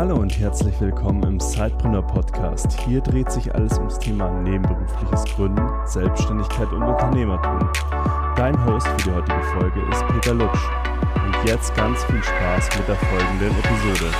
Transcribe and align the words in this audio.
Hallo 0.00 0.16
und 0.16 0.38
herzlich 0.38 0.80
willkommen 0.80 1.22
im 1.24 1.38
Sidepreneur 1.38 2.00
Podcast. 2.00 2.72
Hier 2.86 3.02
dreht 3.02 3.30
sich 3.30 3.54
alles 3.54 3.76
ums 3.76 3.98
Thema 3.98 4.30
nebenberufliches 4.40 5.24
Gründen, 5.26 5.68
Selbstständigkeit 5.84 6.72
und 6.72 6.82
Unternehmertum. 6.84 7.70
Dein 8.34 8.64
Host 8.64 8.86
für 8.86 8.96
die 8.96 9.10
heutige 9.10 9.42
Folge 9.42 9.80
ist 9.90 10.06
Peter 10.06 10.32
Lutsch. 10.32 10.58
Und 11.22 11.46
jetzt 11.46 11.76
ganz 11.76 12.02
viel 12.04 12.22
Spaß 12.22 12.78
mit 12.78 12.88
der 12.88 12.96
folgenden 12.96 13.50
Episode. 13.58 14.10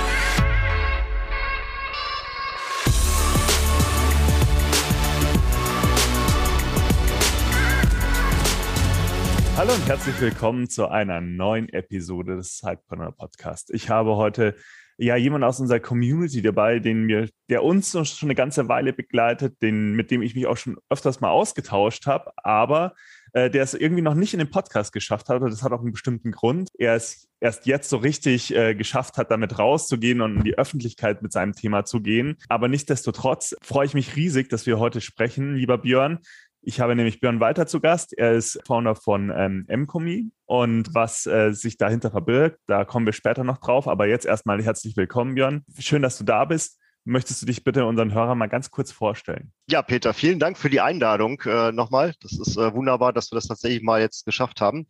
Hallo 9.57 9.73
und 9.73 9.87
herzlich 9.87 10.21
willkommen 10.21 10.69
zu 10.69 10.89
einer 10.89 11.21
neuen 11.21 11.69
Episode 11.69 12.35
des 12.35 12.59
Sidepreneur 12.59 13.13
Podcast. 13.13 13.73
Ich 13.73 13.89
habe 13.89 14.15
heute 14.15 14.55
ja 15.01 15.15
jemand 15.15 15.43
aus 15.43 15.59
unserer 15.59 15.79
Community 15.79 16.41
dabei, 16.41 16.79
den 16.79 17.07
wir, 17.07 17.27
der 17.49 17.63
uns 17.63 17.91
schon 17.91 18.27
eine 18.27 18.35
ganze 18.35 18.67
Weile 18.67 18.93
begleitet, 18.93 19.61
den, 19.61 19.93
mit 19.93 20.11
dem 20.11 20.21
ich 20.21 20.35
mich 20.35 20.45
auch 20.45 20.57
schon 20.57 20.77
öfters 20.89 21.21
mal 21.21 21.31
ausgetauscht 21.31 22.05
habe, 22.05 22.31
aber 22.37 22.93
äh, 23.33 23.49
der 23.49 23.63
es 23.63 23.73
irgendwie 23.73 24.03
noch 24.03 24.13
nicht 24.13 24.33
in 24.33 24.39
den 24.39 24.51
Podcast 24.51 24.93
geschafft 24.93 25.29
hat. 25.29 25.41
Das 25.41 25.63
hat 25.63 25.71
auch 25.71 25.81
einen 25.81 25.93
bestimmten 25.93 26.31
Grund. 26.31 26.69
Er 26.77 26.95
es 26.95 27.27
erst 27.39 27.65
jetzt 27.65 27.89
so 27.89 27.97
richtig 27.97 28.55
äh, 28.55 28.75
geschafft 28.75 29.17
hat, 29.17 29.31
damit 29.31 29.57
rauszugehen 29.57 30.21
und 30.21 30.37
in 30.37 30.43
die 30.43 30.57
Öffentlichkeit 30.57 31.23
mit 31.23 31.31
seinem 31.31 31.53
Thema 31.53 31.83
zu 31.83 32.01
gehen. 32.01 32.37
Aber 32.47 32.67
nichtsdestotrotz 32.67 33.55
freue 33.63 33.87
ich 33.87 33.95
mich 33.95 34.15
riesig, 34.15 34.49
dass 34.49 34.67
wir 34.67 34.77
heute 34.77 35.01
sprechen, 35.01 35.55
lieber 35.55 35.79
Björn. 35.79 36.19
Ich 36.63 36.79
habe 36.79 36.95
nämlich 36.95 37.19
Björn 37.19 37.39
Walter 37.39 37.65
zu 37.65 37.79
Gast. 37.79 38.15
Er 38.15 38.33
ist 38.33 38.59
Founder 38.67 38.95
von 38.95 39.33
ähm, 39.35 39.65
Mcomi 39.67 40.31
und 40.45 40.93
was 40.93 41.25
äh, 41.25 41.53
sich 41.53 41.77
dahinter 41.77 42.11
verbirgt, 42.11 42.59
da 42.67 42.85
kommen 42.85 43.07
wir 43.07 43.13
später 43.13 43.43
noch 43.43 43.57
drauf. 43.57 43.87
Aber 43.87 44.07
jetzt 44.07 44.27
erstmal 44.27 44.61
herzlich 44.61 44.95
willkommen, 44.95 45.33
Björn. 45.33 45.65
Schön, 45.79 46.03
dass 46.03 46.19
du 46.19 46.23
da 46.23 46.45
bist. 46.45 46.79
Möchtest 47.03 47.41
du 47.41 47.47
dich 47.47 47.63
bitte 47.63 47.85
unseren 47.85 48.13
Hörern 48.13 48.37
mal 48.37 48.47
ganz 48.47 48.69
kurz 48.69 48.91
vorstellen? 48.91 49.51
Ja, 49.67 49.81
Peter, 49.81 50.13
vielen 50.13 50.37
Dank 50.37 50.55
für 50.55 50.69
die 50.69 50.81
Einladung 50.81 51.41
äh, 51.45 51.71
nochmal. 51.71 52.13
Das 52.21 52.33
ist 52.33 52.57
äh, 52.57 52.73
wunderbar, 52.75 53.11
dass 53.11 53.31
wir 53.31 53.37
das 53.37 53.47
tatsächlich 53.47 53.81
mal 53.81 53.99
jetzt 53.99 54.23
geschafft 54.25 54.61
haben. 54.61 54.85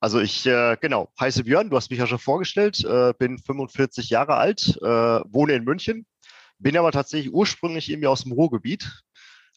Also 0.00 0.18
ich, 0.18 0.46
äh, 0.46 0.78
genau, 0.80 1.12
heiße 1.20 1.44
Björn, 1.44 1.68
du 1.68 1.76
hast 1.76 1.90
mich 1.90 1.98
ja 1.98 2.06
schon 2.06 2.18
vorgestellt, 2.18 2.82
äh, 2.84 3.12
bin 3.18 3.38
45 3.38 4.08
Jahre 4.08 4.36
alt, 4.36 4.78
äh, 4.80 4.86
wohne 4.86 5.52
in 5.52 5.64
München, 5.64 6.06
bin 6.58 6.76
aber 6.78 6.90
tatsächlich 6.90 7.34
ursprünglich 7.34 7.90
irgendwie 7.90 8.08
aus 8.08 8.22
dem 8.22 8.32
Ruhrgebiet, 8.32 9.02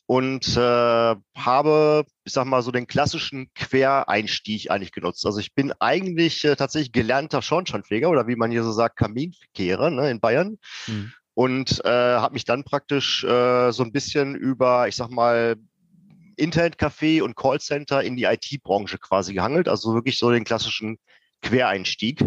und 0.07 0.55
äh, 0.55 1.15
habe, 1.35 2.05
ich 2.23 2.33
sag 2.33 2.45
mal, 2.45 2.61
so 2.61 2.71
den 2.71 2.87
klassischen 2.87 3.51
Quereinstieg 3.55 4.69
eigentlich 4.69 4.91
genutzt. 4.91 5.25
Also 5.25 5.39
ich 5.39 5.53
bin 5.53 5.73
eigentlich 5.79 6.43
äh, 6.43 6.55
tatsächlich 6.55 6.91
gelernter 6.91 7.41
Schornsteinfeger 7.41 8.09
oder 8.09 8.27
wie 8.27 8.35
man 8.35 8.51
hier 8.51 8.63
so 8.63 8.71
sagt, 8.71 8.97
Kaminkehrer 8.97 9.89
ne, 9.89 10.11
in 10.11 10.19
Bayern. 10.19 10.57
Mhm. 10.87 11.11
Und 11.33 11.83
äh, 11.83 11.89
habe 11.89 12.33
mich 12.33 12.45
dann 12.45 12.63
praktisch 12.63 13.23
äh, 13.23 13.71
so 13.71 13.83
ein 13.83 13.91
bisschen 13.91 14.35
über, 14.35 14.87
ich 14.87 14.95
sag 14.95 15.09
mal, 15.09 15.55
Internetcafé 16.37 17.21
und 17.21 17.35
Callcenter 17.35 18.03
in 18.03 18.15
die 18.15 18.23
IT-Branche 18.23 18.99
quasi 18.99 19.33
gehangelt. 19.33 19.67
Also 19.67 19.93
wirklich 19.95 20.17
so 20.19 20.31
den 20.31 20.43
klassischen 20.43 20.97
Quereinstieg. 21.41 22.23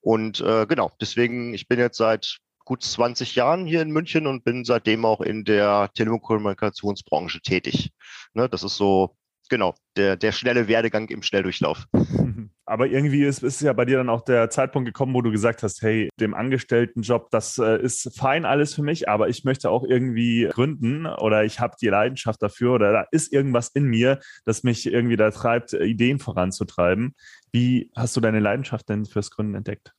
Und 0.00 0.40
äh, 0.40 0.66
genau, 0.66 0.92
deswegen, 1.00 1.54
ich 1.54 1.66
bin 1.66 1.78
jetzt 1.78 1.96
seit 1.96 2.38
gut 2.72 2.82
20 2.82 3.34
Jahren 3.34 3.66
hier 3.66 3.82
in 3.82 3.90
München 3.90 4.26
und 4.26 4.44
bin 4.44 4.64
seitdem 4.64 5.04
auch 5.04 5.20
in 5.20 5.44
der 5.44 5.90
Telekommunikationsbranche 5.94 7.42
tätig. 7.42 7.92
Ne, 8.32 8.48
das 8.48 8.62
ist 8.62 8.78
so, 8.78 9.14
genau, 9.50 9.74
der, 9.98 10.16
der 10.16 10.32
schnelle 10.32 10.68
Werdegang 10.68 11.10
im 11.10 11.22
Schnelldurchlauf. 11.22 11.84
Aber 12.64 12.86
irgendwie 12.86 13.24
ist, 13.24 13.42
ist 13.42 13.60
ja 13.60 13.74
bei 13.74 13.84
dir 13.84 13.98
dann 13.98 14.08
auch 14.08 14.22
der 14.22 14.48
Zeitpunkt 14.48 14.86
gekommen, 14.86 15.12
wo 15.12 15.20
du 15.20 15.30
gesagt 15.30 15.62
hast, 15.62 15.82
hey, 15.82 16.08
dem 16.18 16.32
Angestelltenjob, 16.32 17.30
das 17.30 17.58
äh, 17.58 17.82
ist 17.82 18.10
fein 18.16 18.46
alles 18.46 18.72
für 18.72 18.82
mich, 18.82 19.06
aber 19.06 19.28
ich 19.28 19.44
möchte 19.44 19.68
auch 19.68 19.84
irgendwie 19.84 20.48
gründen 20.50 21.04
oder 21.04 21.44
ich 21.44 21.60
habe 21.60 21.76
die 21.78 21.88
Leidenschaft 21.88 22.40
dafür 22.40 22.72
oder 22.72 22.92
da 22.92 23.06
ist 23.10 23.34
irgendwas 23.34 23.68
in 23.74 23.84
mir, 23.84 24.20
das 24.46 24.62
mich 24.62 24.86
irgendwie 24.86 25.16
da 25.16 25.30
treibt, 25.30 25.74
Ideen 25.74 26.18
voranzutreiben. 26.18 27.14
Wie 27.50 27.90
hast 27.94 28.16
du 28.16 28.22
deine 28.22 28.40
Leidenschaft 28.40 28.88
denn 28.88 29.04
fürs 29.04 29.30
Gründen 29.30 29.56
entdeckt? 29.56 29.92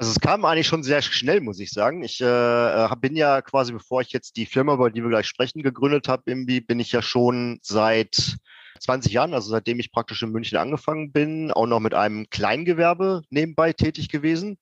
Also 0.00 0.12
es 0.12 0.20
kam 0.20 0.44
eigentlich 0.44 0.68
schon 0.68 0.84
sehr 0.84 1.02
schnell, 1.02 1.40
muss 1.40 1.58
ich 1.58 1.70
sagen. 1.70 2.04
Ich 2.04 2.20
äh, 2.20 2.88
bin 3.00 3.16
ja 3.16 3.42
quasi, 3.42 3.72
bevor 3.72 4.00
ich 4.00 4.12
jetzt 4.12 4.36
die 4.36 4.46
Firma, 4.46 4.74
über 4.74 4.92
die 4.92 5.02
wir 5.02 5.10
gleich 5.10 5.26
sprechen, 5.26 5.64
gegründet 5.64 6.06
habe, 6.06 6.22
irgendwie 6.26 6.60
bin 6.60 6.78
ich 6.78 6.92
ja 6.92 7.02
schon 7.02 7.58
seit 7.62 8.36
20 8.78 9.12
Jahren, 9.12 9.34
also 9.34 9.50
seitdem 9.50 9.80
ich 9.80 9.90
praktisch 9.90 10.22
in 10.22 10.30
München 10.30 10.56
angefangen 10.56 11.10
bin, 11.10 11.50
auch 11.50 11.66
noch 11.66 11.80
mit 11.80 11.94
einem 11.94 12.30
Kleingewerbe 12.30 13.22
nebenbei 13.30 13.72
tätig 13.72 14.08
gewesen, 14.08 14.56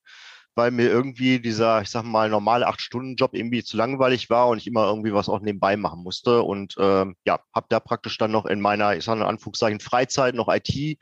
weil 0.55 0.71
mir 0.71 0.89
irgendwie 0.89 1.39
dieser, 1.39 1.83
ich 1.83 1.91
sag 1.91 2.05
mal, 2.05 2.31
normale 2.31 2.67
acht-Stunden-Job 2.67 3.35
irgendwie 3.35 3.63
zu 3.63 3.77
langweilig 3.77 4.31
war 4.31 4.49
und 4.49 4.57
ich 4.57 4.67
immer 4.67 4.87
irgendwie 4.87 5.13
was 5.13 5.29
auch 5.29 5.41
nebenbei 5.41 5.77
machen 5.77 6.03
musste. 6.03 6.43
Und 6.45 6.79
äh, 6.79 7.05
ja, 7.27 7.41
habe 7.55 7.67
da 7.69 7.79
praktisch 7.79 8.17
dann 8.17 8.33
noch 8.33 8.47
in 8.47 8.63
meiner, 8.63 8.97
ich 8.97 9.05
sage 9.05 9.21
in 9.21 9.27
Anführungszeichen, 9.27 9.81
Freizeit 9.81 10.35
noch 10.35 10.49
IT 10.49 10.99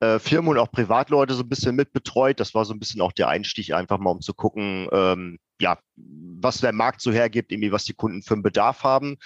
äh, 0.00 0.18
Firmen 0.18 0.50
und 0.50 0.58
auch 0.58 0.70
Privatleute 0.70 1.34
so 1.34 1.42
ein 1.42 1.48
bisschen 1.48 1.76
mitbetreut. 1.76 2.40
Das 2.40 2.54
war 2.54 2.64
so 2.64 2.72
ein 2.72 2.78
bisschen 2.78 3.00
auch 3.00 3.12
der 3.12 3.28
Einstieg, 3.28 3.72
einfach 3.72 3.98
mal 3.98 4.10
um 4.10 4.20
zu 4.20 4.34
gucken, 4.34 4.88
ähm, 4.92 5.38
ja, 5.60 5.78
was 5.96 6.60
der 6.60 6.72
Markt 6.72 7.00
so 7.00 7.12
hergibt, 7.12 7.50
irgendwie 7.52 7.72
was 7.72 7.84
die 7.84 7.94
Kunden 7.94 8.22
für 8.22 8.34
einen 8.34 8.42
Bedarf 8.42 8.84
haben. 8.84 9.16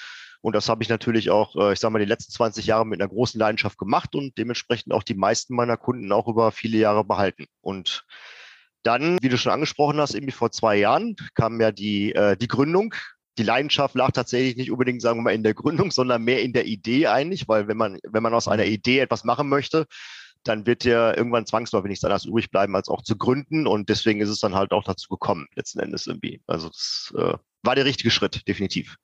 Und 0.40 0.56
das 0.56 0.68
habe 0.68 0.82
ich 0.82 0.88
natürlich 0.88 1.30
auch, 1.30 1.54
äh, 1.56 1.72
ich 1.72 1.78
sage 1.78 1.92
mal, 1.92 1.98
die 2.00 2.04
letzten 2.04 2.32
20 2.32 2.66
Jahre 2.66 2.84
mit 2.84 3.00
einer 3.00 3.08
großen 3.08 3.38
Leidenschaft 3.38 3.78
gemacht 3.78 4.14
und 4.14 4.36
dementsprechend 4.38 4.92
auch 4.92 5.04
die 5.04 5.14
meisten 5.14 5.54
meiner 5.54 5.76
Kunden 5.76 6.10
auch 6.10 6.26
über 6.26 6.50
viele 6.50 6.78
Jahre 6.78 7.04
behalten. 7.04 7.46
Und 7.60 8.04
dann, 8.82 9.18
wie 9.22 9.28
du 9.28 9.38
schon 9.38 9.52
angesprochen 9.52 10.00
hast, 10.00 10.14
irgendwie 10.14 10.32
vor 10.32 10.50
zwei 10.50 10.76
Jahren 10.76 11.14
kam 11.34 11.60
ja 11.60 11.70
die, 11.70 12.12
äh, 12.14 12.36
die 12.36 12.48
Gründung. 12.48 12.94
Die 13.38 13.44
Leidenschaft 13.44 13.94
lag 13.94 14.10
tatsächlich 14.10 14.56
nicht 14.56 14.72
unbedingt, 14.72 15.00
sagen 15.00 15.20
wir 15.20 15.22
mal, 15.22 15.34
in 15.34 15.44
der 15.44 15.54
Gründung, 15.54 15.90
sondern 15.92 16.22
mehr 16.22 16.42
in 16.42 16.52
der 16.52 16.66
Idee 16.66 17.06
eigentlich, 17.06 17.46
weil 17.46 17.68
wenn 17.68 17.76
man, 17.76 17.98
wenn 18.02 18.22
man 18.22 18.34
aus 18.34 18.48
einer 18.48 18.64
Idee 18.64 18.98
etwas 18.98 19.24
machen 19.24 19.48
möchte, 19.48 19.86
dann 20.44 20.66
wird 20.66 20.84
dir 20.84 21.14
irgendwann 21.16 21.46
zwangsläufig 21.46 21.88
nichts 21.88 22.04
anderes 22.04 22.24
übrig 22.24 22.50
bleiben, 22.50 22.74
als 22.76 22.88
auch 22.88 23.02
zu 23.02 23.16
gründen. 23.16 23.66
Und 23.66 23.88
deswegen 23.88 24.20
ist 24.20 24.28
es 24.28 24.40
dann 24.40 24.54
halt 24.54 24.72
auch 24.72 24.84
dazu 24.84 25.08
gekommen, 25.08 25.46
letzten 25.54 25.80
Endes 25.80 26.06
irgendwie. 26.06 26.42
Also 26.46 26.68
das 26.68 27.12
äh, 27.16 27.34
war 27.62 27.74
der 27.74 27.84
richtige 27.84 28.10
Schritt, 28.10 28.46
definitiv. 28.48 28.96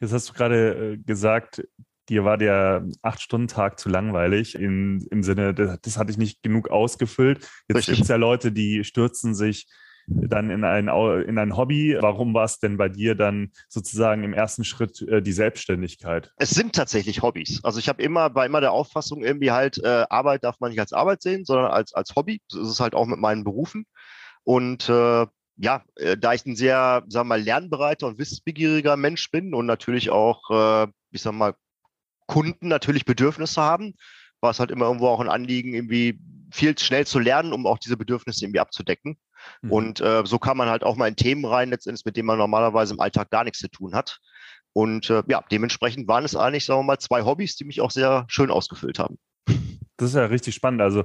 Jetzt 0.00 0.12
hast 0.12 0.28
du 0.28 0.32
gerade 0.32 0.94
äh, 0.94 0.98
gesagt, 0.98 1.62
dir 2.08 2.24
war 2.24 2.36
der 2.36 2.86
Acht-Stunden-Tag 3.02 3.78
zu 3.78 3.88
langweilig, 3.88 4.54
in, 4.54 5.06
im 5.10 5.22
Sinne, 5.22 5.54
das, 5.54 5.80
das 5.80 5.96
hatte 5.98 6.10
ich 6.10 6.18
nicht 6.18 6.42
genug 6.42 6.68
ausgefüllt. 6.68 7.48
Jetzt 7.68 7.86
gibt 7.86 8.00
es 8.00 8.08
ja 8.08 8.16
Leute, 8.16 8.52
die 8.52 8.84
stürzen 8.84 9.34
sich 9.34 9.68
dann 10.06 10.50
in 10.50 10.64
ein, 10.64 10.88
in 10.88 11.38
ein 11.38 11.56
Hobby. 11.56 11.96
Warum 12.00 12.34
war 12.34 12.44
es 12.44 12.58
denn 12.58 12.76
bei 12.76 12.88
dir 12.88 13.14
dann 13.14 13.52
sozusagen 13.68 14.24
im 14.24 14.34
ersten 14.34 14.64
Schritt 14.64 15.02
äh, 15.02 15.22
die 15.22 15.32
Selbstständigkeit? 15.32 16.32
Es 16.36 16.50
sind 16.50 16.74
tatsächlich 16.74 17.22
Hobbys. 17.22 17.60
Also 17.64 17.78
ich 17.78 17.88
habe 17.88 18.02
immer 18.02 18.30
bei 18.30 18.46
immer 18.46 18.60
der 18.60 18.72
Auffassung 18.72 19.22
irgendwie 19.22 19.50
halt, 19.50 19.78
äh, 19.78 20.04
Arbeit 20.10 20.44
darf 20.44 20.60
man 20.60 20.70
nicht 20.70 20.80
als 20.80 20.92
Arbeit 20.92 21.22
sehen, 21.22 21.44
sondern 21.44 21.70
als, 21.70 21.94
als 21.94 22.14
Hobby. 22.16 22.40
Das 22.50 22.60
ist 22.60 22.68
es 22.68 22.80
halt 22.80 22.94
auch 22.94 23.06
mit 23.06 23.18
meinen 23.18 23.44
Berufen. 23.44 23.86
Und 24.44 24.88
äh, 24.88 25.26
ja, 25.56 25.84
äh, 25.96 26.16
da 26.16 26.32
ich 26.32 26.44
ein 26.46 26.56
sehr, 26.56 27.04
sagen 27.08 27.28
wir 27.28 27.36
mal, 27.36 27.42
lernbereiter 27.42 28.06
und 28.06 28.18
wissensbegieriger 28.18 28.96
Mensch 28.96 29.30
bin 29.30 29.54
und 29.54 29.66
natürlich 29.66 30.10
auch, 30.10 30.50
äh, 30.50 30.88
ich 31.10 31.22
sag 31.22 31.32
mal, 31.32 31.54
Kunden 32.26 32.68
natürlich 32.68 33.04
Bedürfnisse 33.04 33.60
haben, 33.60 33.94
war 34.40 34.50
es 34.50 34.60
halt 34.60 34.70
immer 34.70 34.86
irgendwo 34.86 35.08
auch 35.08 35.20
ein 35.20 35.28
Anliegen, 35.28 35.74
irgendwie 35.74 36.18
viel 36.50 36.78
schnell 36.78 37.06
zu 37.06 37.18
lernen, 37.18 37.52
um 37.52 37.66
auch 37.66 37.78
diese 37.78 37.96
Bedürfnisse 37.96 38.44
irgendwie 38.44 38.60
abzudecken. 38.60 39.16
Mhm. 39.62 39.72
Und 39.72 40.00
äh, 40.00 40.22
so 40.24 40.38
kann 40.38 40.56
man 40.56 40.68
halt 40.68 40.84
auch 40.84 40.96
mal 40.96 41.08
in 41.08 41.16
Themen 41.16 41.44
rein, 41.44 41.70
letztendlich, 41.70 42.04
mit 42.04 42.16
denen 42.16 42.26
man 42.26 42.38
normalerweise 42.38 42.94
im 42.94 43.00
Alltag 43.00 43.30
gar 43.30 43.44
nichts 43.44 43.58
zu 43.58 43.68
tun 43.68 43.94
hat. 43.94 44.18
Und 44.72 45.10
äh, 45.10 45.22
ja, 45.28 45.44
dementsprechend 45.50 46.08
waren 46.08 46.24
es 46.24 46.34
eigentlich, 46.34 46.64
sagen 46.64 46.80
wir 46.80 46.84
mal, 46.84 46.98
zwei 46.98 47.22
Hobbys, 47.22 47.56
die 47.56 47.64
mich 47.64 47.80
auch 47.80 47.90
sehr 47.90 48.24
schön 48.28 48.50
ausgefüllt 48.50 48.98
haben. 48.98 49.18
Das 49.96 50.10
ist 50.10 50.16
ja 50.16 50.24
richtig 50.26 50.54
spannend. 50.54 50.80
Also 50.80 51.04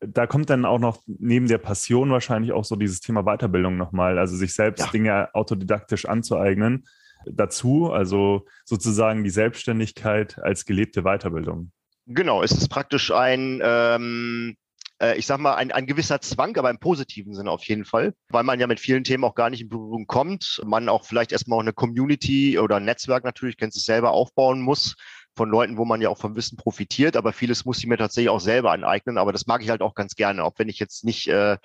da 0.00 0.26
kommt 0.26 0.50
dann 0.50 0.64
auch 0.64 0.80
noch 0.80 1.02
neben 1.06 1.48
der 1.48 1.58
Passion 1.58 2.10
wahrscheinlich 2.10 2.52
auch 2.52 2.64
so 2.64 2.76
dieses 2.76 3.00
Thema 3.00 3.22
Weiterbildung 3.22 3.76
nochmal, 3.76 4.18
also 4.18 4.36
sich 4.36 4.52
selbst 4.52 4.84
ja. 4.84 4.90
Dinge 4.90 5.34
autodidaktisch 5.34 6.06
anzueignen 6.06 6.84
dazu, 7.26 7.90
also 7.90 8.46
sozusagen 8.64 9.24
die 9.24 9.30
Selbstständigkeit 9.30 10.38
als 10.38 10.66
gelebte 10.66 11.02
Weiterbildung. 11.02 11.72
Genau, 12.06 12.42
es 12.42 12.52
ist 12.52 12.68
praktisch 12.68 13.10
ein, 13.10 13.60
ähm, 13.64 14.56
äh, 15.00 15.16
ich 15.18 15.26
sag 15.26 15.38
mal, 15.38 15.54
ein, 15.54 15.72
ein 15.72 15.86
gewisser 15.86 16.20
Zwang, 16.20 16.56
aber 16.56 16.70
im 16.70 16.78
positiven 16.78 17.34
Sinne 17.34 17.50
auf 17.50 17.64
jeden 17.64 17.84
Fall, 17.84 18.14
weil 18.28 18.44
man 18.44 18.60
ja 18.60 18.66
mit 18.66 18.80
vielen 18.80 19.04
Themen 19.04 19.24
auch 19.24 19.34
gar 19.34 19.50
nicht 19.50 19.62
in 19.62 19.68
Berührung 19.68 20.06
kommt. 20.06 20.60
Man 20.64 20.88
auch 20.88 21.04
vielleicht 21.04 21.32
erstmal 21.32 21.58
auch 21.58 21.62
eine 21.62 21.72
Community 21.72 22.58
oder 22.58 22.76
ein 22.76 22.84
Netzwerk 22.84 23.24
natürlich, 23.24 23.56
kennst 23.56 23.76
du 23.76 23.80
selber, 23.80 24.12
aufbauen 24.12 24.60
muss 24.60 24.96
von 25.36 25.50
Leuten, 25.50 25.76
wo 25.76 25.84
man 25.84 26.00
ja 26.00 26.08
auch 26.10 26.18
vom 26.18 26.36
Wissen 26.36 26.56
profitiert, 26.56 27.16
aber 27.16 27.32
vieles 27.32 27.64
muss 27.64 27.78
ich 27.78 27.86
mir 27.86 27.96
tatsächlich 27.96 28.30
auch 28.30 28.40
selber 28.40 28.70
aneignen. 28.70 29.18
Aber 29.18 29.32
das 29.32 29.46
mag 29.46 29.62
ich 29.62 29.70
halt 29.70 29.82
auch 29.82 29.94
ganz 29.94 30.14
gerne, 30.14 30.44
auch 30.44 30.54
wenn 30.58 30.68
ich 30.68 30.78
jetzt 30.78 31.04
nicht 31.04 31.26
äh, 31.26 31.56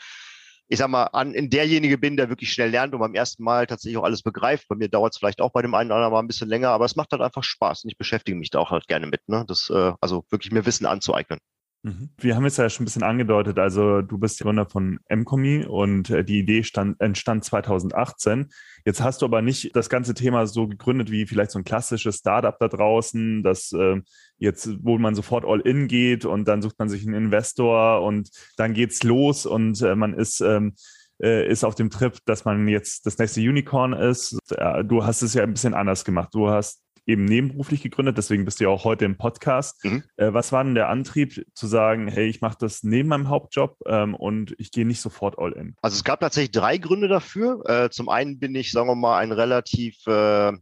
ich 0.72 0.78
sag 0.78 0.88
mal, 0.88 1.06
an, 1.06 1.34
in 1.34 1.50
derjenige 1.50 1.98
bin, 1.98 2.16
der 2.16 2.30
wirklich 2.30 2.54
schnell 2.54 2.70
lernt 2.70 2.94
und 2.94 3.00
beim 3.00 3.16
ersten 3.16 3.44
Mal 3.44 3.66
tatsächlich 3.66 3.98
auch 3.98 4.04
alles 4.04 4.22
begreift. 4.22 4.68
Bei 4.68 4.76
mir 4.76 4.88
dauert 4.88 5.14
es 5.14 5.18
vielleicht 5.18 5.42
auch 5.42 5.52
bei 5.52 5.64
dem 5.64 5.74
einen 5.74 5.90
oder 5.90 5.96
anderen 5.96 6.14
mal 6.14 6.20
ein 6.20 6.28
bisschen 6.28 6.48
länger, 6.48 6.70
aber 6.70 6.86
es 6.86 6.96
macht 6.96 7.12
halt 7.12 7.24
einfach 7.24 7.44
Spaß 7.44 7.84
und 7.84 7.90
ich 7.90 7.98
beschäftige 7.98 8.38
mich 8.38 8.52
da 8.52 8.60
auch 8.60 8.70
halt 8.70 8.88
gerne 8.88 9.08
mit, 9.08 9.28
ne? 9.28 9.46
Das, 9.48 9.72
äh, 9.72 9.94
also 10.00 10.26
wirklich 10.30 10.52
mir 10.52 10.68
Wissen 10.68 10.86
anzueignen. 10.86 11.40
Mhm. 11.82 12.10
Wir 12.18 12.36
haben 12.36 12.46
es 12.46 12.58
ja 12.58 12.70
schon 12.70 12.84
ein 12.84 12.86
bisschen 12.86 13.04
angedeutet, 13.04 13.58
also 13.58 14.02
du 14.02 14.18
bist 14.18 14.42
Gründer 14.42 14.66
von 14.66 15.00
Mcomi 15.10 15.66
und 15.66 16.10
äh, 16.10 16.26
die 16.26 16.40
Idee 16.40 16.64
stand, 16.64 17.00
entstand 17.00 17.46
2018. 17.46 18.50
Jetzt 18.84 19.02
hast 19.02 19.22
du 19.22 19.26
aber 19.26 19.42
nicht 19.42 19.74
das 19.76 19.90
ganze 19.90 20.14
Thema 20.14 20.46
so 20.46 20.68
gegründet 20.68 21.10
wie 21.10 21.26
vielleicht 21.26 21.52
so 21.52 21.60
ein 21.60 21.64
klassisches 21.64 22.18
Startup 22.18 22.58
da 22.60 22.68
draußen, 22.68 23.44
das 23.44 23.72
äh, 23.72 24.02
jetzt, 24.38 24.70
wo 24.84 24.98
man 24.98 25.16
sofort 25.16 25.46
all 25.46 25.62
in 25.62 25.88
geht 25.88 26.26
und 26.26 26.50
dann 26.50 26.62
sucht 26.62 26.78
man 26.80 26.90
sich 26.90 27.06
einen 27.06 27.16
Investor 27.16 28.02
und 28.02 28.30
dann 28.58 28.74
geht's 28.74 29.04
los 29.04 29.46
und 29.46 29.82
äh, 29.82 29.96
man 29.96 30.14
ist 30.14 30.42
ähm, 30.42 30.74
äh, 31.22 31.50
ist 31.50 31.64
auf 31.64 31.76
dem 31.76 31.90
Trip, 31.90 32.18
dass 32.26 32.46
man 32.46 32.68
jetzt 32.68 33.06
das 33.06 33.18
nächste 33.18 33.42
Unicorn 33.42 33.94
ist. 33.94 34.38
Du 34.86 35.04
hast 35.04 35.22
es 35.22 35.34
ja 35.34 35.44
ein 35.44 35.54
bisschen 35.54 35.74
anders 35.74 36.06
gemacht. 36.06 36.30
Du 36.34 36.50
hast 36.50 36.82
eben 37.10 37.26
nebenberuflich 37.26 37.82
gegründet, 37.82 38.18
deswegen 38.18 38.46
bist 38.46 38.60
du 38.60 38.66
ja 38.66 38.70
auch 38.70 38.84
heute 38.84 39.06
im 39.06 39.18
Podcast. 39.18 39.84
Mhm. 39.84 40.04
Äh, 40.16 40.34
was 40.34 40.52
war 40.52 40.64
denn 40.64 40.76
der 40.76 40.90
Antrieb 40.90 41.44
zu 41.54 41.68
sagen, 41.68 42.08
hey, 42.08 42.28
ich 42.28 42.42
mache 42.42 42.58
das 42.60 42.84
neben 42.84 43.10
meinem 43.10 43.30
Hauptjob 43.30 43.78
ähm, 43.88 44.14
und 44.16 44.54
ich 44.60 44.72
gehe 44.72 44.86
nicht 44.86 45.02
sofort 45.02 45.40
all 45.40 45.52
in? 45.54 45.76
Also 45.82 45.96
es 45.96 46.04
gab 46.04 46.20
tatsächlich 46.20 46.52
drei 46.52 46.78
Gründe 46.78 47.08
dafür. 47.08 47.62
Äh, 47.66 47.90
zum 47.90 48.10
einen 48.10 48.40
bin 48.40 48.54
ich, 48.56 48.72
sagen 48.72 48.88
wir 48.88 48.96
mal, 48.96 49.18
ein 49.18 49.32
relativ 49.32 50.06
äh 50.08 50.54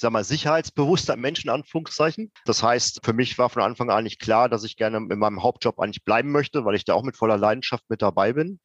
sag 0.00 0.12
mal, 0.12 0.24
sicherheitsbewusster 0.24 1.16
Mensch 1.16 1.44
in 1.44 1.50
Anführungszeichen. 1.50 2.32
Das 2.46 2.62
heißt, 2.62 3.00
für 3.04 3.12
mich 3.12 3.36
war 3.36 3.50
von 3.50 3.60
Anfang 3.60 3.90
an 3.90 4.04
nicht 4.04 4.18
klar, 4.18 4.48
dass 4.48 4.64
ich 4.64 4.76
gerne 4.76 4.96
in 4.96 5.18
meinem 5.18 5.42
Hauptjob 5.42 5.78
eigentlich 5.78 6.04
bleiben 6.04 6.32
möchte, 6.32 6.64
weil 6.64 6.74
ich 6.74 6.86
da 6.86 6.94
auch 6.94 7.02
mit 7.02 7.18
voller 7.18 7.36
Leidenschaft 7.36 7.84
mit 7.90 8.00
dabei 8.00 8.32
bin. 8.32 8.60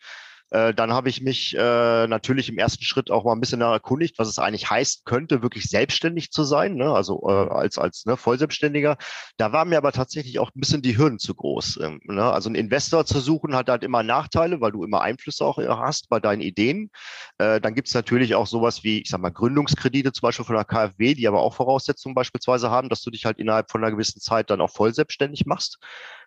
Äh, 0.51 0.73
dann 0.73 0.93
habe 0.93 1.09
ich 1.09 1.21
mich 1.21 1.55
äh, 1.55 2.07
natürlich 2.07 2.49
im 2.49 2.57
ersten 2.57 2.83
Schritt 2.83 3.09
auch 3.09 3.23
mal 3.25 3.33
ein 3.33 3.39
bisschen 3.39 3.61
erkundigt, 3.61 4.19
was 4.19 4.27
es 4.27 4.37
eigentlich 4.37 4.69
heißt 4.69 5.05
könnte, 5.05 5.41
wirklich 5.41 5.65
selbstständig 5.65 6.31
zu 6.31 6.43
sein, 6.43 6.75
ne? 6.75 6.93
also 6.93 7.27
äh, 7.27 7.49
als, 7.49 7.77
als 7.79 8.05
ne, 8.05 8.15
Vollselbstständiger. 8.15 8.97
Da 9.37 9.51
waren 9.53 9.69
mir 9.69 9.77
aber 9.77 9.91
tatsächlich 9.91 10.37
auch 10.39 10.51
ein 10.55 10.59
bisschen 10.59 10.83
die 10.83 10.97
Hürden 10.97 11.17
zu 11.17 11.33
groß. 11.33 11.79
Ähm, 11.81 11.99
ne? 12.03 12.23
Also 12.23 12.49
einen 12.49 12.55
Investor 12.55 13.05
zu 13.05 13.19
suchen 13.19 13.55
hat 13.55 13.69
halt 13.69 13.83
immer 13.83 14.03
Nachteile, 14.03 14.61
weil 14.61 14.71
du 14.71 14.83
immer 14.83 15.01
Einflüsse 15.01 15.43
auch 15.43 15.57
äh, 15.57 15.67
hast 15.67 16.09
bei 16.09 16.19
deinen 16.19 16.41
Ideen. 16.41 16.91
Äh, 17.39 17.59
dann 17.59 17.73
gibt 17.73 17.87
es 17.87 17.93
natürlich 17.95 18.35
auch 18.35 18.47
sowas 18.47 18.83
wie, 18.83 19.01
ich 19.01 19.09
sag 19.09 19.21
mal, 19.21 19.31
Gründungskredite 19.31 20.11
zum 20.11 20.27
Beispiel 20.27 20.45
von 20.45 20.55
der 20.55 20.65
KfW, 20.65 21.15
die 21.15 21.27
aber 21.27 21.41
auch 21.41 21.55
Voraussetzungen 21.55 22.13
beispielsweise 22.13 22.69
haben, 22.69 22.89
dass 22.89 23.01
du 23.01 23.09
dich 23.09 23.25
halt 23.25 23.39
innerhalb 23.39 23.71
von 23.71 23.83
einer 23.83 23.91
gewissen 23.91 24.21
Zeit 24.21 24.51
dann 24.51 24.61
auch 24.61 24.71
voll 24.71 24.93
selbstständig 24.93 25.47
machst. 25.47 25.79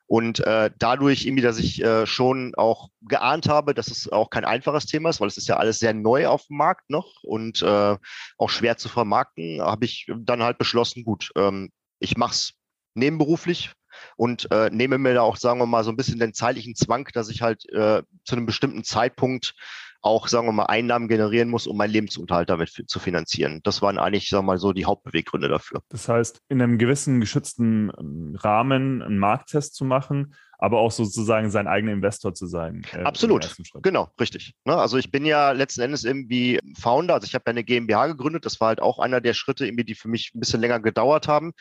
Und 0.08 0.40
äh, 0.40 0.70
dadurch 0.78 1.26
irgendwie, 1.26 1.42
dass 1.42 1.58
ich 1.58 1.84
äh, 1.84 2.06
schon 2.06 2.54
auch 2.54 2.88
geahnt 3.02 3.46
habe, 3.46 3.74
dass 3.74 3.88
es 3.88 4.10
auch 4.10 4.30
kein 4.30 4.46
einfaches 4.46 4.86
Thema 4.86 5.10
ist, 5.10 5.20
weil 5.20 5.28
es 5.28 5.36
ist 5.36 5.48
ja 5.48 5.58
alles 5.58 5.78
sehr 5.78 5.92
neu 5.92 6.26
auf 6.28 6.46
dem 6.46 6.56
Markt 6.56 6.88
noch 6.88 7.22
und 7.22 7.60
äh, 7.60 7.96
auch 8.38 8.50
schwer 8.50 8.78
zu 8.78 8.88
vermarkten, 8.88 9.60
habe 9.60 9.84
ich 9.84 10.06
dann 10.16 10.42
halt 10.42 10.56
beschlossen, 10.56 11.04
gut, 11.04 11.30
ähm, 11.36 11.70
ich 11.98 12.16
mache 12.16 12.32
es 12.32 12.54
nebenberuflich 12.94 13.72
und 14.16 14.50
äh, 14.50 14.70
nehme 14.70 14.96
mir 14.96 15.12
da 15.12 15.20
auch, 15.20 15.36
sagen 15.36 15.60
wir 15.60 15.66
mal, 15.66 15.84
so 15.84 15.90
ein 15.90 15.96
bisschen 15.96 16.18
den 16.18 16.32
zeitlichen 16.32 16.74
Zwang, 16.74 17.06
dass 17.12 17.28
ich 17.28 17.42
halt 17.42 17.68
äh, 17.72 18.02
zu 18.24 18.34
einem 18.34 18.46
bestimmten 18.46 18.84
Zeitpunkt 18.84 19.54
auch, 20.00 20.28
sagen 20.28 20.46
wir 20.46 20.52
mal, 20.52 20.66
Einnahmen 20.66 21.08
generieren 21.08 21.48
muss, 21.48 21.66
um 21.66 21.76
meinen 21.76 21.90
Lebensunterhalt 21.90 22.48
damit 22.48 22.84
zu 22.86 22.98
finanzieren. 22.98 23.60
Das 23.64 23.82
waren 23.82 23.98
eigentlich, 23.98 24.28
sagen 24.28 24.44
wir 24.44 24.52
mal, 24.52 24.58
so 24.58 24.72
die 24.72 24.84
Hauptbeweggründe 24.84 25.48
dafür. 25.48 25.82
Das 25.88 26.08
heißt, 26.08 26.40
in 26.48 26.62
einem 26.62 26.78
gewissen 26.78 27.20
geschützten 27.20 27.90
ähm, 27.98 28.36
Rahmen 28.38 29.02
einen 29.02 29.18
Markttest 29.18 29.74
zu 29.74 29.84
machen, 29.84 30.34
aber 30.58 30.78
auch 30.78 30.92
sozusagen 30.92 31.50
sein 31.50 31.66
eigener 31.66 31.92
Investor 31.92 32.34
zu 32.34 32.46
sein. 32.46 32.84
Äh, 32.92 33.02
Absolut, 33.02 33.54
genau, 33.82 34.08
richtig. 34.20 34.54
Ne? 34.64 34.76
Also 34.76 34.98
ich 34.98 35.10
bin 35.10 35.24
ja 35.24 35.52
letzten 35.52 35.80
Endes 35.82 36.04
irgendwie 36.04 36.60
Founder, 36.78 37.14
also 37.14 37.26
ich 37.26 37.34
habe 37.34 37.44
ja 37.46 37.50
eine 37.50 37.64
GmbH 37.64 38.08
gegründet, 38.08 38.44
das 38.44 38.60
war 38.60 38.68
halt 38.68 38.80
auch 38.80 38.98
einer 38.98 39.20
der 39.20 39.34
Schritte, 39.34 39.66
irgendwie, 39.66 39.84
die 39.84 39.94
für 39.94 40.08
mich 40.08 40.32
ein 40.34 40.40
bisschen 40.40 40.60
länger 40.60 40.80
gedauert 40.80 41.28
haben. 41.28 41.52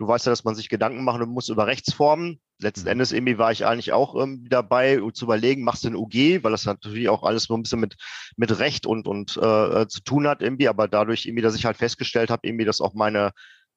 Du 0.00 0.08
weißt 0.08 0.24
ja, 0.24 0.30
dass 0.30 0.44
man 0.44 0.54
sich 0.54 0.70
Gedanken 0.70 1.04
machen 1.04 1.28
muss 1.28 1.50
über 1.50 1.66
Rechtsformen. 1.66 2.40
Letzten 2.58 2.86
mhm. 2.86 2.92
Endes 2.92 3.12
irgendwie 3.12 3.36
war 3.36 3.52
ich 3.52 3.66
eigentlich 3.66 3.92
auch 3.92 4.14
ähm, 4.20 4.46
dabei, 4.48 4.98
zu 5.12 5.26
überlegen, 5.26 5.62
machst 5.62 5.84
du 5.84 5.88
ein 5.88 5.94
UG, 5.94 6.42
weil 6.42 6.52
das 6.52 6.64
natürlich 6.64 7.10
auch 7.10 7.22
alles 7.22 7.44
so 7.44 7.54
ein 7.54 7.62
bisschen 7.62 7.80
mit, 7.80 7.96
mit 8.38 8.58
Recht 8.60 8.86
und, 8.86 9.06
und 9.06 9.36
äh, 9.36 9.86
zu 9.88 10.00
tun 10.02 10.26
hat 10.26 10.40
irgendwie, 10.40 10.68
aber 10.68 10.88
dadurch 10.88 11.26
irgendwie, 11.26 11.42
dass 11.42 11.54
ich 11.54 11.66
halt 11.66 11.76
festgestellt 11.76 12.30
habe, 12.30 12.48
irgendwie, 12.48 12.64
dass 12.64 12.80
auch 12.80 12.94
meine, 12.94 13.32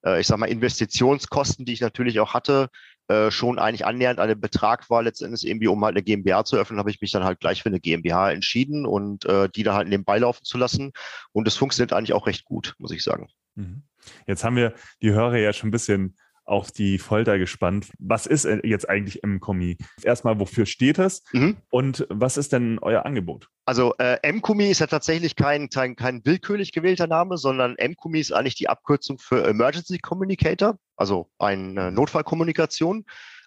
äh, 0.05 0.21
ich 0.21 0.27
sag 0.27 0.37
mal, 0.37 0.45
Investitionskosten, 0.45 1.65
die 1.65 1.73
ich 1.73 1.81
natürlich 1.81 2.21
auch 2.21 2.33
hatte, 2.33 2.69
äh, 3.09 3.29
schon 3.29 3.59
eigentlich 3.59 3.85
annähernd 3.85 4.21
an 4.21 4.29
den 4.29 4.39
Betrag 4.39 4.89
war, 4.89 5.03
letztendlich 5.03 5.45
irgendwie, 5.45 5.67
um 5.67 5.83
halt 5.83 5.97
eine 5.97 6.03
GmbH 6.03 6.45
zu 6.45 6.55
öffnen, 6.55 6.79
habe 6.79 6.89
ich 6.89 7.01
mich 7.01 7.11
dann 7.11 7.25
halt 7.25 7.41
gleich 7.41 7.61
für 7.61 7.67
eine 7.67 7.81
GmbH 7.81 8.31
entschieden 8.31 8.85
und 8.85 9.25
äh, 9.25 9.49
die 9.53 9.63
dann 9.63 9.75
halt 9.75 9.89
nebenbei 9.89 10.19
laufen 10.19 10.45
zu 10.45 10.57
lassen. 10.57 10.93
Und 11.33 11.49
es 11.49 11.57
funktioniert 11.57 11.91
eigentlich 11.91 12.13
auch 12.13 12.27
recht 12.27 12.45
gut, 12.45 12.75
muss 12.77 12.91
ich 12.91 13.03
sagen. 13.03 13.27
Mhm. 13.55 13.83
Jetzt 14.27 14.43
haben 14.43 14.55
wir 14.55 14.73
die 15.01 15.11
Hörer 15.11 15.37
ja 15.37 15.53
schon 15.53 15.69
ein 15.69 15.71
bisschen 15.71 16.15
auf 16.45 16.71
die 16.71 16.99
Folter 16.99 17.37
gespannt. 17.37 17.87
Was 17.99 18.25
ist 18.25 18.45
jetzt 18.63 18.89
eigentlich 18.89 19.21
MCOMI? 19.23 19.77
Erstmal, 20.01 20.39
wofür 20.39 20.65
steht 20.65 20.99
es 20.99 21.23
mhm. 21.31 21.57
und 21.69 22.05
was 22.09 22.37
ist 22.37 22.51
denn 22.51 22.79
euer 22.79 23.05
Angebot? 23.05 23.47
Also 23.65 23.93
äh, 23.97 24.19
MCOMI 24.29 24.69
ist 24.69 24.79
ja 24.79 24.87
tatsächlich 24.87 25.35
kein, 25.35 25.69
kein, 25.69 25.95
kein 25.95 26.25
willkürlich 26.25 26.71
gewählter 26.71 27.07
Name, 27.07 27.37
sondern 27.37 27.75
MCOMI 27.79 28.19
ist 28.19 28.33
eigentlich 28.33 28.55
die 28.55 28.69
Abkürzung 28.69 29.19
für 29.19 29.45
Emergency 29.45 29.99
Communicator, 29.99 30.77
also 30.97 31.29
eine 31.39 31.91
Notfallkommunikation. 31.91 33.05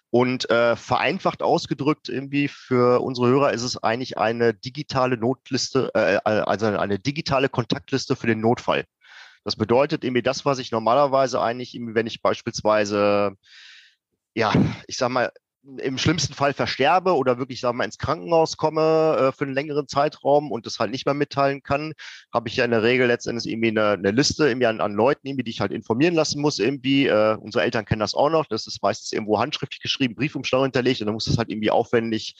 Und 0.09 0.49
äh, 0.49 0.77
vereinfacht 0.77 1.43
ausgedrückt 1.43 2.07
irgendwie 2.07 2.47
für 2.47 3.01
unsere 3.01 3.27
Hörer 3.27 3.51
ist 3.51 3.63
es 3.63 3.83
eigentlich 3.83 4.17
eine 4.17 4.53
digitale 4.53 5.17
Notliste, 5.17 5.91
äh, 5.93 6.19
also 6.23 6.67
eine 6.67 6.97
digitale 6.97 7.49
Kontaktliste 7.49 8.15
für 8.15 8.27
den 8.27 8.39
Notfall. 8.39 8.85
Das 9.43 9.55
bedeutet 9.55 10.03
irgendwie 10.03 10.21
das, 10.21 10.45
was 10.45 10.59
ich 10.59 10.71
normalerweise 10.71 11.41
eigentlich, 11.41 11.77
wenn 11.79 12.07
ich 12.07 12.21
beispielsweise, 12.21 13.35
ja, 14.35 14.53
ich 14.87 14.97
sag 14.97 15.09
mal, 15.09 15.31
im 15.79 15.97
schlimmsten 15.97 16.33
Fall 16.33 16.53
versterbe 16.53 17.15
oder 17.15 17.39
wirklich, 17.39 17.59
sagen 17.59 17.75
wir 17.75 17.79
mal, 17.79 17.85
ins 17.85 17.97
Krankenhaus 17.97 18.55
komme 18.55 19.17
äh, 19.19 19.31
für 19.33 19.43
einen 19.43 19.53
längeren 19.53 19.87
Zeitraum 19.87 20.51
und 20.51 20.65
das 20.65 20.79
halt 20.79 20.91
nicht 20.91 21.05
mehr 21.05 21.13
mitteilen 21.13 21.61
kann, 21.61 21.93
habe 22.33 22.47
ich 22.47 22.55
ja 22.55 22.63
in 22.63 22.71
der 22.71 22.83
Regel 22.83 23.07
letztendlich 23.07 23.51
irgendwie 23.51 23.69
eine, 23.69 23.89
eine 23.91 24.11
Liste 24.11 24.47
irgendwie 24.47 24.67
an, 24.67 24.79
an 24.79 24.93
Leuten, 24.93 25.27
irgendwie, 25.27 25.43
die 25.43 25.51
ich 25.51 25.59
halt 25.59 25.73
informieren 25.73 26.15
lassen 26.15 26.41
muss. 26.41 26.59
Irgendwie, 26.59 27.07
äh, 27.07 27.35
unsere 27.35 27.65
Eltern 27.65 27.83
kennen 27.83 27.99
das 27.99 28.13
auch 28.13 28.29
noch. 28.29 28.45
Das 28.45 28.65
ist 28.65 28.81
meistens 28.81 29.11
irgendwo 29.11 29.39
handschriftlich 29.39 29.81
geschrieben, 29.81 30.15
Briefumschlag 30.15 30.63
hinterlegt 30.63 31.01
und 31.01 31.07
dann 31.07 31.15
muss 31.15 31.25
das 31.25 31.37
halt 31.37 31.49
irgendwie 31.49 31.71
aufwendig 31.71 32.35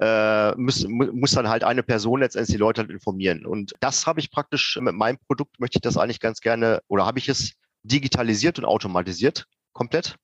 äh, 0.00 0.52
muss, 0.56 0.86
muss 0.88 1.32
dann 1.32 1.48
halt 1.48 1.62
eine 1.62 1.82
Person 1.82 2.20
letztendlich 2.20 2.54
die 2.54 2.60
Leute 2.60 2.80
halt 2.80 2.90
informieren. 2.90 3.44
Und 3.44 3.74
das 3.80 4.06
habe 4.06 4.20
ich 4.20 4.30
praktisch 4.30 4.78
mit 4.80 4.94
meinem 4.94 5.18
Produkt, 5.26 5.60
möchte 5.60 5.76
ich 5.76 5.82
das 5.82 5.96
eigentlich 5.96 6.20
ganz 6.20 6.40
gerne, 6.40 6.80
oder 6.88 7.06
habe 7.06 7.18
ich 7.18 7.28
es 7.28 7.52
digitalisiert 7.82 8.58
und 8.58 8.64
automatisiert 8.64 9.46
komplett. 9.72 10.16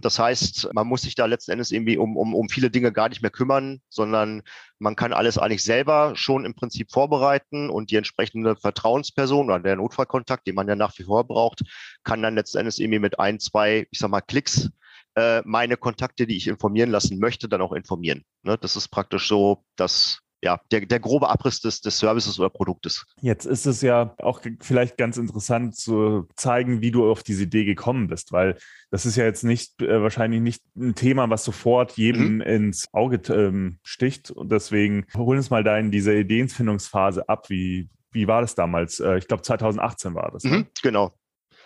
Das 0.00 0.18
heißt, 0.18 0.70
man 0.72 0.86
muss 0.86 1.02
sich 1.02 1.14
da 1.14 1.26
letzten 1.26 1.52
Endes 1.52 1.70
irgendwie 1.70 1.98
um, 1.98 2.16
um, 2.16 2.34
um 2.34 2.48
viele 2.48 2.70
Dinge 2.70 2.92
gar 2.92 3.08
nicht 3.08 3.22
mehr 3.22 3.30
kümmern, 3.30 3.80
sondern 3.88 4.42
man 4.78 4.96
kann 4.96 5.12
alles 5.12 5.38
eigentlich 5.38 5.64
selber 5.64 6.12
schon 6.14 6.44
im 6.44 6.54
Prinzip 6.54 6.90
vorbereiten 6.90 7.68
und 7.68 7.90
die 7.90 7.96
entsprechende 7.96 8.56
Vertrauensperson 8.56 9.46
oder 9.46 9.60
der 9.60 9.76
Notfallkontakt, 9.76 10.46
den 10.46 10.54
man 10.54 10.68
ja 10.68 10.76
nach 10.76 10.98
wie 10.98 11.04
vor 11.04 11.24
braucht, 11.26 11.62
kann 12.04 12.22
dann 12.22 12.34
letzten 12.34 12.58
Endes 12.58 12.78
irgendwie 12.78 13.00
mit 13.00 13.18
ein, 13.18 13.38
zwei, 13.38 13.86
ich 13.90 13.98
sag 13.98 14.10
mal, 14.10 14.20
Klicks 14.20 14.70
äh, 15.14 15.42
meine 15.44 15.76
Kontakte, 15.76 16.26
die 16.26 16.36
ich 16.36 16.48
informieren 16.48 16.90
lassen 16.90 17.18
möchte, 17.18 17.48
dann 17.48 17.60
auch 17.60 17.72
informieren. 17.72 18.24
Ne? 18.42 18.56
Das 18.58 18.76
ist 18.76 18.88
praktisch 18.88 19.28
so, 19.28 19.64
dass 19.76 20.22
ja, 20.44 20.60
der, 20.72 20.80
der 20.86 20.98
grobe 20.98 21.28
Abriss 21.28 21.60
des, 21.60 21.80
des 21.80 21.98
Services 21.98 22.38
oder 22.38 22.50
Produktes. 22.50 23.04
Jetzt 23.20 23.44
ist 23.44 23.64
es 23.64 23.80
ja 23.80 24.14
auch 24.18 24.40
vielleicht 24.60 24.96
ganz 24.96 25.16
interessant 25.16 25.76
zu 25.76 26.28
zeigen, 26.34 26.80
wie 26.80 26.90
du 26.90 27.08
auf 27.08 27.22
diese 27.22 27.44
Idee 27.44 27.64
gekommen 27.64 28.08
bist, 28.08 28.32
weil 28.32 28.58
das 28.90 29.06
ist 29.06 29.14
ja 29.16 29.24
jetzt 29.24 29.44
nicht 29.44 29.80
äh, 29.80 30.02
wahrscheinlich 30.02 30.40
nicht 30.40 30.62
ein 30.76 30.96
Thema, 30.96 31.30
was 31.30 31.44
sofort 31.44 31.92
jedem 31.92 32.36
mhm. 32.36 32.40
ins 32.40 32.88
Auge 32.92 33.20
ähm, 33.32 33.78
sticht. 33.84 34.32
Und 34.32 34.50
deswegen 34.50 35.06
hol 35.16 35.36
uns 35.36 35.50
mal 35.50 35.62
da 35.62 35.78
in 35.78 35.92
diese 35.92 36.12
Ideenfindungsphase 36.12 37.28
ab. 37.28 37.48
Wie, 37.48 37.88
wie 38.10 38.26
war 38.26 38.40
das 38.40 38.56
damals? 38.56 38.98
Äh, 38.98 39.18
ich 39.18 39.28
glaube, 39.28 39.44
2018 39.44 40.14
war 40.16 40.32
das. 40.32 40.42
Ne? 40.42 40.58
Mhm, 40.58 40.66
genau. 40.82 41.12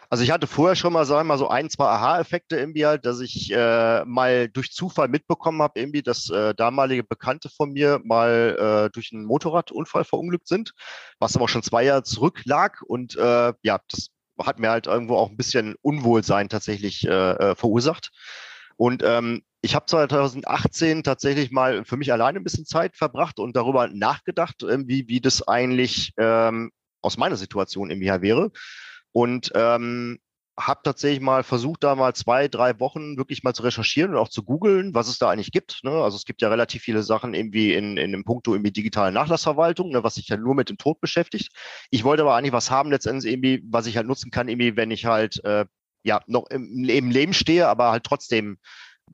Also 0.08 0.22
ich 0.22 0.30
hatte 0.30 0.46
vorher 0.46 0.76
schon 0.76 0.92
mal, 0.92 1.04
sagen 1.04 1.20
wir 1.20 1.34
mal, 1.34 1.38
so 1.38 1.48
ein, 1.48 1.68
zwei 1.68 1.86
Aha-Effekte 1.86 2.56
irgendwie 2.56 2.86
halt, 2.86 3.04
dass 3.06 3.20
ich 3.20 3.52
äh, 3.52 4.04
mal 4.04 4.48
durch 4.48 4.72
Zufall 4.72 5.08
mitbekommen 5.08 5.62
habe, 5.62 5.80
irgendwie, 5.80 6.02
dass 6.02 6.30
äh, 6.30 6.54
damalige 6.54 7.02
Bekannte 7.02 7.48
von 7.48 7.72
mir 7.72 8.00
mal 8.04 8.86
äh, 8.86 8.90
durch 8.92 9.12
einen 9.12 9.24
Motorradunfall 9.24 10.04
verunglückt 10.04 10.48
sind, 10.48 10.72
was 11.18 11.36
aber 11.36 11.48
schon 11.48 11.62
zwei 11.62 11.84
Jahre 11.84 12.04
zurück 12.04 12.42
lag. 12.44 12.82
Und 12.82 13.16
äh, 13.16 13.52
ja, 13.62 13.80
das 13.88 14.10
hat 14.40 14.58
mir 14.58 14.70
halt 14.70 14.86
irgendwo 14.86 15.16
auch 15.16 15.30
ein 15.30 15.36
bisschen 15.36 15.74
Unwohlsein 15.82 16.48
tatsächlich 16.48 17.06
äh, 17.06 17.10
äh 17.32 17.54
verursacht. 17.56 18.10
Und 18.76 19.02
ähm, 19.04 19.42
ich 19.62 19.74
habe 19.74 19.86
2018 19.86 21.02
tatsächlich 21.02 21.50
mal 21.50 21.84
für 21.84 21.96
mich 21.96 22.12
alleine 22.12 22.38
ein 22.38 22.44
bisschen 22.44 22.66
Zeit 22.66 22.96
verbracht 22.96 23.40
und 23.40 23.56
darüber 23.56 23.88
nachgedacht, 23.88 24.62
irgendwie, 24.62 25.08
wie 25.08 25.20
das 25.20 25.46
eigentlich 25.48 26.12
ähm, 26.18 26.70
aus 27.02 27.16
meiner 27.16 27.36
Situation 27.36 27.90
irgendwie 27.90 28.08
her 28.08 28.22
wäre. 28.22 28.52
Und 29.16 29.50
ähm, 29.54 30.18
habe 30.60 30.80
tatsächlich 30.84 31.22
mal 31.22 31.42
versucht, 31.42 31.84
da 31.84 31.94
mal 31.94 32.14
zwei, 32.14 32.48
drei 32.48 32.78
Wochen 32.80 33.16
wirklich 33.16 33.42
mal 33.42 33.54
zu 33.54 33.62
recherchieren 33.62 34.10
und 34.10 34.18
auch 34.18 34.28
zu 34.28 34.42
googeln, 34.42 34.92
was 34.92 35.08
es 35.08 35.16
da 35.16 35.30
eigentlich 35.30 35.52
gibt. 35.52 35.80
Ne? 35.84 35.90
Also 35.90 36.18
es 36.18 36.26
gibt 36.26 36.42
ja 36.42 36.50
relativ 36.50 36.82
viele 36.82 37.02
Sachen 37.02 37.32
irgendwie 37.32 37.72
in, 37.72 37.96
in 37.96 38.12
dem 38.12 38.24
Punkto 38.24 38.52
irgendwie 38.52 38.72
digitale 38.72 39.12
Nachlassverwaltung, 39.12 39.88
ne, 39.88 40.04
was 40.04 40.16
sich 40.16 40.28
ja 40.28 40.36
nur 40.36 40.54
mit 40.54 40.68
dem 40.68 40.76
Tod 40.76 41.00
beschäftigt. 41.00 41.50
Ich 41.90 42.04
wollte 42.04 42.24
aber 42.24 42.34
eigentlich 42.34 42.52
was 42.52 42.70
haben 42.70 42.90
letztendlich 42.90 43.32
irgendwie, 43.32 43.64
was 43.70 43.86
ich 43.86 43.96
halt 43.96 44.06
nutzen 44.06 44.30
kann, 44.30 44.48
irgendwie, 44.48 44.76
wenn 44.76 44.90
ich 44.90 45.06
halt 45.06 45.42
äh, 45.46 45.64
ja 46.04 46.20
noch 46.26 46.50
im, 46.50 46.86
im 46.86 47.10
Leben 47.10 47.32
stehe, 47.32 47.68
aber 47.68 47.92
halt 47.92 48.04
trotzdem 48.04 48.58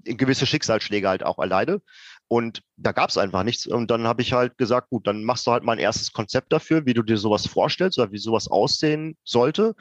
gewisse 0.02 0.46
Schicksalsschläge 0.46 1.08
halt 1.08 1.22
auch 1.22 1.38
erleide. 1.38 1.80
Und 2.28 2.62
da 2.76 2.92
gab 2.92 3.10
es 3.10 3.18
einfach 3.18 3.42
nichts. 3.42 3.66
Und 3.66 3.90
dann 3.90 4.06
habe 4.06 4.22
ich 4.22 4.32
halt 4.32 4.56
gesagt, 4.58 4.90
gut, 4.90 5.06
dann 5.06 5.24
machst 5.24 5.46
du 5.46 5.52
halt 5.52 5.64
mal 5.64 5.72
ein 5.72 5.78
erstes 5.78 6.12
Konzept 6.12 6.52
dafür, 6.52 6.86
wie 6.86 6.94
du 6.94 7.02
dir 7.02 7.18
sowas 7.18 7.46
vorstellst 7.46 7.98
oder 7.98 8.12
wie 8.12 8.18
sowas 8.18 8.48
aussehen 8.48 9.16
sollte. 9.24 9.74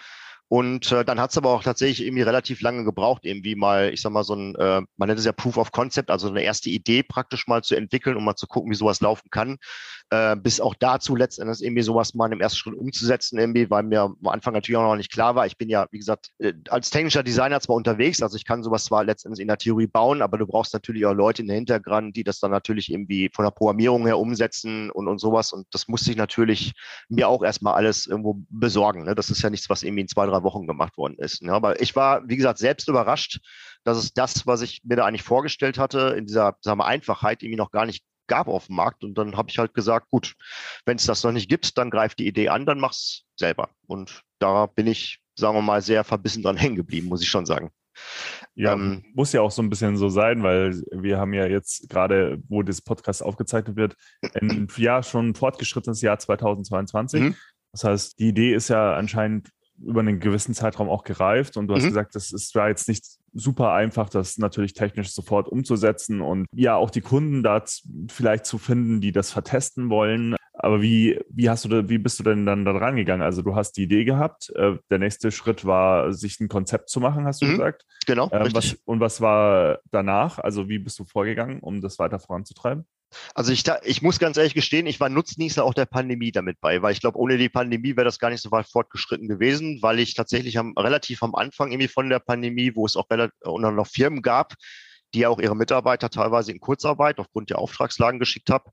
Und 0.52 0.92
äh, 0.92 1.06
dann 1.06 1.22
hat 1.22 1.32
es 1.32 1.38
aber 1.38 1.52
auch 1.52 1.64
tatsächlich 1.64 2.06
irgendwie 2.06 2.24
relativ 2.24 2.60
lange 2.60 2.84
gebraucht, 2.84 3.24
irgendwie 3.24 3.56
mal, 3.56 3.94
ich 3.94 4.02
sag 4.02 4.12
mal, 4.12 4.26
so 4.26 4.34
ein, 4.36 4.54
äh, 4.56 4.82
man 4.98 5.08
nennt 5.08 5.18
es 5.18 5.26
ja 5.26 5.32
Proof 5.32 5.56
of 5.56 5.72
Concept, 5.72 6.12
also 6.12 6.28
eine 6.28 6.42
erste 6.42 6.70
Idee 6.70 7.04
praktisch 7.04 7.48
mal 7.48 7.64
zu 7.64 7.74
entwickeln, 7.76 8.18
um 8.18 8.26
mal 8.26 8.36
zu 8.36 8.48
gucken, 8.48 8.70
wie 8.70 8.76
sowas 8.76 9.00
laufen 9.00 9.30
kann, 9.32 9.60
äh, 10.10 10.36
bis 10.36 10.60
auch 10.60 10.76
dazu 10.78 11.16
letztendlich 11.16 11.64
irgendwie 11.64 11.84
sowas 11.84 12.16
mal 12.16 12.34
im 12.34 12.42
ersten 12.42 12.58
Schritt 12.58 12.74
umzusetzen, 12.74 13.40
irgendwie, 13.40 13.70
weil 13.70 13.84
mir 13.84 14.02
am 14.02 14.18
Anfang 14.28 14.54
natürlich 14.54 14.76
auch 14.76 14.84
noch 14.84 14.98
nicht 14.98 15.10
klar 15.10 15.36
war. 15.36 15.46
Ich 15.46 15.56
bin 15.56 15.70
ja, 15.70 15.88
wie 15.92 16.00
gesagt, 16.00 16.32
äh, 16.40 16.52
als 16.68 16.90
technischer 16.90 17.24
Designer 17.24 17.62
zwar 17.62 17.78
unterwegs, 17.78 18.22
also 18.22 18.36
ich 18.36 18.44
kann 18.44 18.62
sowas 18.62 18.84
zwar 18.84 19.06
letztendlich 19.06 19.42
in 19.42 19.48
der 19.48 19.58
Theorie 19.58 19.88
bauen, 19.88 20.22
aber 20.22 20.38
du 20.38 20.46
brauchst 20.46 20.74
natürlich 20.74 21.06
auch 21.06 21.14
Leute 21.14 21.44
in 21.44 21.48
der 21.48 21.56
Hintergrund, 21.56 22.18
die 22.18 22.26
das 22.26 22.42
dann 22.42 22.52
natürlich 22.52 22.92
irgendwie 22.92 23.32
von 23.34 23.46
der 23.46 23.52
Programmierung 23.52 24.06
her 24.06 24.20
umsetzen 24.20 24.92
und, 24.92 25.08
und 25.08 25.20
sowas. 25.20 25.54
Und 25.54 25.66
das 25.72 25.88
musste 25.88 26.12
ich 26.12 26.18
natürlich 26.18 26.74
mir 27.08 27.30
auch 27.30 27.42
erstmal 27.42 27.76
alles 27.76 28.06
irgendwo 28.06 28.44
besorgen. 28.50 29.06
Ne? 29.06 29.16
Das 29.16 29.30
ist 29.30 29.42
ja 29.44 29.50
nichts, 29.50 29.70
was 29.70 29.84
irgendwie 29.84 30.02
in 30.02 30.08
zwei, 30.10 30.26
drei 30.26 30.41
Wochen 30.44 30.68
gemacht 30.68 30.98
worden 30.98 31.16
ist. 31.18 31.42
Ne? 31.42 31.52
Aber 31.52 31.82
ich 31.82 31.96
war, 31.96 32.28
wie 32.28 32.38
gesagt, 32.38 32.60
selbst 32.60 32.88
überrascht, 32.88 33.40
dass 33.84 33.98
es 33.98 34.14
das, 34.14 34.46
was 34.48 34.62
ich 34.62 34.82
mir 34.84 34.96
da 34.96 35.06
eigentlich 35.06 35.24
vorgestellt 35.24 35.78
hatte, 35.78 36.16
in 36.18 36.26
dieser 36.26 36.56
sagen 36.62 36.80
wir, 36.80 36.86
Einfachheit 36.86 37.44
irgendwie 37.44 37.58
noch 37.58 37.72
gar 37.72 37.86
nicht 37.86 38.04
gab 38.28 38.48
auf 38.48 38.68
dem 38.68 38.76
Markt. 38.76 39.04
Und 39.04 39.18
dann 39.18 39.36
habe 39.36 39.50
ich 39.50 39.58
halt 39.58 39.74
gesagt, 39.74 40.10
gut, 40.10 40.36
wenn 40.86 40.98
es 40.98 41.06
das 41.06 41.24
noch 41.24 41.32
nicht 41.32 41.50
gibt, 41.50 41.78
dann 41.78 41.90
greift 41.90 42.20
die 42.20 42.28
Idee 42.28 42.50
an, 42.50 42.66
dann 42.66 42.80
mach's 42.80 43.24
selber. 43.36 43.70
Und 43.88 44.22
da 44.40 44.68
bin 44.68 44.88
ich, 44.88 45.20
sagen 45.36 45.58
wir 45.58 45.62
mal, 45.62 45.82
sehr 45.82 46.04
verbissen 46.04 46.44
dran 46.44 46.58
hängen 46.58 46.76
geblieben, 46.76 47.08
muss 47.08 47.22
ich 47.22 47.30
schon 47.30 47.46
sagen. 47.46 47.72
Ja, 48.56 48.74
ähm, 48.74 49.04
muss 49.14 49.34
ja 49.34 49.42
auch 49.42 49.52
so 49.52 49.62
ein 49.62 49.70
bisschen 49.70 49.98
so 49.98 50.10
sein, 50.10 50.44
weil 50.44 50.82
wir 50.92 51.18
haben 51.18 51.34
ja 51.34 51.46
jetzt 51.46 51.90
gerade, 51.90 52.42
wo 52.48 52.64
das 52.64 52.82
Podcast 52.82 53.22
aufgezeichnet 53.22 53.76
wird, 53.76 53.96
ein 54.34 54.68
Jahr 54.78 55.04
schon 55.04 55.36
fortgeschrittenes 55.36 56.02
Jahr 56.02 56.18
2022. 56.18 57.22
Mhm. 57.22 57.36
Das 57.74 57.84
heißt, 57.84 58.20
die 58.20 58.30
Idee 58.30 58.54
ist 58.54 58.70
ja 58.70 58.96
anscheinend 58.96 59.50
über 59.84 60.02
einen 60.02 60.20
gewissen 60.20 60.54
Zeitraum 60.54 60.90
auch 60.90 61.04
gereift 61.04 61.58
und 61.58 61.68
du 61.68 61.76
hast 61.76 61.84
mhm. 61.84 61.88
gesagt, 61.90 62.16
das 62.16 62.32
ist 62.32 62.56
da 62.56 62.68
jetzt 62.68 62.88
nicht 62.88 63.06
super 63.34 63.72
einfach, 63.72 64.10
das 64.10 64.38
natürlich 64.38 64.74
technisch 64.74 65.12
sofort 65.12 65.48
umzusetzen 65.48 66.22
und 66.22 66.48
ja 66.54 66.76
auch 66.76 66.90
die 66.90 67.02
Kunden 67.02 67.44
da 67.44 67.64
vielleicht 68.10 68.46
zu 68.46 68.58
finden, 68.58 69.02
die 69.02 69.12
das 69.12 69.32
vertesten 69.32 69.90
wollen. 69.90 70.36
Aber 70.64 70.82
wie, 70.82 71.20
wie 71.30 71.50
hast 71.50 71.66
du 71.66 71.70
da, 71.70 71.90
wie 71.90 71.98
bist 71.98 72.20
du 72.20 72.24
denn 72.24 72.46
dann 72.46 72.66
da 72.66 72.72
rangegangen? 72.72 73.24
Also 73.24 73.42
du 73.42 73.56
hast 73.56 73.74
die 73.74 73.84
Idee 73.84 74.06
gehabt. 74.06 74.52
Äh, 74.56 74.78
der 74.92 75.00
nächste 75.00 75.32
Schritt 75.32 75.66
war, 75.66 76.14
sich 76.14 76.40
ein 76.40 76.50
Konzept 76.50 76.90
zu 76.90 77.00
machen, 77.00 77.26
hast 77.26 77.42
du 77.42 77.48
mhm. 77.48 77.52
gesagt. 77.52 77.86
Genau. 78.06 78.30
Äh, 78.30 78.54
was, 78.54 78.78
und 78.86 79.00
was 79.00 79.22
war 79.22 79.80
danach? 79.92 80.38
Also 80.38 80.70
wie 80.70 80.78
bist 80.78 81.00
du 81.00 81.04
vorgegangen, 81.04 81.62
um 81.62 81.82
das 81.82 81.98
weiter 81.98 82.20
voranzutreiben? 82.20 82.86
Also 83.34 83.52
ich, 83.52 83.64
ich 83.84 84.02
muss 84.04 84.20
ganz 84.20 84.38
ehrlich 84.38 84.54
gestehen, 84.54 84.86
ich 84.86 85.00
war 85.00 85.10
Nutznießer 85.10 85.64
auch 85.64 85.74
der 85.74 85.86
Pandemie 85.86 86.32
damit 86.32 86.62
bei, 86.62 86.82
weil 86.82 86.94
ich 86.94 87.02
glaube, 87.02 87.18
ohne 87.18 87.38
die 87.38 87.50
Pandemie 87.50 87.98
wäre 87.98 88.06
das 88.06 88.20
gar 88.20 88.30
nicht 88.30 88.42
so 88.42 88.52
weit 88.52 88.68
fortgeschritten 88.70 89.28
gewesen, 89.28 89.80
weil 89.82 90.00
ich 90.00 90.14
tatsächlich 90.14 90.58
am, 90.60 90.74
relativ 90.78 91.24
am 91.24 91.36
Anfang 91.36 91.72
irgendwie 91.72 91.88
von 91.88 92.10
der 92.10 92.20
Pandemie, 92.20 92.76
wo 92.76 92.86
es 92.86 92.96
auch 92.96 93.10
relativ, 93.10 93.34
noch 93.44 93.88
Firmen 93.88 94.22
gab, 94.22 94.54
die 95.14 95.20
ja 95.20 95.30
auch 95.30 95.40
ihre 95.40 95.56
Mitarbeiter 95.56 96.10
teilweise 96.10 96.52
in 96.52 96.60
Kurzarbeit 96.60 97.20
aufgrund 97.20 97.50
der 97.50 97.60
Auftragslagen 97.60 98.20
geschickt 98.20 98.50
haben, 98.50 98.72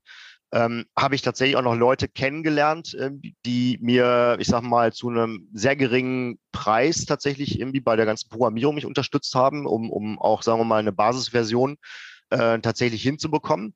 ähm, 0.51 0.85
habe 0.97 1.15
ich 1.15 1.21
tatsächlich 1.21 1.57
auch 1.57 1.63
noch 1.63 1.75
Leute 1.75 2.07
kennengelernt, 2.07 2.93
äh, 2.95 3.11
die 3.45 3.77
mir, 3.81 4.37
ich 4.39 4.47
sag 4.47 4.61
mal, 4.61 4.93
zu 4.93 5.09
einem 5.09 5.47
sehr 5.53 5.75
geringen 5.75 6.39
Preis 6.51 7.05
tatsächlich 7.05 7.59
irgendwie 7.59 7.81
bei 7.81 7.95
der 7.95 8.05
ganzen 8.05 8.29
Programmierung 8.29 8.75
mich 8.75 8.85
unterstützt 8.85 9.35
haben, 9.35 9.65
um, 9.65 9.91
um 9.91 10.19
auch, 10.19 10.41
sagen 10.41 10.59
wir 10.59 10.65
mal, 10.65 10.79
eine 10.79 10.91
Basisversion 10.91 11.77
äh, 12.29 12.59
tatsächlich 12.59 13.03
hinzubekommen. 13.03 13.75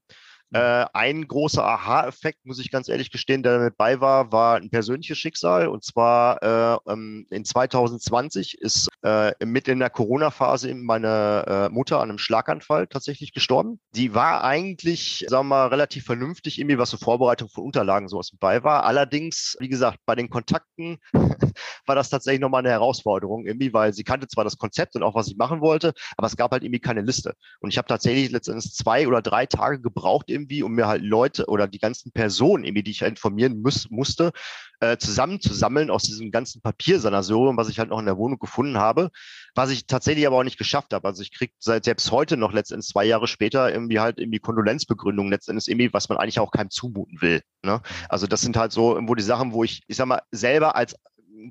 Äh, 0.53 0.86
ein 0.93 1.27
großer 1.27 1.63
Aha-Effekt, 1.63 2.45
muss 2.45 2.60
ich 2.60 2.69
ganz 2.69 2.88
ehrlich 2.88 3.10
gestehen, 3.10 3.41
der 3.41 3.57
damit 3.57 3.75
bei 3.75 4.01
war, 4.01 4.31
war 4.31 4.57
ein 4.57 4.69
persönliches 4.69 5.17
Schicksal. 5.17 5.67
Und 5.67 5.83
zwar 5.83 6.43
äh, 6.43 6.91
ähm, 6.91 7.25
in 7.31 7.43
2020 7.43 8.60
ist 8.62 8.88
äh, 9.03 9.33
mit 9.43 9.67
in 9.67 9.79
der 9.79 9.89
Corona-Phase 9.89 10.75
meine 10.75 11.45
äh, 11.48 11.69
Mutter 11.69 12.00
an 12.00 12.10
einem 12.10 12.19
Schlaganfall 12.19 12.86
tatsächlich 12.86 13.33
gestorben. 13.33 13.79
Die 13.95 14.13
war 14.13 14.43
eigentlich, 14.43 15.25
sagen 15.27 15.48
wir 15.48 15.55
mal, 15.55 15.67
relativ 15.67 16.05
vernünftig, 16.05 16.60
irgendwie 16.60 16.77
was 16.77 16.91
zur 16.91 17.00
Vorbereitung 17.00 17.50
von 17.50 17.63
Unterlagen 17.63 18.07
sowas 18.07 18.31
bei 18.39 18.63
war. 18.63 18.83
Allerdings, 18.83 19.55
wie 19.60 19.69
gesagt, 19.69 19.98
bei 20.05 20.13
den 20.13 20.29
Kontakten 20.29 21.00
war 21.86 21.95
das 21.95 22.10
tatsächlich 22.10 22.41
nochmal 22.41 22.60
eine 22.60 22.69
Herausforderung 22.69 23.45
irgendwie, 23.45 23.74
weil 23.74 23.93
sie 23.93 24.03
kannte 24.03 24.27
zwar 24.27 24.43
das 24.43 24.57
Konzept 24.57 24.95
und 24.95 25.03
auch, 25.03 25.15
was 25.15 25.27
ich 25.27 25.38
machen 25.38 25.62
wollte, 25.62 25.93
aber 26.15 26.27
es 26.27 26.38
gab 26.38 26.51
halt 26.51 26.63
irgendwie 26.63 26.79
keine 26.79 27.01
Liste. 27.01 27.33
Und 27.60 27.72
ich 27.72 27.77
habe 27.79 27.88
tatsächlich 27.88 28.29
letztendlich 28.29 28.72
zwei 28.74 29.07
oder 29.07 29.24
drei 29.24 29.48
Tage 29.48 29.81
gebraucht, 29.81 30.29
irgendwie 30.29 30.43
irgendwie, 30.44 30.64
um 30.64 30.74
mir 30.74 30.88
halt 30.88 31.04
Leute 31.04 31.46
oder 31.48 31.68
die 31.68 31.80
ganzen 31.80 32.12
Personen, 32.12 32.64
irgendwie, 32.64 32.84
die 32.84 32.92
ich 32.92 33.02
informieren 33.02 33.62
muss, 33.62 33.90
musste, 33.90 34.32
äh, 34.80 34.98
zusammenzusammeln 34.98 35.90
aus 35.90 36.04
diesem 36.04 36.32
ganzen 36.32 36.62
Papiersanasorium, 36.62 37.58
was 37.58 37.70
ich 37.70 37.80
halt 37.80 37.90
noch 37.90 38.00
in 38.00 38.06
der 38.06 38.18
Wohnung 38.18 38.38
gefunden 38.40 38.78
habe, 38.78 39.10
was 39.56 39.70
ich 39.70 39.88
tatsächlich 39.88 40.28
aber 40.28 40.38
auch 40.38 40.44
nicht 40.44 40.58
geschafft 40.58 40.94
habe. 40.94 41.08
Also 41.08 41.22
ich 41.22 41.32
kriege 41.32 41.54
seit 41.60 41.86
selbst 41.86 42.12
heute 42.12 42.38
noch 42.38 42.52
letztendlich 42.54 42.90
zwei 42.90 43.06
Jahre 43.06 43.28
später 43.28 43.72
irgendwie 43.72 44.00
halt 44.00 44.20
irgendwie 44.20 44.40
Kondolenzbegründungen 44.40 45.32
letztendlich 45.32 45.70
irgendwie, 45.70 45.94
was 45.94 46.10
man 46.10 46.18
eigentlich 46.18 46.40
auch 46.40 46.52
keinem 46.52 46.70
zumuten 46.70 47.22
will. 47.22 47.42
Ne? 47.64 47.82
Also 48.10 48.28
das 48.28 48.42
sind 48.42 48.58
halt 48.58 48.72
so 48.72 48.94
irgendwo 48.94 49.16
die 49.16 49.24
Sachen, 49.24 49.54
wo 49.54 49.64
ich, 49.64 49.84
ich 49.88 49.96
sag 49.96 50.08
mal, 50.08 50.22
selber 50.32 50.76
als 50.76 50.96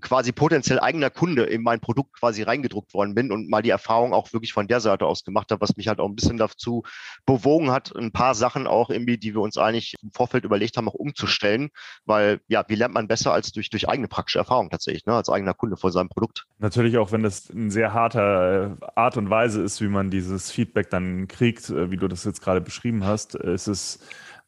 quasi 0.01 0.33
potenziell 0.33 0.81
eigener 0.81 1.11
Kunde 1.11 1.45
in 1.45 1.63
mein 1.63 1.81
Produkt 1.81 2.19
quasi 2.19 2.43
reingedruckt 2.43 2.95
worden 2.95 3.15
bin 3.15 3.33
und 3.33 3.49
mal 3.49 3.63
die 3.63 3.71
Erfahrung 3.71 4.13
auch 4.13 4.33
wirklich 4.33 4.53
von 4.53 4.69
der 4.69 4.81
Seite 4.81 5.07
aus 5.07 5.25
gemacht 5.25 5.51
habe, 5.51 5.61
was 5.61 5.77
mich 5.77 5.89
halt 5.89 6.01
auch 6.01 6.09
ein 6.09 6.15
bisschen 6.15 6.39
dazu 6.39 6.83
bewogen 7.27 7.71
hat, 7.71 7.95
ein 7.97 8.13
paar 8.13 8.35
Sachen 8.35 8.67
auch 8.67 8.91
irgendwie, 8.91 9.19
die 9.19 9.35
wir 9.35 9.41
uns 9.41 9.57
eigentlich 9.57 9.95
im 10.03 10.13
Vorfeld 10.13 10.45
überlegt 10.45 10.77
haben, 10.77 10.89
auch 10.89 10.95
umzustellen, 10.95 11.71
weil 12.05 12.41
ja, 12.49 12.65
wie 12.69 12.75
lernt 12.75 12.95
man 12.95 13.09
besser 13.09 13.33
als 13.33 13.53
durch, 13.53 13.71
durch 13.71 13.89
eigene 13.89 14.09
praktische 14.09 14.39
Erfahrung 14.39 14.71
tatsächlich, 14.71 15.07
ne, 15.07 15.15
als 15.15 15.29
eigener 15.29 15.55
Kunde 15.55 15.77
vor 15.77 15.93
seinem 15.93 16.09
Produkt. 16.09 16.47
Natürlich 16.59 16.99
auch, 16.99 17.13
wenn 17.13 17.23
das 17.23 17.51
eine 17.51 17.71
sehr 17.71 17.93
harte 17.93 18.79
äh, 18.81 18.87
Art 18.95 19.17
und 19.17 19.31
Weise 19.31 19.63
ist, 19.63 19.81
wie 19.81 19.89
man 19.89 20.11
dieses 20.11 20.51
Feedback 20.51 20.91
dann 20.91 21.29
kriegt, 21.29 21.71
äh, 21.71 21.91
wie 21.91 21.97
du 21.97 22.09
das 22.09 22.25
jetzt 22.25 22.43
gerade 22.43 22.61
beschrieben 22.61 23.05
hast, 23.05 23.35
ist 23.35 23.69
es 23.69 23.99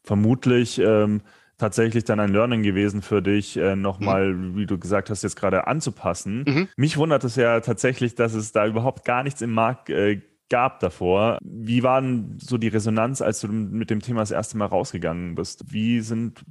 vermutlich 0.03 0.79
ähm, 0.79 1.21
tatsächlich 1.57 2.03
dann 2.03 2.19
ein 2.19 2.31
Learning 2.31 2.63
gewesen 2.63 3.01
für 3.01 3.21
dich, 3.21 3.57
äh, 3.57 3.75
nochmal, 3.75 4.33
mhm. 4.33 4.57
wie 4.57 4.65
du 4.65 4.77
gesagt 4.77 5.09
hast, 5.09 5.23
jetzt 5.23 5.35
gerade 5.35 5.67
anzupassen. 5.67 6.43
Mhm. 6.47 6.67
Mich 6.75 6.97
wundert 6.97 7.23
es 7.23 7.35
ja 7.35 7.59
tatsächlich, 7.61 8.15
dass 8.15 8.33
es 8.33 8.51
da 8.51 8.65
überhaupt 8.65 9.05
gar 9.05 9.23
nichts 9.23 9.41
im 9.41 9.51
Markt 9.51 9.89
äh, 9.89 10.21
gab 10.49 10.79
davor. 10.79 11.37
Wie 11.43 11.83
war 11.83 12.01
denn 12.01 12.37
so 12.39 12.57
die 12.57 12.67
Resonanz, 12.67 13.21
als 13.21 13.39
du 13.39 13.47
mit 13.47 13.89
dem 13.89 14.01
Thema 14.01 14.21
das 14.21 14.31
erste 14.31 14.57
Mal 14.57 14.65
rausgegangen 14.65 15.35
bist? 15.35 15.71
Wie 15.71 16.01
sind, 16.01 16.43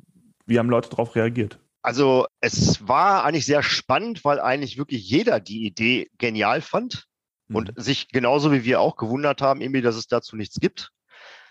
wie 0.47 0.59
haben 0.59 0.71
Leute 0.71 0.91
darauf 0.91 1.15
reagiert? 1.15 1.59
Also 1.83 2.27
es 2.41 2.89
war 2.89 3.25
eigentlich 3.25 3.47
sehr 3.47 3.63
spannend, 3.63 4.25
weil 4.25 4.41
eigentlich 4.41 4.79
wirklich 4.79 5.09
jeder 5.09 5.39
die 5.39 5.67
Idee 5.67 6.09
genial 6.19 6.63
fand 6.63 7.07
mhm. 7.49 7.57
und 7.57 7.73
sich 7.77 8.09
genauso 8.09 8.53
wie 8.53 8.65
wir 8.65 8.81
auch 8.81 8.97
gewundert 8.97 9.43
haben, 9.43 9.61
irgendwie, 9.61 9.83
dass 9.83 9.97
es 9.97 10.07
dazu 10.07 10.37
nichts 10.37 10.59
gibt. 10.59 10.91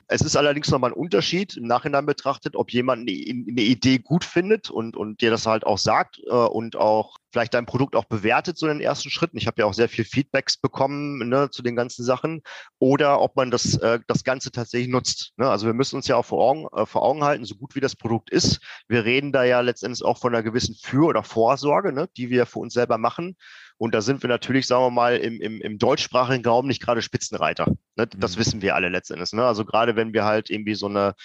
Es 0.07 0.22
ist 0.22 0.36
allerdings 0.36 0.69
nochmal 0.69 0.91
ein 0.91 0.98
Unterschied 0.98 1.57
im 1.57 1.65
Nachhinein 1.65 2.05
betrachtet, 2.05 2.55
ob 2.55 2.72
jemand 2.72 3.01
eine, 3.01 3.12
Idee 3.12 4.00
gut 4.00 4.24
findet 4.24 4.69
und, 4.69 4.95
und 4.98 5.22
dir 5.22 5.31
das 5.31 5.45
halt 5.45 5.65
auch 5.65 5.77
sagt 5.77 6.22
äh, 6.27 6.31
und 6.31 6.75
auch 6.75 7.17
vielleicht 7.31 7.53
dein 7.53 7.65
Produkt 7.65 7.95
auch 7.95 8.05
bewertet, 8.05 8.57
so 8.57 8.67
in 8.67 8.77
den 8.77 8.86
ersten 8.86 9.10
Schritten. 9.10 9.38
Ich 9.38 9.48
habe 9.48 9.62
ja 9.62 9.65
auch 9.65 9.74
sehr 9.74 9.89
viel 9.89 10.05
Feedbacks 10.05 10.57
bekommen 10.57 11.27
ne, 11.27 11.50
zu 11.50 11.63
den 11.63 11.75
ganzen 11.75 12.03
Sachen. 12.03 12.41
Oder 12.79 13.22
ob 13.22 13.36
man 13.36 13.50
das, 13.50 13.75
äh, 13.77 14.00
das 14.07 14.24
Ganze 14.24 14.51
tatsächlich 14.51 14.89
nutzt. 14.89 15.33
Ne? 15.38 15.50
Also 15.50 15.65
wir 15.65 15.74
müssen 15.74 15.95
uns 15.95 16.07
ja 16.07 16.15
auch 16.15 16.25
vor 16.25 16.43
Augen, 16.43 16.67
äh, 16.75 16.86
vor 16.86 17.01
Augen 17.01 17.24
halten, 17.24 17.45
so 17.45 17.55
gut 17.55 17.75
wie 17.75 17.79
das 17.79 17.95
Produkt 17.95 18.29
ist. 18.29 18.60
Wir 18.88 19.03
reden 19.05 19.31
da 19.31 19.43
ja 19.43 19.62
letztendlich 19.62 20.03
auch 20.05 20.19
von 20.19 20.33
einer 20.33 20.43
gewissen 20.43 20.75
Für- 20.75 21.07
oder 21.07 21.24
Vorsorge, 21.24 21.91
ne, 21.91 22.07
die 22.15 22.29
wir 22.29 22.45
für 22.45 22.60
uns 22.60 22.74
selber 22.74 22.98
machen. 22.98 23.36
Und 23.84 23.94
da 23.94 24.00
sind 24.00 24.24
wir 24.24 24.30
natürlich, 24.30 24.66
sagen 24.66 24.86
wir 24.86 24.92
mal, 24.92 25.18
im, 25.18 25.42
im, 25.42 25.60
im 25.60 25.78
deutschsprachigen 25.78 26.46
Raum 26.46 26.68
nicht 26.68 26.82
gerade 26.82 27.02
Spitzenreiter. 27.02 27.66
Ne? 27.98 28.08
Das 28.08 28.38
mhm. 28.38 28.40
wissen 28.40 28.62
wir 28.62 28.75
alle 28.75 28.88
letztendlich. 28.88 29.34
Ne? 29.34 29.44
Also 29.44 29.66
gerade 29.66 29.98
wenn 29.98 30.13
wir 30.13 30.24
halt 30.24 30.50
irgendwie 30.50 30.75
so 30.75 30.86
eine 30.86 31.16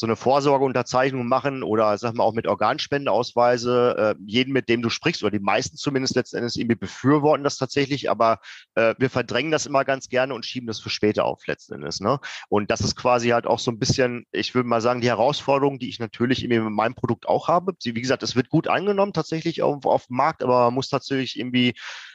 so 0.00 0.06
eine 0.06 0.16
Vorsorgeunterzeichnung 0.16 1.28
machen 1.28 1.62
oder 1.62 1.96
sag 1.98 2.14
mal 2.14 2.24
auch 2.24 2.32
mit 2.32 2.46
Organspendeausweise, 2.46 4.16
äh, 4.18 4.22
jeden, 4.26 4.52
mit 4.52 4.68
dem 4.68 4.82
du 4.82 4.88
sprichst, 4.88 5.22
oder 5.22 5.30
die 5.30 5.38
meisten 5.38 5.76
zumindest 5.76 6.16
letztendlich 6.16 6.58
irgendwie 6.58 6.76
befürworten 6.76 7.44
das 7.44 7.58
tatsächlich, 7.58 8.10
aber 8.10 8.40
äh, 8.74 8.94
wir 8.98 9.10
verdrängen 9.10 9.52
das 9.52 9.66
immer 9.66 9.84
ganz 9.84 10.08
gerne 10.08 10.34
und 10.34 10.46
schieben 10.46 10.66
das 10.66 10.80
für 10.80 10.90
später 10.90 11.24
auf 11.24 11.46
letztendlich. 11.46 12.00
Ne? 12.00 12.18
Und 12.48 12.70
das 12.70 12.80
ist 12.80 12.96
quasi 12.96 13.28
halt 13.28 13.46
auch 13.46 13.58
so 13.58 13.70
ein 13.70 13.78
bisschen, 13.78 14.24
ich 14.32 14.54
würde 14.54 14.68
mal 14.68 14.80
sagen, 14.80 15.02
die 15.02 15.08
Herausforderung, 15.08 15.78
die 15.78 15.90
ich 15.90 15.98
natürlich 15.98 16.42
irgendwie 16.42 16.60
mit 16.60 16.72
meinem 16.72 16.94
Produkt 16.94 17.28
auch 17.28 17.48
habe. 17.48 17.74
Wie 17.84 17.92
gesagt, 17.92 18.22
es 18.22 18.34
wird 18.34 18.48
gut 18.48 18.68
angenommen 18.68 19.12
tatsächlich 19.12 19.62
auf, 19.62 19.84
auf 19.84 20.06
dem 20.06 20.16
Markt, 20.16 20.42
aber 20.42 20.64
man 20.64 20.74
muss 20.74 20.88
tatsächlich 20.88 21.38
irgendwie 21.38 21.74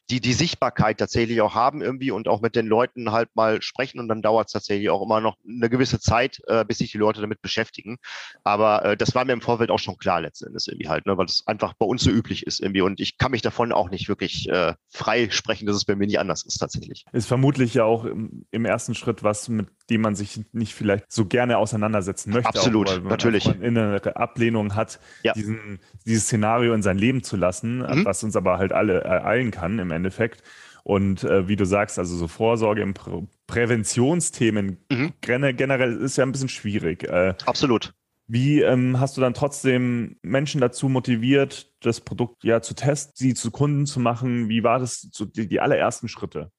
die 0.10 0.22
die 0.22 0.34
Sichtbarkeit 0.34 1.00
tatsächlich 1.00 1.42
auch 1.42 1.56
haben 1.56 1.82
irgendwie 1.82 2.12
und 2.12 2.28
auch 2.28 2.42
mit 2.42 2.56
den 2.56 2.68
Leuten 2.68 3.12
halt 3.12 3.36
mal 3.36 3.62
sprechen 3.64 4.00
und 4.00 4.08
dann 4.08 4.22
dauert 4.22 4.48
es 4.48 4.54
tatsächlich 4.54 4.90
auch 4.92 5.02
immer 5.02 5.20
noch 5.20 5.38
eine 5.48 5.70
gewisse 5.70 6.00
Zeit, 6.00 6.42
äh, 6.48 6.64
bis 6.64 6.78
sich 6.78 6.92
die 6.92 7.00
Leute 7.00 7.22
damit 7.22 7.42
beschäftigen 7.42 7.75
beschäftigen. 7.76 7.98
Aber 8.44 8.86
äh, 8.86 8.98
das 8.98 9.16
war 9.16 9.26
mir 9.26 9.34
im 9.34 9.42
Vorfeld 9.42 9.70
auch 9.70 9.80
schon 9.80 9.98
klar 9.98 10.22
letzten 10.22 10.48
Endes 10.48 10.68
irgendwie 10.68 10.90
halt, 10.90 11.06
ne, 11.06 11.18
weil 11.18 11.26
es 11.26 11.44
einfach 11.46 11.74
bei 11.74 11.86
uns 11.86 12.04
so 12.04 12.12
üblich 12.12 12.46
ist 12.46 12.60
irgendwie. 12.60 12.82
Und 12.82 13.00
ich 13.00 13.18
kann 13.18 13.32
mich 13.32 13.42
davon 13.42 13.72
auch 13.72 13.90
nicht 13.90 14.08
wirklich 14.08 14.50
äh, 14.50 14.74
frei 14.90 15.30
sprechen, 15.30 15.66
dass 15.66 15.76
es 15.76 15.86
bei 15.86 15.96
mir 15.96 16.08
nicht 16.08 16.20
anders 16.20 16.44
ist 16.44 16.58
tatsächlich. 16.58 17.06
Ist 17.12 17.28
vermutlich 17.28 17.74
ja 17.74 17.84
auch 17.84 18.06
im, 18.06 18.46
im 18.52 18.66
ersten 18.66 18.96
Schritt 18.96 19.24
was, 19.24 19.50
mit 19.50 19.68
dem 19.90 20.02
man 20.02 20.16
sich 20.16 20.42
nicht 20.52 20.74
vielleicht 20.74 21.12
so 21.12 21.26
gerne 21.26 21.58
auseinandersetzen 21.58 22.32
möchte. 22.32 22.50
Absolut, 22.50 22.90
auch, 22.90 23.02
natürlich. 23.02 23.46
Wenn 23.46 23.60
man 23.60 23.64
innere 23.64 24.16
Ablehnung 24.16 24.76
hat, 24.76 25.00
ja. 25.24 25.34
diesen, 25.34 25.80
dieses 26.06 26.26
Szenario 26.26 26.74
in 26.74 26.82
sein 26.82 26.98
Leben 26.98 27.24
zu 27.24 27.38
lassen, 27.38 27.80
mhm. 27.80 28.06
was 28.06 28.24
uns 28.24 28.36
aber 28.36 28.58
halt 28.58 28.74
alle 28.74 29.02
ereilen 29.02 29.52
kann 29.52 29.80
im 29.80 29.92
Endeffekt. 29.92 30.44
Und 30.88 31.24
äh, 31.24 31.48
wie 31.48 31.56
du 31.56 31.66
sagst, 31.66 31.98
also 31.98 32.16
so 32.16 32.28
Vorsorge 32.28 32.84
im 32.84 32.94
Prä 32.94 33.24
Präventionsthemen 33.48 34.78
mhm. 34.92 35.14
generell 35.22 35.98
ist 35.98 36.18
ja 36.18 36.24
ein 36.24 36.32
bisschen 36.32 36.50
schwierig. 36.50 37.04
Äh, 37.04 37.34
Absolut. 37.46 37.94
Wie 38.28 38.62
ähm, 38.62 39.00
hast 39.00 39.18
du 39.18 39.22
dann 39.22 39.34
trotzdem 39.34 40.18
Menschen 40.22 40.62
dazu 40.62 40.88
motiviert, 40.88 41.72
das 41.82 42.02
Produkt 42.02 42.44
ja 42.44 42.62
zu 42.62 42.76
testen, 42.76 43.14
sie 43.16 43.34
zu 43.34 43.50
Kunden 43.50 43.88
zu 43.88 44.00
machen? 44.00 44.48
Wie 44.48 44.64
war 44.64 44.78
das 44.78 45.10
so 45.12 45.26
die, 45.26 45.48
die 45.48 45.60
allerersten 45.60 46.08
Schritte? 46.08 46.52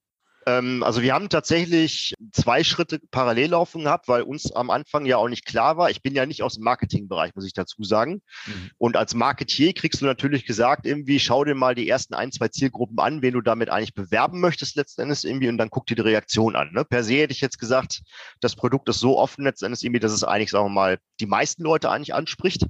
Ähm, 0.47 0.85
also 0.85 1.03
wir 1.03 1.12
haben 1.12 1.29
tatsächlich 1.29 2.15
zwei 2.33 2.62
Schritte 2.62 3.00
parallel 3.11 3.50
laufen 3.50 3.85
gehabt, 3.85 4.07
weil 4.07 4.23
uns 4.23 4.53
am 4.53 4.71
Anfang 4.71 5.05
ja 5.05 5.17
auch 5.17 5.29
nicht 5.29 5.45
klar 5.45 5.76
war. 5.76 5.91
Ich 5.91 6.03
bin 6.03 6.15
ja 6.15 6.25
nicht 6.25 6.43
aus 6.43 6.55
dem 6.55 6.62
Marketingbereich, 6.62 7.35
muss 7.35 7.47
ich 7.47 7.53
dazu 7.53 7.83
sagen. 7.83 8.23
Mhm. 8.47 8.71
Und 8.79 8.97
als 8.97 9.15
Marketier 9.15 9.73
kriegst 9.73 10.00
du 10.00 10.07
natürlich 10.07 10.47
gesagt, 10.47 10.87
irgendwie 10.87 11.19
schau 11.19 11.45
dir 11.45 11.57
mal 11.57 11.75
die 11.75 11.88
ersten 11.88 12.15
ein, 12.15 12.31
zwei 12.31 12.49
Zielgruppen 12.49 13.00
an, 13.00 13.23
wen 13.23 13.35
du 13.35 13.41
damit 13.41 13.71
eigentlich 13.71 13.95
bewerben 13.95 14.41
möchtest 14.41 14.76
letzten 14.76 15.03
Endes 15.03 15.25
irgendwie 15.25 15.49
und 15.49 15.59
dann 15.59 15.71
guck 15.71 15.87
dir 15.87 15.97
die 15.97 16.03
Reaktion 16.03 16.55
an. 16.55 16.71
Ne? 16.73 16.85
Per 16.85 17.03
se 17.03 17.15
hätte 17.15 17.33
ich 17.33 17.41
jetzt 17.41 17.59
gesagt, 17.59 18.03
das 18.41 18.55
Produkt 18.55 18.88
ist 18.88 19.00
so 19.00 19.19
offen 19.19 19.45
letzten 19.45 19.67
Endes 19.67 19.83
irgendwie, 19.83 20.00
dass 20.00 20.12
es 20.12 20.23
eigentlich, 20.23 20.50
sagen 20.50 20.67
wir 20.67 20.71
mal, 20.71 20.99
die 21.19 21.26
meisten 21.26 21.65
Leute 21.65 21.91
eigentlich 21.91 22.15
anspricht. 22.15 22.67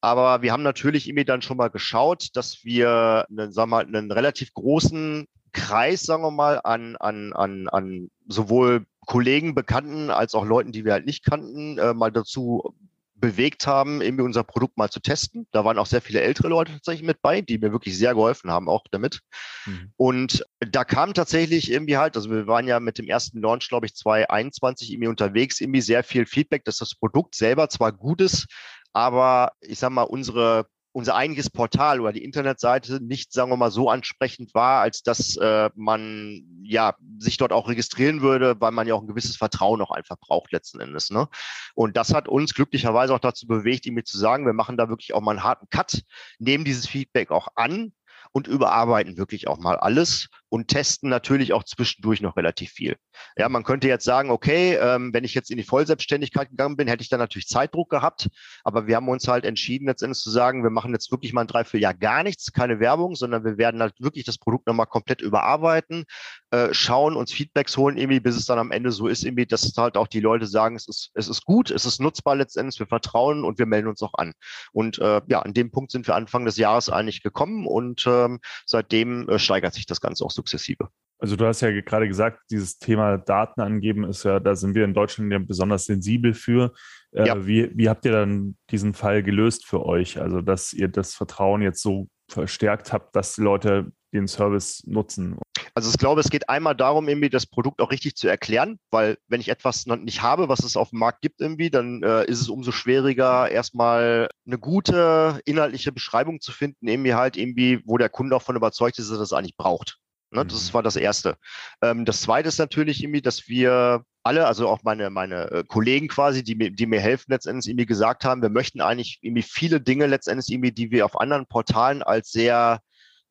Aber 0.00 0.42
wir 0.42 0.52
haben 0.52 0.62
natürlich 0.62 1.08
irgendwie 1.08 1.24
dann 1.24 1.42
schon 1.42 1.56
mal 1.56 1.68
geschaut, 1.68 2.28
dass 2.34 2.64
wir 2.64 3.26
einen, 3.28 3.52
sagen 3.52 3.70
wir 3.70 3.76
mal, 3.76 3.84
einen 3.84 4.12
relativ 4.12 4.54
großen 4.54 5.26
Kreis, 5.52 6.02
sagen 6.02 6.22
wir 6.22 6.30
mal, 6.30 6.60
an, 6.62 6.96
an, 6.96 7.32
an, 7.32 7.68
an 7.68 8.10
sowohl 8.26 8.86
Kollegen, 9.06 9.54
Bekannten 9.54 10.10
als 10.10 10.34
auch 10.34 10.44
Leuten, 10.44 10.72
die 10.72 10.84
wir 10.84 10.92
halt 10.92 11.06
nicht 11.06 11.24
kannten, 11.24 11.78
äh, 11.78 11.94
mal 11.94 12.12
dazu 12.12 12.74
bewegt 13.20 13.66
haben, 13.66 14.00
irgendwie 14.00 14.22
unser 14.22 14.44
Produkt 14.44 14.76
mal 14.76 14.90
zu 14.90 15.00
testen. 15.00 15.46
Da 15.50 15.64
waren 15.64 15.78
auch 15.78 15.86
sehr 15.86 16.00
viele 16.00 16.20
ältere 16.20 16.48
Leute 16.48 16.72
tatsächlich 16.72 17.06
mit 17.06 17.20
bei, 17.20 17.40
die 17.40 17.58
mir 17.58 17.72
wirklich 17.72 17.98
sehr 17.98 18.14
geholfen 18.14 18.50
haben, 18.50 18.68
auch 18.68 18.84
damit. 18.90 19.20
Mhm. 19.66 19.92
Und 19.96 20.44
da 20.60 20.84
kam 20.84 21.14
tatsächlich 21.14 21.70
irgendwie 21.70 21.96
halt, 21.96 22.16
also 22.16 22.30
wir 22.30 22.46
waren 22.46 22.68
ja 22.68 22.80
mit 22.80 22.98
dem 22.98 23.08
ersten 23.08 23.40
Launch, 23.40 23.68
glaube 23.68 23.86
ich, 23.86 23.94
2021 23.94 24.92
irgendwie 24.92 25.08
unterwegs, 25.08 25.60
irgendwie 25.60 25.80
sehr 25.80 26.04
viel 26.04 26.26
Feedback, 26.26 26.64
dass 26.64 26.78
das 26.78 26.94
Produkt 26.94 27.34
selber 27.34 27.68
zwar 27.68 27.92
gut 27.92 28.20
ist, 28.20 28.46
aber 28.92 29.52
ich 29.60 29.78
sag 29.78 29.90
mal, 29.90 30.02
unsere 30.02 30.66
unser 30.92 31.14
eigentliches 31.14 31.50
Portal 31.50 32.00
oder 32.00 32.12
die 32.12 32.24
Internetseite 32.24 33.02
nicht, 33.02 33.32
sagen 33.32 33.50
wir 33.50 33.56
mal, 33.56 33.70
so 33.70 33.90
ansprechend 33.90 34.54
war, 34.54 34.80
als 34.80 35.02
dass 35.02 35.36
äh, 35.36 35.70
man 35.74 36.42
ja 36.62 36.94
sich 37.18 37.36
dort 37.36 37.52
auch 37.52 37.68
registrieren 37.68 38.22
würde, 38.22 38.56
weil 38.60 38.72
man 38.72 38.86
ja 38.86 38.94
auch 38.94 39.02
ein 39.02 39.08
gewisses 39.08 39.36
Vertrauen 39.36 39.80
auch 39.80 39.90
einfach 39.90 40.16
braucht 40.18 40.52
letzten 40.52 40.80
Endes. 40.80 41.10
Ne? 41.10 41.28
Und 41.74 41.96
das 41.96 42.14
hat 42.14 42.28
uns 42.28 42.54
glücklicherweise 42.54 43.14
auch 43.14 43.20
dazu 43.20 43.46
bewegt, 43.46 43.86
ihm 43.86 44.04
zu 44.04 44.18
sagen, 44.18 44.46
wir 44.46 44.52
machen 44.52 44.76
da 44.76 44.88
wirklich 44.88 45.14
auch 45.14 45.20
mal 45.20 45.32
einen 45.32 45.44
harten 45.44 45.68
Cut, 45.70 46.02
nehmen 46.38 46.64
dieses 46.64 46.86
Feedback 46.86 47.30
auch 47.30 47.48
an 47.54 47.92
und 48.32 48.46
überarbeiten 48.46 49.16
wirklich 49.16 49.48
auch 49.48 49.58
mal 49.58 49.76
alles 49.76 50.28
und 50.48 50.68
testen 50.68 51.10
natürlich 51.10 51.52
auch 51.52 51.64
zwischendurch 51.64 52.20
noch 52.20 52.36
relativ 52.36 52.70
viel. 52.70 52.96
Ja, 53.36 53.48
man 53.48 53.64
könnte 53.64 53.88
jetzt 53.88 54.04
sagen, 54.04 54.30
okay, 54.30 54.76
ähm, 54.80 55.12
wenn 55.12 55.24
ich 55.24 55.34
jetzt 55.34 55.50
in 55.50 55.58
die 55.58 55.64
Vollselbstständigkeit 55.64 56.50
gegangen 56.50 56.76
bin, 56.76 56.88
hätte 56.88 57.02
ich 57.02 57.08
dann 57.08 57.20
natürlich 57.20 57.48
Zeitdruck 57.48 57.90
gehabt, 57.90 58.28
aber 58.64 58.86
wir 58.86 58.96
haben 58.96 59.08
uns 59.08 59.28
halt 59.28 59.44
entschieden, 59.44 59.86
letztendlich 59.86 60.22
zu 60.22 60.30
sagen, 60.30 60.62
wir 60.62 60.70
machen 60.70 60.92
jetzt 60.92 61.10
wirklich 61.10 61.32
mal 61.32 61.42
ein 61.42 61.46
Dreivierteljahr 61.46 61.94
gar 61.94 62.22
nichts, 62.22 62.52
keine 62.52 62.80
Werbung, 62.80 63.14
sondern 63.14 63.44
wir 63.44 63.58
werden 63.58 63.80
halt 63.80 63.94
wirklich 64.00 64.24
das 64.24 64.38
Produkt 64.38 64.66
nochmal 64.66 64.86
komplett 64.86 65.20
überarbeiten, 65.20 66.04
äh, 66.50 66.72
schauen, 66.72 67.16
uns 67.16 67.32
Feedbacks 67.32 67.76
holen, 67.76 67.96
irgendwie, 67.96 68.20
bis 68.20 68.36
es 68.36 68.46
dann 68.46 68.58
am 68.58 68.70
Ende 68.70 68.92
so 68.92 69.06
ist, 69.06 69.24
irgendwie, 69.24 69.46
dass 69.46 69.72
halt 69.76 69.96
auch 69.96 70.08
die 70.08 70.20
Leute 70.20 70.46
sagen, 70.46 70.76
es 70.76 70.88
ist, 70.88 71.10
es 71.14 71.28
ist 71.28 71.44
gut, 71.44 71.70
es 71.70 71.84
ist 71.84 72.00
nutzbar 72.00 72.36
letztendlich, 72.36 72.78
wir 72.78 72.86
vertrauen 72.86 73.44
und 73.44 73.58
wir 73.58 73.66
melden 73.66 73.88
uns 73.88 74.02
auch 74.02 74.14
an. 74.14 74.32
Und 74.72 74.98
äh, 74.98 75.20
ja, 75.26 75.40
an 75.40 75.54
dem 75.54 75.70
Punkt 75.70 75.92
sind 75.92 76.06
wir 76.06 76.14
Anfang 76.14 76.44
des 76.44 76.56
Jahres 76.56 76.88
eigentlich 76.88 77.22
gekommen 77.22 77.66
und 77.66 78.06
ähm, 78.24 78.40
seitdem 78.66 79.28
äh, 79.28 79.38
steigert 79.38 79.74
sich 79.74 79.86
das 79.86 80.00
Ganze 80.00 80.24
auch 80.24 80.30
sukzessive. 80.30 80.88
Also 81.20 81.34
du 81.34 81.46
hast 81.46 81.60
ja 81.62 81.70
gerade 81.80 82.06
gesagt, 82.06 82.40
dieses 82.50 82.78
Thema 82.78 83.18
Daten 83.18 83.60
angeben 83.60 84.04
ist 84.04 84.22
ja, 84.22 84.38
da 84.38 84.54
sind 84.54 84.74
wir 84.74 84.84
in 84.84 84.94
Deutschland 84.94 85.32
ja 85.32 85.38
besonders 85.38 85.86
sensibel 85.86 86.32
für. 86.32 86.72
Äh, 87.12 87.26
ja. 87.26 87.46
wie, 87.46 87.70
wie 87.76 87.88
habt 87.88 88.04
ihr 88.04 88.12
dann 88.12 88.56
diesen 88.70 88.94
Fall 88.94 89.22
gelöst 89.22 89.66
für 89.66 89.84
euch? 89.84 90.20
Also 90.20 90.40
dass 90.40 90.72
ihr 90.72 90.88
das 90.88 91.14
Vertrauen 91.14 91.60
jetzt 91.62 91.82
so 91.82 92.08
verstärkt 92.30 92.92
habt, 92.92 93.16
dass 93.16 93.34
die 93.34 93.40
Leute 93.40 93.90
den 94.12 94.28
Service 94.28 94.82
nutzen? 94.86 95.38
Also 95.74 95.90
ich 95.90 95.98
glaube, 95.98 96.20
es 96.20 96.30
geht 96.30 96.48
einmal 96.48 96.74
darum, 96.74 97.08
irgendwie 97.08 97.28
das 97.28 97.46
Produkt 97.46 97.80
auch 97.80 97.90
richtig 97.90 98.16
zu 98.16 98.26
erklären, 98.28 98.78
weil 98.90 99.18
wenn 99.28 99.40
ich 99.40 99.48
etwas 99.48 99.86
noch 99.86 99.96
nicht 99.96 100.22
habe, 100.22 100.48
was 100.48 100.64
es 100.64 100.76
auf 100.76 100.90
dem 100.90 100.98
Markt 100.98 101.20
gibt 101.20 101.40
irgendwie, 101.40 101.70
dann 101.70 102.02
äh, 102.02 102.24
ist 102.24 102.40
es 102.40 102.48
umso 102.48 102.72
schwieriger, 102.72 103.50
erstmal 103.50 104.28
eine 104.46 104.58
gute 104.58 105.40
inhaltliche 105.44 105.92
Beschreibung 105.92 106.40
zu 106.40 106.52
finden, 106.52 106.88
irgendwie 106.88 107.14
halt 107.14 107.36
irgendwie, 107.36 107.80
wo 107.84 107.98
der 107.98 108.08
Kunde 108.08 108.34
auch 108.34 108.42
von 108.42 108.56
überzeugt 108.56 108.98
ist, 108.98 109.10
dass 109.10 109.18
er 109.18 109.20
das 109.20 109.32
eigentlich 109.32 109.56
braucht. 109.56 109.98
Ne, 110.30 110.44
das 110.44 110.68
mhm. 110.68 110.74
war 110.74 110.82
das 110.82 110.96
Erste. 110.96 111.36
Ähm, 111.82 112.04
das 112.04 112.20
Zweite 112.20 112.48
ist 112.48 112.58
natürlich 112.58 113.02
irgendwie, 113.02 113.22
dass 113.22 113.48
wir 113.48 114.04
alle, 114.22 114.46
also 114.46 114.68
auch 114.68 114.82
meine, 114.82 115.08
meine 115.08 115.50
äh, 115.50 115.64
Kollegen 115.64 116.08
quasi, 116.08 116.44
die 116.44 116.54
mir, 116.54 116.70
die 116.70 116.86
mir 116.86 117.00
helfen, 117.00 117.30
letztendlich 117.30 117.68
irgendwie 117.68 117.86
gesagt 117.86 118.24
haben, 118.24 118.42
wir 118.42 118.50
möchten 118.50 118.82
eigentlich 118.82 119.20
irgendwie 119.22 119.42
viele 119.42 119.80
Dinge 119.80 120.06
letztendlich 120.06 120.52
irgendwie, 120.52 120.72
die 120.72 120.90
wir 120.90 121.06
auf 121.06 121.18
anderen 121.18 121.46
Portalen 121.46 122.02
als 122.02 122.30
sehr 122.30 122.80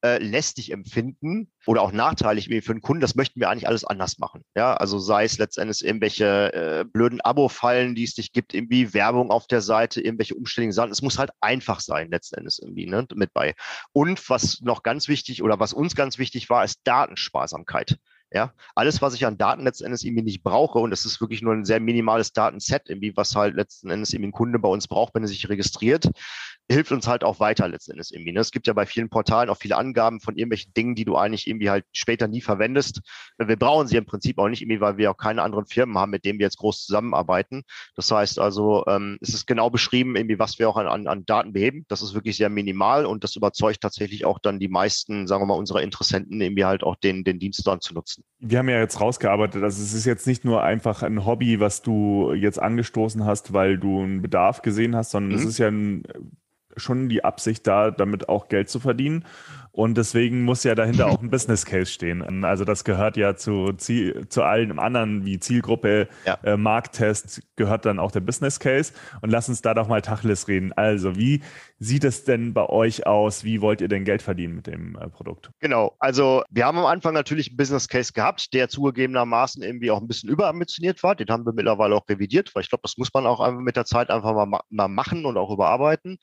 äh, 0.08 0.18
lästig 0.20 0.72
empfinden 0.72 1.52
oder 1.66 1.82
auch 1.82 1.92
nachteilig 1.92 2.48
für 2.48 2.74
den 2.74 2.82
Kunden, 2.82 3.02
das 3.02 3.16
möchten 3.16 3.40
wir 3.40 3.50
eigentlich 3.50 3.68
alles 3.68 3.84
anders 3.84 4.18
machen. 4.20 4.44
Ja, 4.56 4.74
also 4.76 5.00
sei 5.00 5.26
es 5.26 5.38
letztendlich 5.38 5.84
irgendwelche 5.86 6.54
äh, 6.54 6.86
blöden 6.86 7.22
Abo-Fallen, 7.22 7.96
die 7.96 8.04
es 8.04 8.18
nicht 8.18 8.34
gibt, 8.34 8.54
irgendwie 8.54 8.94
Werbung 8.94 9.32
auf 9.32 9.48
der 9.48 9.62
Seite, 9.62 10.02
irgendwelche 10.02 10.36
umständlichen 10.36 10.74
Sachen. 10.74 10.92
Es 10.92 11.02
muss 11.02 11.20
halt 11.20 11.32
einfach 11.42 11.80
sein, 11.80 12.10
letztendlich 12.10 12.60
irgendwie 12.62 12.88
ne, 12.88 13.06
mit 13.16 13.34
bei. 13.34 13.54
Und 13.92 14.30
was 14.30 14.62
noch 14.62 14.84
ganz 14.84 15.08
wichtig 15.08 15.44
oder 15.44 15.60
was 15.60 15.74
uns 15.74 15.96
ganz 15.96 16.18
wichtig 16.18 16.50
war, 16.50 16.64
ist 16.64 16.80
Datensparsamkeit. 16.84 17.98
Ja, 18.32 18.54
alles, 18.76 19.02
was 19.02 19.14
ich 19.14 19.26
an 19.26 19.38
Daten 19.38 19.64
letzten 19.64 19.86
Endes 19.86 20.04
irgendwie 20.04 20.24
nicht 20.24 20.44
brauche, 20.44 20.80
und 20.80 20.92
das 20.92 21.06
ist 21.06 21.22
wirklich 21.22 21.42
nur 21.42 21.54
ein 21.54 21.64
sehr 21.64 21.80
minimales 21.80 22.34
Datenset, 22.34 22.90
irgendwie, 22.90 23.16
was 23.16 23.36
halt 23.36 23.56
letzten 23.56 23.90
Endes 23.90 24.12
irgendwie 24.12 24.30
ein 24.30 24.34
Kunde 24.34 24.60
bei 24.60 24.68
uns 24.68 24.88
braucht, 24.90 25.16
wenn 25.16 25.24
er 25.24 25.30
sich 25.30 25.48
registriert, 25.48 26.10
hilft 26.70 26.92
uns 26.92 27.08
halt 27.08 27.24
auch 27.24 27.40
weiter 27.40 27.68
letzten 27.68 27.92
Endes 27.92 28.12
irgendwie. 28.12 28.34
Ne? 28.34 28.42
Es 28.42 28.52
gibt 28.52 28.68
ja 28.68 28.74
bei 28.74 28.86
vielen 28.86 29.10
Portalen 29.10 29.50
auch 29.50 29.58
viele 29.58 29.78
Angaben 29.78 30.20
von 30.20 30.36
irgendwelchen 30.36 30.74
Dingen, 30.74 30.96
die 30.96 31.06
du 31.06 31.16
eigentlich 31.16 31.48
irgendwie 31.48 31.70
halt 31.70 31.86
später 31.94 32.28
nie 32.28 32.42
verwendest. 32.42 33.02
Wir 33.38 33.56
brauchen 33.56 33.88
sie 33.88 33.96
im 33.98 34.06
Prinzip 34.06 34.38
auch 34.38 34.50
nicht 34.50 34.62
irgendwie, 34.62 34.82
weil 34.82 34.98
wir 34.98 35.12
auch 35.12 35.18
keine 35.18 35.42
anderen 35.44 35.66
Firmen 35.66 35.98
haben, 35.98 36.12
mit 36.12 36.26
denen 36.26 36.40
wir 36.40 36.46
jetzt 36.46 36.58
groß 36.58 36.86
zusammenarbeiten. 36.86 37.64
Das 37.96 38.12
heißt 38.12 38.40
also, 38.40 38.86
ähm, 38.88 39.18
es 39.22 39.30
ist 39.30 39.48
genau 39.48 39.70
beschrieben, 39.70 40.16
irgendwie, 40.16 40.40
was 40.40 40.60
wir 40.60 40.70
auch 40.70 40.78
an, 40.78 40.88
an, 40.88 41.08
an 41.08 41.26
Daten 41.26 41.54
beheben. 41.54 41.86
Das 41.88 42.02
ist 42.02 42.14
wirklich 42.14 42.36
sehr 42.36 42.50
minimal 42.50 43.06
und 43.06 43.24
das 43.24 43.36
überzeugt 43.36 43.82
tatsächlich 43.82 44.26
auch 44.26 44.40
dann 44.40 44.60
die 44.60 44.68
meisten, 44.68 45.28
sagen 45.28 45.44
wir 45.44 45.48
mal, 45.48 45.54
unserer 45.54 45.82
Interessenten 45.82 46.42
irgendwie 46.42 46.66
halt 46.66 46.84
auch 46.84 46.98
den, 46.98 47.24
den 47.24 47.40
Dienst 47.40 47.66
dann 47.66 47.80
zu 47.80 47.94
nutzen. 47.94 48.17
Wir 48.40 48.60
haben 48.60 48.70
ja 48.70 48.80
jetzt 48.80 49.02
rausgearbeitet, 49.02 49.64
also 49.64 49.82
es 49.82 49.94
ist 49.94 50.06
jetzt 50.06 50.28
nicht 50.28 50.46
nur 50.46 50.62
einfach 50.64 51.02
ein 51.02 51.26
Hobby, 51.26 51.60
was 51.60 51.82
du 51.82 52.34
jetzt 52.34 52.62
angestoßen 52.62 53.26
hast, 53.26 53.52
weil 53.54 53.78
du 53.80 54.02
einen 54.02 54.22
Bedarf 54.22 54.62
gesehen 54.62 54.96
hast, 54.96 55.12
sondern 55.12 55.32
mhm. 55.32 55.38
es 55.40 55.46
ist 55.46 55.58
ja 55.58 55.68
ein, 55.68 56.04
schon 56.76 57.10
die 57.10 57.24
Absicht 57.24 57.66
da, 57.66 57.90
damit 57.90 58.30
auch 58.30 58.48
Geld 58.48 58.70
zu 58.70 58.80
verdienen. 58.80 59.26
Und 59.78 59.96
deswegen 59.96 60.44
muss 60.44 60.64
ja 60.64 60.74
dahinter 60.74 61.06
auch 61.06 61.22
ein 61.22 61.30
Business 61.30 61.64
Case 61.64 61.92
stehen. 61.92 62.44
Also 62.44 62.66
das 62.66 62.84
gehört 62.84 63.16
ja 63.16 63.36
zu, 63.36 63.74
Ziel, 63.74 64.28
zu 64.28 64.42
allen 64.42 64.80
anderen 64.80 65.24
wie 65.24 65.40
Zielgruppe, 65.40 66.08
ja. 66.26 66.40
äh, 66.42 66.58
Markttest 66.58 67.44
gehört 67.58 67.86
dann 67.86 68.00
auch 68.00 68.12
der 68.12 68.22
Business 68.22 68.60
Case. 68.60 68.92
Und 69.22 69.30
lass 69.30 69.50
uns 69.50 69.62
da 69.62 69.76
doch 69.76 69.88
mal 69.88 70.02
Tacheles 70.02 70.48
reden. 70.48 70.74
Also 70.74 71.16
wie 71.16 71.44
sieht 71.78 72.06
es 72.06 72.24
denn 72.24 72.56
bei 72.56 72.68
euch 72.68 73.06
aus? 73.06 73.44
Wie 73.44 73.62
wollt 73.62 73.82
ihr 73.82 73.88
denn 73.88 74.04
Geld 74.04 74.24
verdienen 74.24 74.56
mit 74.56 74.66
dem 74.66 74.96
äh, 74.96 75.10
Produkt? 75.10 75.52
Genau. 75.60 75.96
Also 76.00 76.42
wir 76.50 76.66
haben 76.66 76.80
am 76.80 76.88
Anfang 76.88 77.14
natürlich 77.14 77.50
einen 77.50 77.58
Business 77.58 77.88
Case 77.88 78.14
gehabt, 78.14 78.56
der 78.56 78.70
zugegebenermaßen 78.70 79.62
irgendwie 79.62 79.92
auch 79.92 80.02
ein 80.02 80.08
bisschen 80.08 80.32
überambitioniert 80.32 81.04
war. 81.04 81.14
Den 81.14 81.28
haben 81.28 81.46
wir 81.46 81.54
mittlerweile 81.54 81.94
auch 81.94 82.10
revidiert, 82.10 82.56
weil 82.56 82.64
ich 82.64 82.70
glaube, 82.70 82.82
das 82.82 82.98
muss 82.98 83.14
man 83.14 83.28
auch 83.28 83.42
einfach 83.42 83.62
mit 83.62 83.76
der 83.76 83.86
Zeit 83.86 84.10
einfach 84.10 84.34
mal, 84.34 84.60
mal 84.72 84.88
machen 84.88 85.24
und 85.28 85.38
auch 85.38 85.52
überarbeiten. 85.52 86.18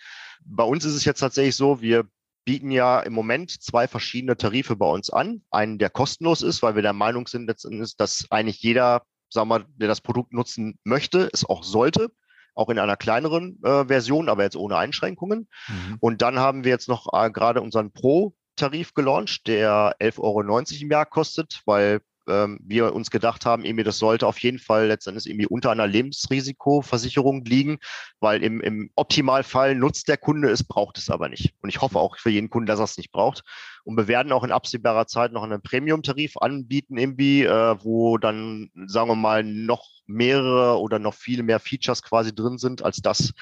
Bei 0.44 0.64
uns 0.64 0.84
ist 0.84 0.96
es 0.96 1.04
jetzt 1.04 1.20
tatsächlich 1.20 1.54
so, 1.54 1.80
wir 1.80 2.08
bieten 2.44 2.70
ja 2.70 3.00
im 3.00 3.12
Moment 3.12 3.50
zwei 3.62 3.88
verschiedene 3.88 4.36
Tarife 4.36 4.76
bei 4.76 4.86
uns 4.86 5.10
an. 5.10 5.42
Einen, 5.50 5.78
der 5.78 5.90
kostenlos 5.90 6.42
ist, 6.42 6.62
weil 6.62 6.74
wir 6.74 6.82
der 6.82 6.92
Meinung 6.92 7.26
sind, 7.26 7.46
dass 7.48 8.26
eigentlich 8.30 8.62
jeder, 8.62 9.02
sagen 9.30 9.48
wir, 9.48 9.66
der 9.76 9.88
das 9.88 10.00
Produkt 10.00 10.32
nutzen 10.32 10.78
möchte, 10.84 11.28
es 11.32 11.44
auch 11.44 11.64
sollte. 11.64 12.10
Auch 12.54 12.68
in 12.68 12.78
einer 12.78 12.96
kleineren 12.96 13.58
äh, 13.64 13.86
Version, 13.86 14.28
aber 14.28 14.44
jetzt 14.44 14.56
ohne 14.56 14.76
Einschränkungen. 14.76 15.48
Mhm. 15.66 15.96
Und 15.98 16.22
dann 16.22 16.38
haben 16.38 16.62
wir 16.62 16.70
jetzt 16.70 16.88
noch 16.88 17.08
äh, 17.12 17.30
gerade 17.30 17.60
unseren 17.60 17.92
Pro-Tarif 17.92 18.94
gelauncht, 18.94 19.48
der 19.48 19.96
11,90 19.98 20.18
Euro 20.20 20.40
im 20.82 20.90
Jahr 20.90 21.06
kostet, 21.06 21.62
weil 21.64 22.00
ähm, 22.28 22.58
wir 22.62 22.94
uns 22.94 23.10
gedacht 23.10 23.46
haben, 23.46 23.64
irgendwie 23.64 23.84
das 23.84 23.98
sollte 23.98 24.26
auf 24.26 24.38
jeden 24.38 24.58
Fall 24.58 24.86
letztendlich 24.86 25.26
irgendwie 25.26 25.46
unter 25.46 25.70
einer 25.70 25.86
Lebensrisikoversicherung 25.86 27.44
liegen, 27.44 27.78
weil 28.20 28.42
im, 28.42 28.60
im 28.60 28.90
Optimalfall 28.94 29.74
nutzt 29.74 30.08
der 30.08 30.16
Kunde 30.16 30.50
es, 30.50 30.64
braucht 30.64 30.98
es 30.98 31.10
aber 31.10 31.28
nicht. 31.28 31.54
Und 31.60 31.68
ich 31.68 31.80
hoffe 31.80 31.98
auch 31.98 32.18
für 32.18 32.30
jeden 32.30 32.50
Kunden, 32.50 32.66
dass 32.66 32.80
er 32.80 32.84
es 32.84 32.96
nicht 32.96 33.12
braucht. 33.12 33.42
Und 33.84 33.96
wir 33.96 34.08
werden 34.08 34.32
auch 34.32 34.44
in 34.44 34.52
absehbarer 34.52 35.06
Zeit 35.06 35.32
noch 35.32 35.42
einen 35.42 35.62
Premium-Tarif 35.62 36.36
anbieten, 36.38 36.96
irgendwie, 36.96 37.44
äh, 37.44 37.76
wo 37.82 38.18
dann, 38.18 38.70
sagen 38.86 39.10
wir 39.10 39.16
mal, 39.16 39.44
noch 39.44 39.86
mehrere 40.06 40.78
oder 40.80 40.98
noch 40.98 41.14
viel 41.14 41.42
mehr 41.42 41.60
Features 41.60 42.02
quasi 42.02 42.34
drin 42.34 42.58
sind 42.58 42.82
als 42.82 42.98
das, 42.98 43.32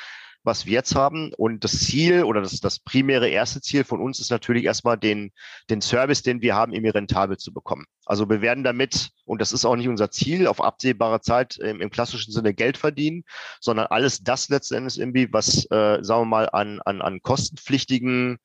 was 0.44 0.66
wir 0.66 0.72
jetzt 0.72 0.94
haben. 0.94 1.32
Und 1.34 1.64
das 1.64 1.80
Ziel 1.80 2.24
oder 2.24 2.40
das, 2.40 2.60
das 2.60 2.78
primäre 2.78 3.28
erste 3.28 3.60
Ziel 3.60 3.84
von 3.84 4.00
uns 4.00 4.20
ist 4.20 4.30
natürlich 4.30 4.64
erstmal 4.64 4.98
den, 4.98 5.32
den 5.70 5.80
Service, 5.80 6.22
den 6.22 6.42
wir 6.42 6.54
haben, 6.54 6.72
irgendwie 6.72 6.90
rentabel 6.90 7.36
zu 7.36 7.52
bekommen. 7.52 7.86
Also 8.04 8.28
wir 8.28 8.40
werden 8.40 8.64
damit, 8.64 9.10
und 9.24 9.40
das 9.40 9.52
ist 9.52 9.64
auch 9.64 9.76
nicht 9.76 9.88
unser 9.88 10.10
Ziel, 10.10 10.46
auf 10.46 10.60
absehbare 10.60 11.20
Zeit 11.20 11.56
im, 11.58 11.80
im 11.80 11.90
klassischen 11.90 12.32
Sinne 12.32 12.54
Geld 12.54 12.76
verdienen, 12.76 13.24
sondern 13.60 13.86
alles 13.86 14.22
das 14.22 14.48
letztendlich 14.48 14.98
irgendwie, 14.98 15.32
was, 15.32 15.64
äh, 15.70 15.98
sagen 16.02 16.22
wir 16.22 16.26
mal, 16.26 16.48
an, 16.50 16.80
an, 16.84 17.00
an 17.00 17.22
kostenpflichtigen 17.22 18.38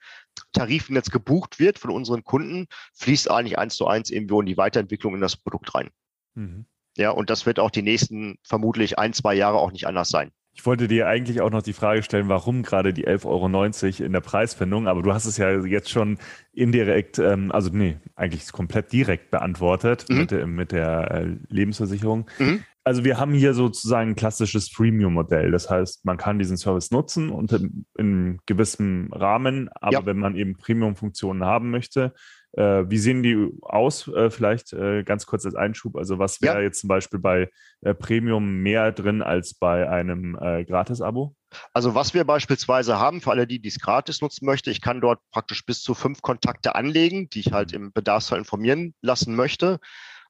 Tarifen 0.54 0.96
jetzt 0.96 1.12
gebucht 1.12 1.60
wird 1.60 1.80
von 1.80 1.92
unseren 1.92 2.24
Kunden, 2.24 2.68
fließt 2.96 3.32
eigentlich 3.32 3.58
eins 3.58 3.76
zu 3.76 3.88
eins 3.88 4.12
irgendwo 4.12 4.40
in 4.40 4.46
die 4.46 4.58
Weiterentwicklung 4.58 5.16
in 5.16 5.22
das 5.22 5.36
Produkt 5.36 5.74
rein. 5.74 5.90
Mhm. 6.36 6.66
Ja, 6.98 7.12
und 7.12 7.30
das 7.30 7.46
wird 7.46 7.60
auch 7.60 7.70
die 7.70 7.84
nächsten 7.84 8.40
vermutlich 8.44 8.98
ein, 8.98 9.14
zwei 9.14 9.36
Jahre 9.36 9.58
auch 9.58 9.72
nicht 9.72 9.86
anders 9.86 10.10
sein. 10.10 10.32
Ich 10.58 10.66
wollte 10.66 10.88
dir 10.88 11.08
eigentlich 11.08 11.40
auch 11.40 11.52
noch 11.52 11.62
die 11.62 11.72
Frage 11.72 12.02
stellen, 12.02 12.30
warum 12.30 12.64
gerade 12.64 12.92
die 12.92 13.08
11,90 13.08 13.26
Euro 13.28 14.06
in 14.06 14.12
der 14.12 14.22
Preisfindung, 14.22 14.88
aber 14.88 15.04
du 15.04 15.14
hast 15.14 15.26
es 15.26 15.38
ja 15.38 15.52
jetzt 15.64 15.92
schon 15.92 16.18
indirekt, 16.52 17.20
ähm, 17.20 17.52
also 17.52 17.70
nee, 17.72 17.98
eigentlich 18.16 18.52
komplett 18.52 18.92
direkt 18.92 19.30
beantwortet 19.30 20.06
mhm. 20.10 20.18
mit, 20.18 20.32
der, 20.32 20.48
mit 20.48 20.72
der 20.72 21.12
äh, 21.12 21.36
Lebensversicherung. 21.50 22.26
Mhm. 22.40 22.64
Also 22.84 23.04
wir 23.04 23.20
haben 23.20 23.34
hier 23.34 23.54
sozusagen 23.54 24.12
ein 24.12 24.16
klassisches 24.16 24.70
Freemium-Modell. 24.70 25.52
Das 25.52 25.70
heißt, 25.70 26.06
man 26.06 26.18
kann 26.18 26.40
diesen 26.40 26.58
Service 26.58 26.90
nutzen 26.90 27.30
und 27.30 27.52
in, 27.52 27.86
in 27.96 28.40
gewissem 28.48 29.14
Rahmen, 29.14 29.70
aber 29.76 29.94
ja. 29.94 30.06
wenn 30.08 30.18
man 30.18 30.36
eben 30.36 30.58
Premium-Funktionen 30.58 31.46
haben 31.46 31.70
möchte, 31.70 32.14
äh, 32.58 32.90
wie 32.90 32.98
sehen 32.98 33.24
die 33.24 33.52
aus? 33.62 34.08
Äh, 34.08 34.30
vielleicht 34.30 34.74
äh, 34.74 35.04
ganz 35.04 35.26
kurz 35.26 35.46
als 35.46 35.56
Einschub. 35.56 35.96
Also 35.96 36.20
was 36.20 36.42
wäre 36.42 36.58
ja. 36.58 36.64
jetzt 36.64 36.82
zum 36.82 36.88
Beispiel 36.88 37.20
bei 37.20 37.50
äh, 37.82 37.94
Premium 37.94 38.62
mehr 38.62 38.92
drin 38.92 39.22
als 39.22 39.54
bei 39.54 39.90
einem 39.90 40.38
äh, 40.42 40.66
Gratis-Abo? 40.66 41.36
Also 41.74 41.96
was 41.96 42.14
wir 42.14 42.26
beispielsweise 42.26 43.00
haben, 43.00 43.22
für 43.22 43.32
alle, 43.32 43.48
die 43.48 43.60
dies 43.60 43.80
gratis 43.80 44.22
nutzen 44.22 44.46
möchte, 44.46 44.72
ich 44.72 44.82
kann 44.82 45.00
dort 45.00 45.20
praktisch 45.32 45.66
bis 45.66 45.82
zu 45.82 45.94
fünf 45.94 46.22
Kontakte 46.22 46.76
anlegen, 46.76 47.30
die 47.30 47.40
ich 47.40 47.54
halt 47.54 47.72
mhm. 47.72 47.78
im 47.78 47.94
Bedarfsfall 47.94 48.40
informieren 48.40 48.94
lassen 49.02 49.36
möchte 49.36 49.80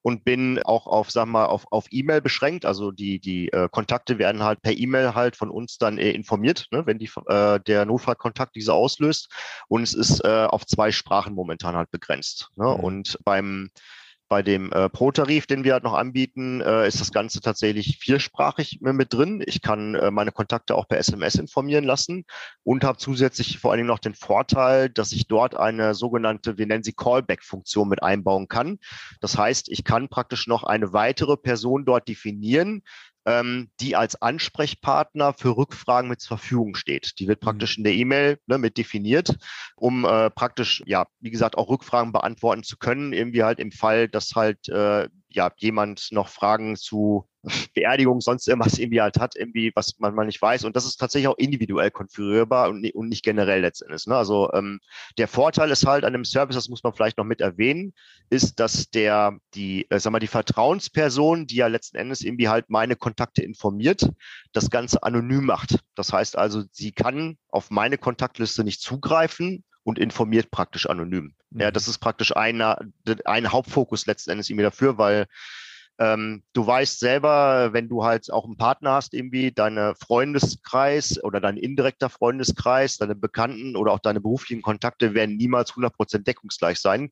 und 0.08 0.24
bin 0.24 0.64
auch 0.64 0.88
auf, 0.88 1.12
sag 1.12 1.26
mal, 1.26 1.48
auf, 1.48 1.66
auf 1.70 1.88
E-Mail 1.92 2.22
beschränkt. 2.22 2.64
Also 2.66 2.92
die, 2.92 3.20
die 3.20 3.50
äh, 3.50 3.68
Kontakte 3.70 4.18
werden 4.18 4.42
halt 4.42 4.62
per 4.62 4.72
E-Mail 4.72 5.16
halt 5.16 5.36
von 5.36 5.50
uns 5.50 5.80
dann 5.80 5.98
äh, 5.98 6.12
informiert, 6.12 6.68
ne, 6.72 6.86
wenn 6.86 6.98
die, 6.98 7.10
äh, 7.26 7.60
der 7.60 7.84
Notfallkontakt 7.84 8.56
diese 8.56 8.74
auslöst. 8.74 9.30
Und 9.68 9.84
es 9.84 9.94
ist 9.94 10.24
äh, 10.24 10.46
auf 10.46 10.66
zwei 10.66 10.94
Sprachen 10.94 11.36
momentan 11.36 11.76
halt 11.76 11.92
begrenzt. 11.92 12.52
Ne? 12.56 12.64
Mhm. 12.64 12.84
Und 12.86 13.20
beim 13.26 13.70
bei 14.30 14.44
dem 14.44 14.72
äh, 14.72 14.90
Pro-Tarif, 14.90 15.48
den 15.48 15.64
wir 15.64 15.74
halt 15.74 15.84
noch 15.84 15.94
anbieten, 15.94 16.62
äh, 16.62 16.88
ist 16.88 17.00
das 17.00 17.12
Ganze 17.12 17.42
tatsächlich 17.42 17.98
viersprachig 18.00 18.80
mit 18.82 19.14
drin. 19.14 19.44
Ich 19.46 19.62
kann 19.62 19.96
äh, 19.96 20.12
meine 20.12 20.32
Kontakte 20.32 20.76
auch 20.76 20.88
per 20.88 20.98
SMS 20.98 21.36
informieren 21.36 21.84
lassen 21.84 22.26
und 22.64 22.84
habe 22.84 22.98
zusätzlich 22.98 23.60
vor 23.60 23.72
allen 23.72 23.80
Dingen 23.80 23.88
noch 23.88 24.00
den 24.00 24.16
Vorteil, 24.16 24.90
dass 24.90 25.12
ich 25.12 25.28
dort 25.28 25.56
eine 25.56 25.96
sogenannte, 25.96 26.58
wir 26.58 26.68
nennen 26.68 26.84
sie 26.84 26.94
Callback-Funktion 26.94 27.88
mit 27.88 28.04
einbauen 28.04 28.48
kann. 28.48 28.80
Das 29.22 29.38
heißt, 29.38 29.70
ich 29.70 29.84
kann 29.84 30.10
praktisch 30.10 30.48
noch 30.48 30.64
eine 30.64 30.94
weitere 30.94 31.38
Person 31.38 31.86
dort 31.86 32.08
definieren, 32.08 32.82
ähm, 33.28 33.70
die 33.82 33.98
als 33.98 34.22
Ansprechpartner 34.22 35.34
für 35.34 35.58
Rückfragen 35.58 36.10
mit 36.10 36.22
zur 36.22 36.38
Verfügung 36.38 36.76
steht. 36.76 37.20
Die 37.20 37.28
wird 37.28 37.42
mhm. 37.42 37.46
praktisch 37.46 37.78
in 37.78 37.84
der 37.84 37.94
E-Mail 37.94 38.40
ne, 38.48 38.58
mit 38.58 38.78
definiert, 38.78 39.38
um 39.76 40.06
äh, 40.06 40.30
praktisch, 40.30 40.82
ja, 40.86 41.06
wie 41.20 41.30
gesagt, 41.30 41.58
auch 41.58 41.70
Rückfragen 41.70 42.14
beantworten 42.14 42.64
zu 42.64 42.78
können. 42.78 43.12
Irgendwie 43.12 43.44
halt 43.44 43.60
im 43.60 43.74
Fall, 43.74 44.08
dass 44.08 44.32
halt 44.34 44.70
äh, 44.70 45.10
ja 45.38 45.52
jemand 45.58 46.12
noch 46.12 46.28
Fragen 46.28 46.76
zu 46.76 47.28
Beerdigung, 47.74 48.20
sonst 48.20 48.48
irgendwas 48.48 48.78
irgendwie 48.78 49.02
halt 49.02 49.20
hat, 49.20 49.36
irgendwie, 49.36 49.72
was 49.76 49.98
man 50.00 50.14
mal 50.14 50.26
nicht 50.26 50.42
weiß. 50.42 50.66
Und 50.66 50.76
das 50.76 50.86
ist 50.86 50.98
tatsächlich 50.98 51.28
auch 51.28 51.38
individuell 51.38 51.92
konfigurierbar 51.92 52.70
und, 52.70 52.94
und 52.94 53.10
nicht 53.10 53.24
generell 53.24 53.62
letztendlich. 53.62 54.06
Ne? 54.06 54.16
Also 54.16 54.52
ähm, 54.54 54.80
der 55.18 55.28
Vorteil 55.28 55.72
ist 55.72 55.86
halt 55.86 56.04
an 56.04 56.14
dem 56.14 56.26
Service, 56.26 56.56
das 56.56 56.70
muss 56.70 56.84
man 56.84 56.94
vielleicht 56.94 57.18
noch 57.18 57.26
mit 57.26 57.40
erwähnen, 57.40 57.94
ist, 58.30 58.60
dass 58.60 58.90
der, 58.90 59.38
die, 59.54 59.90
äh, 59.90 60.00
sag 60.00 60.12
mal, 60.12 60.20
die 60.20 60.28
Vertrauensperson, 60.28 61.48
die 61.48 61.56
ja 61.56 61.68
letzten 61.68 61.98
Endes 61.98 62.22
irgendwie 62.22 62.50
halt 62.50 62.70
meine 62.70 62.96
Kontakte 62.96 63.44
informiert, 63.44 64.10
das 64.52 64.70
Ganze 64.70 65.04
anonym 65.04 65.46
macht. 65.46 65.80
Das 65.96 66.12
heißt 66.12 66.38
also, 66.38 66.64
sie 66.72 66.92
kann 66.92 67.38
auf 67.50 67.70
meine 67.70 67.98
Kontaktliste 67.98 68.64
nicht 68.64 68.82
zugreifen, 68.82 69.64
und 69.88 69.98
informiert 69.98 70.52
praktisch 70.52 70.90
anonym. 70.90 71.34
Ja, 71.52 71.70
mhm. 71.70 71.74
das 71.74 71.88
ist 71.88 72.00
praktisch 72.00 72.36
einer, 72.36 72.78
ein 73.24 73.54
Hauptfokus 73.54 74.06
letzten 74.06 74.32
Endes 74.32 74.50
irgendwie 74.50 74.66
dafür, 74.66 74.98
weil 74.98 75.28
ähm, 75.98 76.44
du 76.52 76.68
weißt 76.68 77.00
selber, 77.00 77.72
wenn 77.72 77.88
du 77.88 78.04
halt 78.04 78.30
auch 78.30 78.44
einen 78.44 78.58
Partner 78.58 78.92
hast, 78.92 79.14
irgendwie 79.14 79.54
deine 79.54 79.96
Freundeskreis 79.96 81.24
oder 81.24 81.40
dein 81.40 81.56
indirekter 81.56 82.10
Freundeskreis, 82.10 82.98
deine 82.98 83.16
Bekannten 83.16 83.78
oder 83.78 83.94
auch 83.94 84.00
deine 84.00 84.20
beruflichen 84.20 84.62
Kontakte 84.62 85.14
werden 85.14 85.38
niemals 85.38 85.72
100% 85.72 86.18
deckungsgleich 86.26 86.80
sein. 86.80 87.10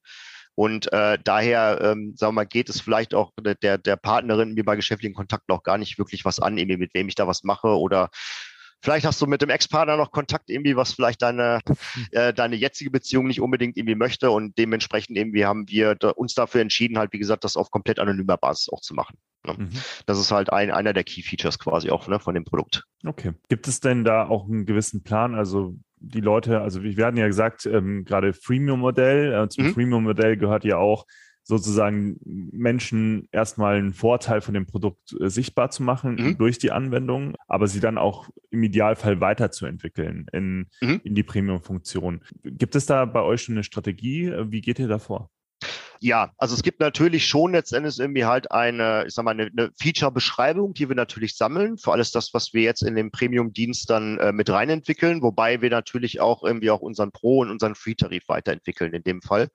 Und 0.54 0.92
äh, 0.92 1.18
daher, 1.24 1.80
ähm, 1.82 2.14
sagen 2.18 2.32
wir 2.34 2.42
mal, 2.42 2.46
geht 2.46 2.68
es 2.68 2.82
vielleicht 2.82 3.14
auch 3.14 3.32
der, 3.40 3.78
der 3.78 3.96
Partnerin 3.96 4.54
mir 4.54 4.66
bei 4.66 4.76
geschäftlichen 4.76 5.16
Kontakten 5.16 5.56
auch 5.56 5.64
gar 5.64 5.78
nicht 5.78 5.98
wirklich 5.98 6.26
was 6.26 6.42
an, 6.42 6.58
irgendwie 6.58 6.78
mit 6.78 6.94
wem 6.94 7.08
ich 7.08 7.16
da 7.16 7.26
was 7.26 7.46
mache 7.46 7.70
oder 7.70 8.10
Vielleicht 8.86 9.08
hast 9.08 9.20
du 9.20 9.26
mit 9.26 9.42
dem 9.42 9.50
Ex-Partner 9.50 9.98
noch 9.98 10.12
Kontakt 10.12 10.48
irgendwie, 10.52 10.76
was 10.76 10.94
vielleicht 10.94 11.24
deine, 11.24 11.60
äh, 12.12 12.36
deine 12.36 12.56
jetzige 12.56 12.92
Beziehung 12.92 13.26
nicht 13.26 13.42
unbedingt 13.42 13.78
irgendwie 13.78 13.96
möchte 13.96 14.30
und 14.30 14.60
dementsprechend 14.60 15.18
irgendwie 15.18 15.44
haben 15.44 15.68
wir 15.68 15.98
uns 16.16 16.36
dafür 16.36 16.62
entschieden, 16.62 17.00
halt 17.00 17.12
wie 17.12 17.18
gesagt, 17.18 17.44
das 17.44 17.58
auf 17.58 17.72
komplett 17.72 17.98
anonymer 17.98 18.38
Basis 18.38 18.70
auch 18.72 18.82
zu 18.82 18.94
machen. 18.94 19.18
Ne? 19.44 19.56
Mhm. 19.58 19.70
Das 20.06 20.20
ist 20.20 20.32
halt 20.32 20.54
ein, 20.54 20.70
einer 20.70 20.94
der 20.94 21.04
Key 21.04 21.24
Features 21.24 21.58
quasi 21.58 21.90
auch 21.90 22.08
ne, 22.08 22.20
von 22.20 22.36
dem 22.36 22.44
Produkt. 22.44 22.84
Okay. 23.04 23.34
Gibt 23.50 23.68
es 23.68 23.80
denn 23.80 24.04
da 24.04 24.28
auch 24.28 24.46
einen 24.46 24.68
gewissen 24.68 25.02
Plan? 25.02 25.34
Also 25.34 25.74
die 25.98 26.22
Leute, 26.22 26.62
also 26.62 26.84
wir 26.84 26.96
werden 26.96 27.18
ja 27.18 27.26
gesagt, 27.26 27.66
ähm, 27.66 28.06
gerade 28.06 28.34
Freemium-Modell, 28.34 29.34
äh, 29.34 29.50
zum 29.50 29.66
mhm. 29.66 29.74
Freemium-Modell 29.74 30.38
gehört 30.38 30.64
ja 30.64 30.78
auch 30.78 31.08
sozusagen 31.46 32.18
Menschen 32.24 33.30
erstmal 33.32 33.78
einen 33.78 33.94
Vorteil 33.94 34.42
von 34.42 34.56
dem 34.56 34.66
Produkt 34.66 35.16
äh, 35.20 35.30
sichtbar 35.30 35.70
zu 35.70 35.84
machen 35.84 36.16
mhm. 36.16 36.38
durch 36.38 36.58
die 36.58 36.72
Anwendung, 36.72 37.36
aber 37.48 37.68
sie 37.68 37.80
dann 37.80 38.00
auch 38.00 38.30
im 38.50 38.64
Idealfall 38.64 39.22
weiterzuentwickeln 39.22 40.26
in, 40.34 40.68
mhm. 40.82 41.02
in 41.04 41.14
die 41.14 41.24
Premium-Funktion. 41.24 42.22
Gibt 42.44 42.76
es 42.76 42.88
da 42.88 43.06
bei 43.06 43.22
euch 43.22 43.44
schon 43.44 43.56
eine 43.56 43.64
Strategie? 43.64 44.34
Wie 44.48 44.62
geht 44.62 44.80
ihr 44.80 44.88
davor? 44.88 45.30
Ja, 46.02 46.34
also 46.38 46.56
es 46.56 46.64
gibt 46.64 46.80
natürlich 46.80 47.26
schon 47.26 47.54
letztendlich 47.54 48.00
irgendwie 48.00 48.26
halt 48.26 48.52
eine, 48.52 49.06
ich 49.08 49.14
sag 49.14 49.24
mal, 49.24 49.32
eine, 49.32 49.46
eine 49.46 49.72
Feature-Beschreibung, 49.80 50.74
die 50.74 50.90
wir 50.90 50.96
natürlich 50.96 51.38
sammeln 51.38 51.78
für 51.78 51.92
alles 51.92 52.12
das, 52.12 52.34
was 52.34 52.54
wir 52.54 52.64
jetzt 52.64 52.82
in 52.82 52.96
dem 52.96 53.12
Premium-Dienst 53.12 53.90
dann 53.90 54.18
äh, 54.18 54.32
mit 54.32 54.50
reinentwickeln, 54.50 55.22
wobei 55.22 55.62
wir 55.62 55.70
natürlich 55.70 56.20
auch 56.20 56.44
irgendwie 56.44 56.72
auch 56.72 56.82
unseren 56.82 57.12
Pro- 57.12 57.40
und 57.40 57.50
unseren 57.50 57.76
Free-Tarif 57.76 58.28
weiterentwickeln 58.28 58.94
in 58.94 59.04
dem 59.04 59.22
Fall. 59.22 59.50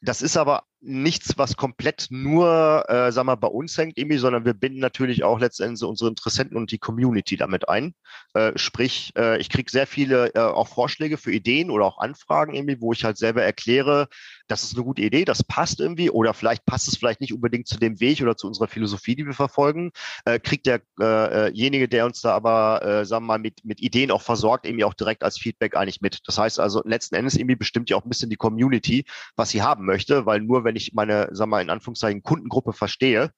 Das 0.00 0.20
ist 0.20 0.36
aber 0.36 0.64
nichts, 0.84 1.34
was 1.36 1.56
komplett 1.56 2.06
nur, 2.10 2.84
äh, 2.88 3.10
sagen 3.10 3.28
wir, 3.28 3.36
bei 3.36 3.48
uns 3.48 3.76
hängt, 3.76 3.98
irgendwie, 3.98 4.18
sondern 4.18 4.44
wir 4.44 4.54
binden 4.54 4.80
natürlich 4.80 5.24
auch 5.24 5.40
letztendlich 5.40 5.82
unsere 5.84 6.10
Interessenten 6.10 6.56
und 6.56 6.70
die 6.70 6.78
Community 6.78 7.36
damit 7.36 7.68
ein. 7.68 7.94
Äh, 8.34 8.52
sprich, 8.56 9.12
äh, 9.16 9.38
ich 9.38 9.48
kriege 9.48 9.70
sehr 9.70 9.86
viele 9.86 10.34
äh, 10.34 10.40
auch 10.40 10.68
Vorschläge 10.68 11.16
für 11.16 11.32
Ideen 11.32 11.70
oder 11.70 11.86
auch 11.86 11.98
Anfragen 11.98 12.54
irgendwie, 12.54 12.80
wo 12.80 12.92
ich 12.92 13.04
halt 13.04 13.16
selber 13.16 13.42
erkläre, 13.42 14.08
das 14.46 14.62
ist 14.62 14.74
eine 14.74 14.84
gute 14.84 15.02
Idee, 15.02 15.24
das 15.24 15.42
passt 15.42 15.80
irgendwie 15.80 16.10
oder 16.10 16.34
vielleicht 16.34 16.66
passt 16.66 16.88
es 16.88 16.96
vielleicht 16.96 17.20
nicht 17.20 17.32
unbedingt 17.32 17.66
zu 17.66 17.78
dem 17.78 18.00
Weg 18.00 18.20
oder 18.20 18.36
zu 18.36 18.46
unserer 18.46 18.68
Philosophie, 18.68 19.16
die 19.16 19.26
wir 19.26 19.32
verfolgen. 19.32 19.90
Äh, 20.24 20.38
kriegt 20.38 20.66
derjenige, 20.66 21.84
äh, 21.84 21.88
der 21.88 22.04
uns 22.04 22.20
da 22.20 22.32
aber, 22.32 22.82
äh, 22.84 23.06
sagen 23.06 23.24
wir 23.24 23.34
mal, 23.34 23.38
mit, 23.38 23.64
mit 23.64 23.80
Ideen 23.80 24.10
auch 24.10 24.22
versorgt, 24.22 24.66
irgendwie 24.66 24.84
auch 24.84 24.94
direkt 24.94 25.22
als 25.22 25.38
Feedback 25.38 25.76
eigentlich 25.76 26.00
mit. 26.02 26.20
Das 26.26 26.38
heißt 26.38 26.60
also, 26.60 26.82
letzten 26.84 27.14
Endes 27.14 27.36
irgendwie 27.36 27.56
bestimmt 27.56 27.88
ja 27.88 27.96
auch 27.96 28.04
ein 28.04 28.08
bisschen 28.08 28.30
die 28.30 28.36
Community, 28.36 29.04
was 29.36 29.50
sie 29.50 29.62
haben 29.62 29.86
möchte, 29.86 30.26
weil 30.26 30.40
nur 30.40 30.64
wenn 30.64 30.73
wenn 30.74 30.80
ich 30.80 30.92
meine, 30.92 31.28
sag 31.30 31.46
mal, 31.46 31.62
in 31.62 31.70
Anführungszeichen 31.70 32.22
Kundengruppe 32.22 32.72
verstehe, 32.72 33.30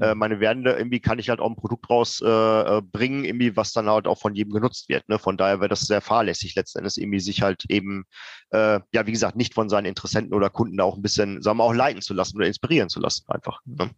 äh, 0.00 0.12
mhm. 0.12 0.18
meine 0.18 0.40
werdende, 0.40 0.72
irgendwie 0.72 1.00
kann 1.00 1.18
ich 1.18 1.30
halt 1.30 1.40
auch 1.40 1.48
ein 1.48 1.56
Produkt 1.56 1.88
rausbringen, 1.88 3.24
äh, 3.24 3.28
irgendwie, 3.28 3.56
was 3.56 3.72
dann 3.72 3.88
halt 3.88 4.06
auch 4.06 4.18
von 4.18 4.34
jedem 4.34 4.52
genutzt 4.52 4.90
wird. 4.90 5.08
Ne? 5.08 5.18
Von 5.18 5.38
daher 5.38 5.60
wäre 5.60 5.70
das 5.70 5.80
sehr 5.80 6.02
fahrlässig, 6.02 6.54
letzten 6.54 6.80
Endes 6.80 6.98
irgendwie 6.98 7.20
sich 7.20 7.40
halt 7.40 7.64
eben, 7.68 8.04
äh, 8.50 8.80
ja, 8.92 9.06
wie 9.06 9.12
gesagt, 9.12 9.36
nicht 9.36 9.54
von 9.54 9.70
seinen 9.70 9.86
Interessenten 9.86 10.34
oder 10.34 10.50
Kunden 10.50 10.80
auch 10.80 10.96
ein 10.96 11.02
bisschen, 11.02 11.40
sagen 11.40 11.58
wir 11.58 11.64
auch 11.64 11.74
leiten 11.74 12.02
zu 12.02 12.12
lassen 12.12 12.36
oder 12.36 12.46
inspirieren 12.46 12.90
zu 12.90 13.00
lassen, 13.00 13.24
einfach. 13.28 13.60
Ne? 13.64 13.90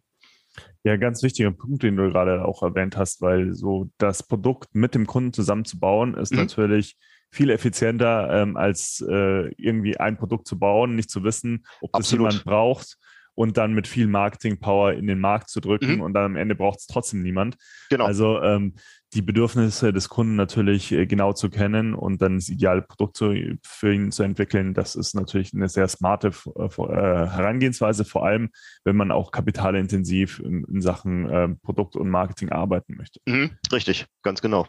Ja, 0.85 0.95
ganz 0.95 1.21
wichtiger 1.21 1.51
Punkt, 1.51 1.83
den 1.83 1.97
du 1.97 2.09
gerade 2.09 2.45
auch 2.45 2.63
erwähnt 2.63 2.95
hast, 2.95 3.21
weil 3.21 3.53
so 3.53 3.89
das 3.97 4.23
Produkt 4.23 4.73
mit 4.73 4.95
dem 4.95 5.05
Kunden 5.05 5.33
zusammenzubauen, 5.33 6.13
ist 6.15 6.31
mhm. 6.31 6.39
natürlich 6.39 6.95
viel 7.35 7.49
effizienter, 7.49 8.29
ähm, 8.31 8.57
als 8.57 9.05
äh, 9.07 9.49
irgendwie 9.57 9.97
ein 9.97 10.17
Produkt 10.17 10.47
zu 10.47 10.57
bauen, 10.57 10.95
nicht 10.95 11.09
zu 11.09 11.23
wissen, 11.23 11.65
ob 11.81 11.93
Absolut. 11.93 12.27
das 12.27 12.33
jemand 12.33 12.45
braucht 12.45 12.97
und 13.35 13.57
dann 13.57 13.73
mit 13.73 13.87
viel 13.87 14.07
Marketing-Power 14.07 14.93
in 14.93 15.07
den 15.07 15.19
Markt 15.19 15.49
zu 15.49 15.59
drücken 15.59 15.95
mhm. 15.95 16.01
und 16.01 16.13
dann 16.13 16.23
am 16.23 16.35
Ende 16.37 16.55
braucht 16.55 16.79
es 16.79 16.87
trotzdem 16.87 17.21
niemand. 17.21 17.57
Genau. 17.89 18.05
Also 18.05 18.41
ähm, 18.41 18.75
die 19.13 19.21
Bedürfnisse 19.21 19.93
des 19.93 20.09
Kunden 20.09 20.35
natürlich 20.35 20.91
äh, 20.91 21.05
genau 21.05 21.33
zu 21.33 21.49
kennen 21.49 21.93
und 21.93 22.21
dann 22.21 22.35
das 22.35 22.49
ideale 22.49 22.81
Produkt 22.81 23.17
zu, 23.17 23.33
für 23.63 23.93
ihn 23.93 24.11
zu 24.11 24.23
entwickeln, 24.23 24.73
das 24.73 24.95
ist 24.95 25.13
natürlich 25.13 25.53
eine 25.53 25.69
sehr 25.69 25.87
smarte 25.87 26.31
äh, 26.55 26.63
äh, 26.63 27.27
Herangehensweise, 27.29 28.05
vor 28.05 28.25
allem 28.25 28.49
wenn 28.85 28.95
man 28.95 29.11
auch 29.11 29.31
kapitalintensiv 29.31 30.39
in, 30.39 30.63
in 30.63 30.81
Sachen 30.81 31.29
äh, 31.29 31.49
Produkt 31.61 31.95
und 31.97 32.09
Marketing 32.09 32.49
arbeiten 32.49 32.95
möchte. 32.95 33.19
Mhm, 33.25 33.51
richtig, 33.71 34.05
ganz 34.23 34.41
genau. 34.41 34.67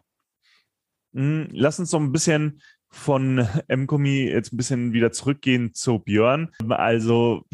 Hm, 1.17 1.49
lass 1.53 1.81
uns 1.81 1.93
noch 1.93 2.01
ein 2.01 2.13
bisschen 2.13 2.61
von 2.91 3.47
Mkomi 3.75 4.29
jetzt 4.29 4.53
ein 4.53 4.59
bisschen 4.59 4.93
wieder 4.93 5.13
zurückgehen 5.13 5.73
zu 5.75 5.99
Björn. 5.99 6.53
Also 6.69 7.45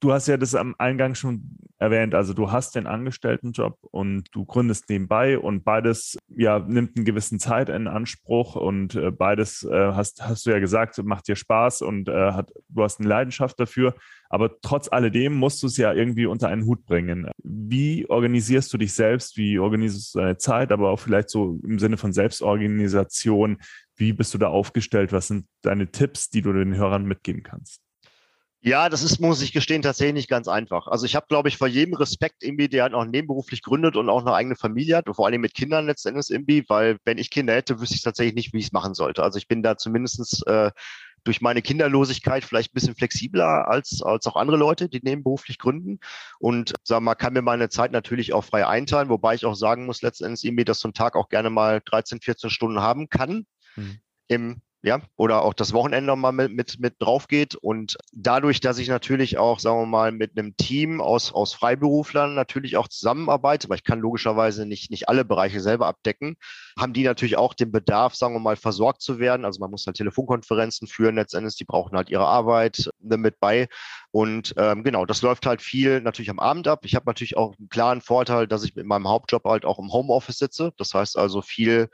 du 0.00 0.12
hast 0.12 0.28
ja 0.28 0.36
das 0.36 0.54
am 0.54 0.74
Eingang 0.78 1.14
schon 1.14 1.56
erwähnt, 1.78 2.14
also 2.14 2.32
du 2.32 2.50
hast 2.50 2.74
den 2.74 2.86
Angestelltenjob 2.86 3.78
und 3.90 4.24
du 4.32 4.44
gründest 4.44 4.88
nebenbei 4.88 5.38
und 5.38 5.64
beides 5.64 6.16
ja 6.28 6.58
nimmt 6.58 6.96
einen 6.96 7.04
gewissen 7.04 7.38
Zeit 7.38 7.68
in 7.68 7.86
Anspruch 7.86 8.56
und 8.56 8.94
äh, 8.94 9.10
beides 9.10 9.62
äh, 9.62 9.92
hast, 9.92 10.22
hast 10.26 10.46
du 10.46 10.50
ja 10.50 10.58
gesagt, 10.58 11.02
macht 11.04 11.28
dir 11.28 11.36
Spaß 11.36 11.82
und 11.82 12.08
äh, 12.08 12.32
hat, 12.32 12.50
du 12.68 12.82
hast 12.82 13.00
eine 13.00 13.08
Leidenschaft 13.08 13.60
dafür, 13.60 13.94
aber 14.30 14.60
trotz 14.60 14.90
alledem 14.90 15.34
musst 15.34 15.62
du 15.62 15.66
es 15.66 15.76
ja 15.76 15.92
irgendwie 15.92 16.26
unter 16.26 16.48
einen 16.48 16.64
Hut 16.66 16.86
bringen. 16.86 17.30
Wie 17.42 18.08
organisierst 18.08 18.72
du 18.72 18.78
dich 18.78 18.94
selbst? 18.94 19.36
Wie 19.36 19.58
organisierst 19.58 20.14
du 20.14 20.18
deine 20.20 20.38
Zeit, 20.38 20.72
aber 20.72 20.90
auch 20.90 20.98
vielleicht 20.98 21.30
so 21.30 21.58
im 21.62 21.78
Sinne 21.78 21.96
von 21.96 22.12
Selbstorganisation? 22.12 23.58
Wie 23.96 24.12
bist 24.12 24.34
du 24.34 24.38
da 24.38 24.48
aufgestellt? 24.48 25.12
Was 25.12 25.28
sind 25.28 25.46
deine 25.62 25.90
Tipps, 25.90 26.30
die 26.30 26.42
du 26.42 26.52
den 26.52 26.74
Hörern 26.74 27.04
mitgeben 27.04 27.42
kannst? 27.42 27.85
Ja, 28.66 28.88
das 28.88 29.04
ist, 29.04 29.20
muss 29.20 29.42
ich 29.42 29.52
gestehen, 29.52 29.80
tatsächlich 29.80 30.14
nicht 30.14 30.28
ganz 30.28 30.48
einfach. 30.48 30.88
Also 30.88 31.06
ich 31.06 31.14
habe, 31.14 31.26
glaube 31.28 31.48
ich, 31.48 31.56
vor 31.56 31.68
jedem 31.68 31.94
Respekt 31.94 32.42
irgendwie, 32.42 32.68
der 32.68 32.92
auch 32.96 33.04
nebenberuflich 33.04 33.62
gründet 33.62 33.94
und 33.94 34.08
auch 34.08 34.22
eine 34.22 34.34
eigene 34.34 34.56
Familie 34.56 34.96
hat, 34.96 35.06
vor 35.14 35.24
allem 35.24 35.40
mit 35.40 35.54
Kindern 35.54 35.86
letztendlich 35.86 36.30
irgendwie, 36.30 36.64
weil 36.66 36.98
wenn 37.04 37.16
ich 37.16 37.30
Kinder 37.30 37.54
hätte, 37.54 37.80
wüsste 37.80 37.94
ich 37.94 38.02
tatsächlich 38.02 38.34
nicht, 38.34 38.52
wie 38.52 38.58
ich 38.58 38.64
es 38.64 38.72
machen 38.72 38.94
sollte. 38.94 39.22
Also 39.22 39.38
ich 39.38 39.46
bin 39.46 39.62
da 39.62 39.76
zumindestens 39.76 40.42
äh, 40.48 40.72
durch 41.22 41.40
meine 41.40 41.62
Kinderlosigkeit 41.62 42.42
vielleicht 42.42 42.72
ein 42.72 42.74
bisschen 42.74 42.96
flexibler 42.96 43.68
als, 43.68 44.02
als 44.02 44.26
auch 44.26 44.34
andere 44.34 44.56
Leute, 44.56 44.88
die 44.88 45.00
nebenberuflich 45.00 45.58
gründen. 45.58 46.00
Und 46.40 46.74
sag 46.82 47.02
mal, 47.02 47.14
kann 47.14 47.34
mir 47.34 47.42
meine 47.42 47.68
Zeit 47.68 47.92
natürlich 47.92 48.32
auch 48.32 48.44
frei 48.44 48.66
einteilen, 48.66 49.10
wobei 49.10 49.36
ich 49.36 49.46
auch 49.46 49.54
sagen 49.54 49.86
muss, 49.86 50.02
letztendlich 50.02 50.44
irgendwie, 50.44 50.64
dass 50.64 50.80
so 50.80 50.88
ein 50.88 50.94
Tag 50.94 51.14
auch 51.14 51.28
gerne 51.28 51.50
mal 51.50 51.80
13, 51.84 52.20
14 52.20 52.50
Stunden 52.50 52.80
haben 52.80 53.08
kann. 53.10 53.46
Mhm. 53.76 54.00
Im 54.26 54.60
ja, 54.86 55.00
oder 55.16 55.42
auch 55.42 55.52
das 55.52 55.72
Wochenende 55.72 56.14
mal 56.14 56.30
mit, 56.30 56.52
mit, 56.52 56.78
mit 56.78 56.94
drauf 57.00 57.26
geht. 57.26 57.56
Und 57.56 57.96
dadurch, 58.12 58.60
dass 58.60 58.78
ich 58.78 58.86
natürlich 58.86 59.36
auch, 59.36 59.58
sagen 59.58 59.80
wir 59.80 59.86
mal, 59.86 60.12
mit 60.12 60.38
einem 60.38 60.56
Team 60.56 61.00
aus, 61.00 61.32
aus 61.32 61.54
Freiberuflern 61.54 62.36
natürlich 62.36 62.76
auch 62.76 62.86
zusammenarbeite, 62.86 63.68
weil 63.68 63.78
ich 63.78 63.82
kann 63.82 63.98
logischerweise 63.98 64.64
nicht, 64.64 64.92
nicht 64.92 65.08
alle 65.08 65.24
Bereiche 65.24 65.60
selber 65.60 65.88
abdecken, 65.88 66.36
haben 66.78 66.92
die 66.92 67.02
natürlich 67.02 67.36
auch 67.36 67.52
den 67.54 67.72
Bedarf, 67.72 68.14
sagen 68.14 68.36
wir 68.36 68.38
mal, 68.38 68.54
versorgt 68.54 69.02
zu 69.02 69.18
werden. 69.18 69.44
Also 69.44 69.58
man 69.58 69.72
muss 69.72 69.86
halt 69.86 69.96
Telefonkonferenzen 69.96 70.86
führen 70.86 71.16
letztendlich, 71.16 71.56
die 71.56 71.64
brauchen 71.64 71.96
halt 71.96 72.08
ihre 72.08 72.26
Arbeit 72.26 72.88
ne, 73.00 73.16
mit 73.16 73.40
bei. 73.40 73.66
Und 74.12 74.54
ähm, 74.56 74.84
genau, 74.84 75.04
das 75.04 75.20
läuft 75.20 75.46
halt 75.46 75.62
viel 75.62 76.00
natürlich 76.00 76.30
am 76.30 76.38
Abend 76.38 76.68
ab. 76.68 76.84
Ich 76.84 76.94
habe 76.94 77.06
natürlich 77.06 77.36
auch 77.36 77.58
einen 77.58 77.68
klaren 77.70 78.02
Vorteil, 78.02 78.46
dass 78.46 78.62
ich 78.62 78.76
mit 78.76 78.86
meinem 78.86 79.08
Hauptjob 79.08 79.42
halt 79.46 79.64
auch 79.64 79.80
im 79.80 79.92
Homeoffice 79.92 80.38
sitze. 80.38 80.72
Das 80.76 80.94
heißt 80.94 81.18
also 81.18 81.42
viel 81.42 81.88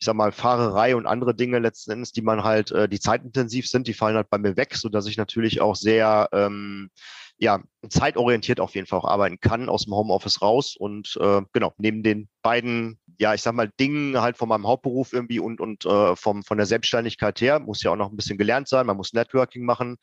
ich 0.00 0.06
sag 0.06 0.14
mal, 0.14 0.32
Fahrerei 0.32 0.96
und 0.96 1.06
andere 1.06 1.34
Dinge 1.34 1.58
letzten 1.58 1.92
Endes, 1.92 2.12
die 2.12 2.22
man 2.22 2.42
halt, 2.42 2.72
äh, 2.72 2.88
die 2.88 2.98
zeitintensiv 2.98 3.68
sind, 3.68 3.86
die 3.86 3.92
fallen 3.92 4.16
halt 4.16 4.30
bei 4.30 4.38
mir 4.38 4.56
weg, 4.56 4.74
so 4.74 4.88
dass 4.88 5.06
ich 5.06 5.18
natürlich 5.18 5.60
auch 5.60 5.76
sehr 5.76 6.28
ähm, 6.32 6.90
ja, 7.36 7.62
zeitorientiert 7.88 8.60
auf 8.60 8.74
jeden 8.74 8.86
Fall 8.86 8.98
auch 8.98 9.04
arbeiten 9.04 9.40
kann, 9.40 9.68
aus 9.68 9.84
dem 9.84 9.94
Homeoffice 9.94 10.42
raus. 10.42 10.76
Und 10.78 11.18
äh, 11.20 11.42
genau, 11.52 11.72
neben 11.78 12.02
den 12.02 12.28
beiden, 12.42 12.98
ja, 13.18 13.34
ich 13.34 13.42
sag 13.42 13.54
mal, 13.54 13.70
Dingen 13.80 14.20
halt 14.20 14.36
von 14.36 14.48
meinem 14.48 14.66
Hauptberuf 14.66 15.12
irgendwie 15.12 15.40
und, 15.40 15.60
und 15.60 15.84
äh, 15.86 16.16
vom, 16.16 16.42
von 16.42 16.58
der 16.58 16.66
Selbstständigkeit 16.66 17.40
her, 17.40 17.58
muss 17.60 17.82
ja 17.82 17.90
auch 17.90 17.96
noch 17.96 18.10
ein 18.10 18.16
bisschen 18.16 18.38
gelernt 18.38 18.68
sein, 18.68 18.86
man 18.86 18.96
muss 18.96 19.12
Networking 19.12 19.64
machen. 19.64 19.96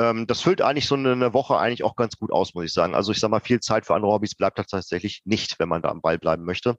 Ähm, 0.00 0.26
das 0.26 0.40
füllt 0.40 0.62
eigentlich 0.62 0.86
so 0.86 0.94
eine 0.94 1.34
Woche 1.34 1.58
eigentlich 1.58 1.84
auch 1.84 1.94
ganz 1.94 2.16
gut 2.16 2.32
aus, 2.32 2.54
muss 2.54 2.64
ich 2.64 2.72
sagen. 2.72 2.94
Also 2.94 3.12
ich 3.12 3.20
sag 3.20 3.30
mal, 3.30 3.40
viel 3.40 3.60
Zeit 3.60 3.86
für 3.86 3.94
andere 3.94 4.12
Hobbys 4.12 4.34
bleibt 4.34 4.56
tatsächlich 4.56 5.22
nicht, 5.24 5.58
wenn 5.58 5.68
man 5.68 5.82
da 5.82 5.90
am 5.90 6.00
Ball 6.00 6.18
bleiben 6.18 6.44
möchte. 6.44 6.76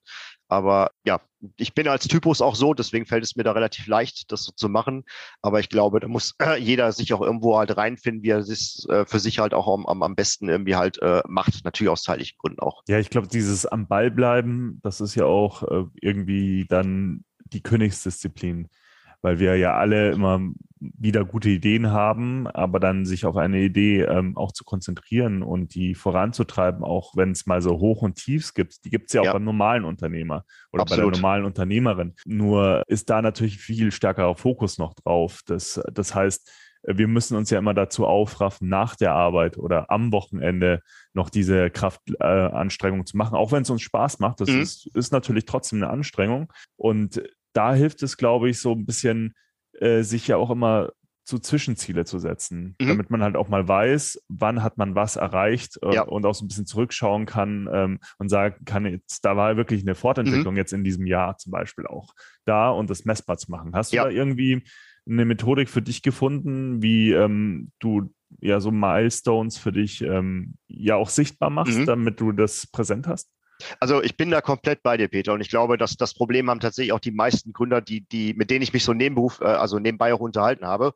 Aber 0.48 0.92
ja, 1.06 1.22
ich 1.56 1.74
bin 1.74 1.88
als 1.88 2.08
Typus 2.08 2.42
auch 2.42 2.56
so, 2.56 2.74
deswegen 2.74 3.06
fällt 3.06 3.24
es 3.24 3.36
mir 3.36 3.44
da 3.44 3.54
relativ 3.54 3.88
leicht, 3.88 4.32
das 4.32 4.44
so 4.44 4.52
zu 4.52 4.70
machen. 4.70 5.06
Aber 5.42 5.60
ich 5.60 5.70
glaube, 5.70 6.00
da 6.00 6.08
muss 6.08 6.34
jeder 6.60 6.92
sich 6.92 7.14
auch 7.14 7.22
irgendwo 7.22 7.58
halt 7.58 7.78
reinfinden, 7.78 8.24
wie 8.24 8.30
er 8.30 8.40
es 8.40 8.86
äh, 8.90 9.06
für 9.06 9.20
sich 9.20 9.40
halt 9.40 9.54
auch 9.54 9.72
am, 9.72 9.86
am, 9.86 10.04
am 10.04 10.16
besten 10.42 10.50
irgendwie 10.50 10.76
halt 10.76 11.02
äh, 11.02 11.22
macht. 11.28 11.64
Natürlich 11.64 11.90
aus 11.90 12.04
zeitlichen 12.04 12.38
Gründen 12.40 12.60
auch. 12.60 12.84
Ja, 12.88 13.00
ich 13.00 13.10
glaube, 13.10 13.28
dieses 13.28 13.66
am 13.66 13.88
Ball 13.88 14.12
bleiben, 14.12 14.80
das 14.84 15.02
ist 15.02 15.16
ja 15.16 15.26
auch 15.26 15.64
äh, 15.64 15.86
irgendwie 16.02 16.66
dann 16.68 17.24
die 17.46 17.62
Königsdisziplin 17.62 18.68
weil 19.24 19.38
wir 19.38 19.56
ja 19.56 19.76
alle 19.76 20.10
immer 20.10 20.42
wieder 20.80 21.26
gute 21.26 21.50
Ideen 21.50 21.92
haben, 21.92 22.48
aber 22.48 22.80
dann 22.80 23.06
sich 23.06 23.28
auf 23.28 23.38
eine 23.38 23.60
Idee 23.60 24.02
ähm, 24.02 24.36
auch 24.36 24.52
zu 24.52 24.64
konzentrieren 24.64 25.44
und 25.44 25.76
die 25.76 25.94
voranzutreiben, 25.94 26.84
auch 26.84 27.16
wenn 27.16 27.30
es 27.30 27.46
mal 27.46 27.62
so 27.62 27.78
Hoch 27.78 28.02
und 28.02 28.16
Tiefs 28.16 28.56
gibt, 28.56 28.84
die 28.84 28.90
gibt 28.90 29.10
es 29.10 29.14
ja 29.14 29.22
auch 29.22 29.26
ja. 29.26 29.34
beim 29.34 29.44
normalen 29.44 29.86
Unternehmer 29.86 30.44
oder 30.72 30.82
Absolut. 30.82 31.06
bei 31.06 31.12
der 31.12 31.22
normalen 31.22 31.46
Unternehmerin. 31.46 32.16
Nur 32.26 32.82
ist 32.88 33.12
da 33.12 33.22
natürlich 33.22 33.60
viel 33.60 33.92
stärkerer 33.92 34.36
Fokus 34.36 34.80
noch 34.80 34.96
drauf. 34.96 35.42
Das, 35.46 35.80
das 35.94 36.16
heißt, 36.16 36.50
wir 36.84 37.08
müssen 37.08 37.38
uns 37.38 37.50
ja 37.50 37.60
immer 37.60 37.74
dazu 37.74 38.06
aufraffen, 38.06 38.68
nach 38.68 38.96
der 38.96 39.14
Arbeit 39.14 39.58
oder 39.58 39.92
am 39.92 40.12
Wochenende 40.12 40.82
noch 41.14 41.30
diese 41.30 41.70
Kraftanstrengung 41.70 43.02
äh, 43.02 43.06
zu 43.06 43.18
machen, 43.18 43.36
auch 43.36 43.52
wenn 43.52 43.64
es 43.64 43.70
uns 43.70 43.82
Spaß 43.82 44.20
macht. 44.20 44.42
Das 44.42 44.50
mhm. 44.50 44.62
ist, 44.62 44.88
ist 44.96 45.12
natürlich 45.12 45.46
trotzdem 45.46 45.84
eine 45.84 45.92
Anstrengung. 45.92 46.52
Und 46.76 47.22
da 47.54 47.74
hilft 47.74 48.02
es, 48.04 48.18
glaube 48.18 48.50
ich, 48.50 48.60
so 48.60 48.72
ein 48.74 48.86
bisschen, 48.86 49.36
äh, 49.80 50.02
sich 50.02 50.28
ja 50.28 50.38
auch 50.38 50.50
immer 50.50 50.90
zu 51.24 51.40
Zwischenziele 51.40 52.04
zu 52.04 52.18
setzen, 52.18 52.76
mhm. 52.82 52.88
damit 52.88 53.10
man 53.10 53.22
halt 53.22 53.36
auch 53.36 53.48
mal 53.48 53.68
weiß, 53.68 54.24
wann 54.28 54.64
hat 54.64 54.78
man 54.78 54.96
was 54.96 55.16
erreicht 55.16 55.80
äh, 55.84 55.94
ja. 55.94 56.02
und 56.02 56.26
auch 56.26 56.34
so 56.34 56.44
ein 56.44 56.48
bisschen 56.48 56.66
zurückschauen 56.66 57.26
kann 57.26 57.70
ähm, 57.72 58.00
und 58.18 58.30
sagen 58.30 58.66
kann, 58.66 58.86
jetzt, 58.86 59.24
da 59.24 59.38
war 59.38 59.56
wirklich 59.56 59.82
eine 59.82 59.96
Fortentwicklung 59.96 60.56
mhm. 60.56 60.58
jetzt 60.58 60.74
in 60.74 60.84
diesem 60.84 61.06
Jahr 61.06 61.38
zum 61.38 61.52
Beispiel 61.52 61.86
auch 61.86 62.14
da 62.46 62.70
und 62.70 62.90
das 62.90 63.06
messbar 63.06 63.38
zu 63.38 63.52
machen. 63.52 63.76
Hast 63.76 63.92
du 63.92 63.98
ja. 63.98 64.06
da 64.06 64.10
irgendwie 64.10 64.64
eine 65.08 65.26
Methodik 65.26 65.70
für 65.70 65.82
dich 65.82 66.02
gefunden, 66.02 66.82
wie 66.82 67.12
ähm, 67.12 67.72
du 67.80 68.14
ja 68.40 68.60
so 68.60 68.72
Milestones 68.72 69.58
für 69.58 69.72
dich 69.72 70.02
ähm, 70.02 70.56
ja 70.68 70.96
auch 70.96 71.10
sichtbar 71.10 71.50
machst, 71.50 71.80
mhm. 71.80 71.86
damit 71.86 72.20
du 72.20 72.32
das 72.32 72.68
präsent 72.68 73.08
hast? 73.08 73.30
Also 73.80 74.02
ich 74.02 74.18
bin 74.18 74.32
da 74.32 74.42
komplett 74.42 74.82
bei 74.84 74.98
dir, 74.98 75.08
Peter. 75.08 75.34
Und 75.34 75.42
ich 75.42 75.50
glaube, 75.50 75.78
dass 75.78 75.98
das 75.98 76.14
Problem 76.14 76.50
haben 76.50 76.60
tatsächlich 76.60 76.94
auch 76.94 77.00
die 77.00 77.12
meisten 77.12 77.54
Gründer, 77.54 77.82
die, 77.82 78.02
die, 78.08 78.34
mit 78.34 78.50
denen 78.50 78.64
ich 78.64 78.74
mich 78.74 78.84
so 78.84 78.94
nebenberuf, 78.94 79.40
äh, 79.42 79.46
also 79.46 79.80
nebenbei 79.80 80.14
auch 80.14 80.20
unterhalten 80.20 80.66
habe. 80.66 80.94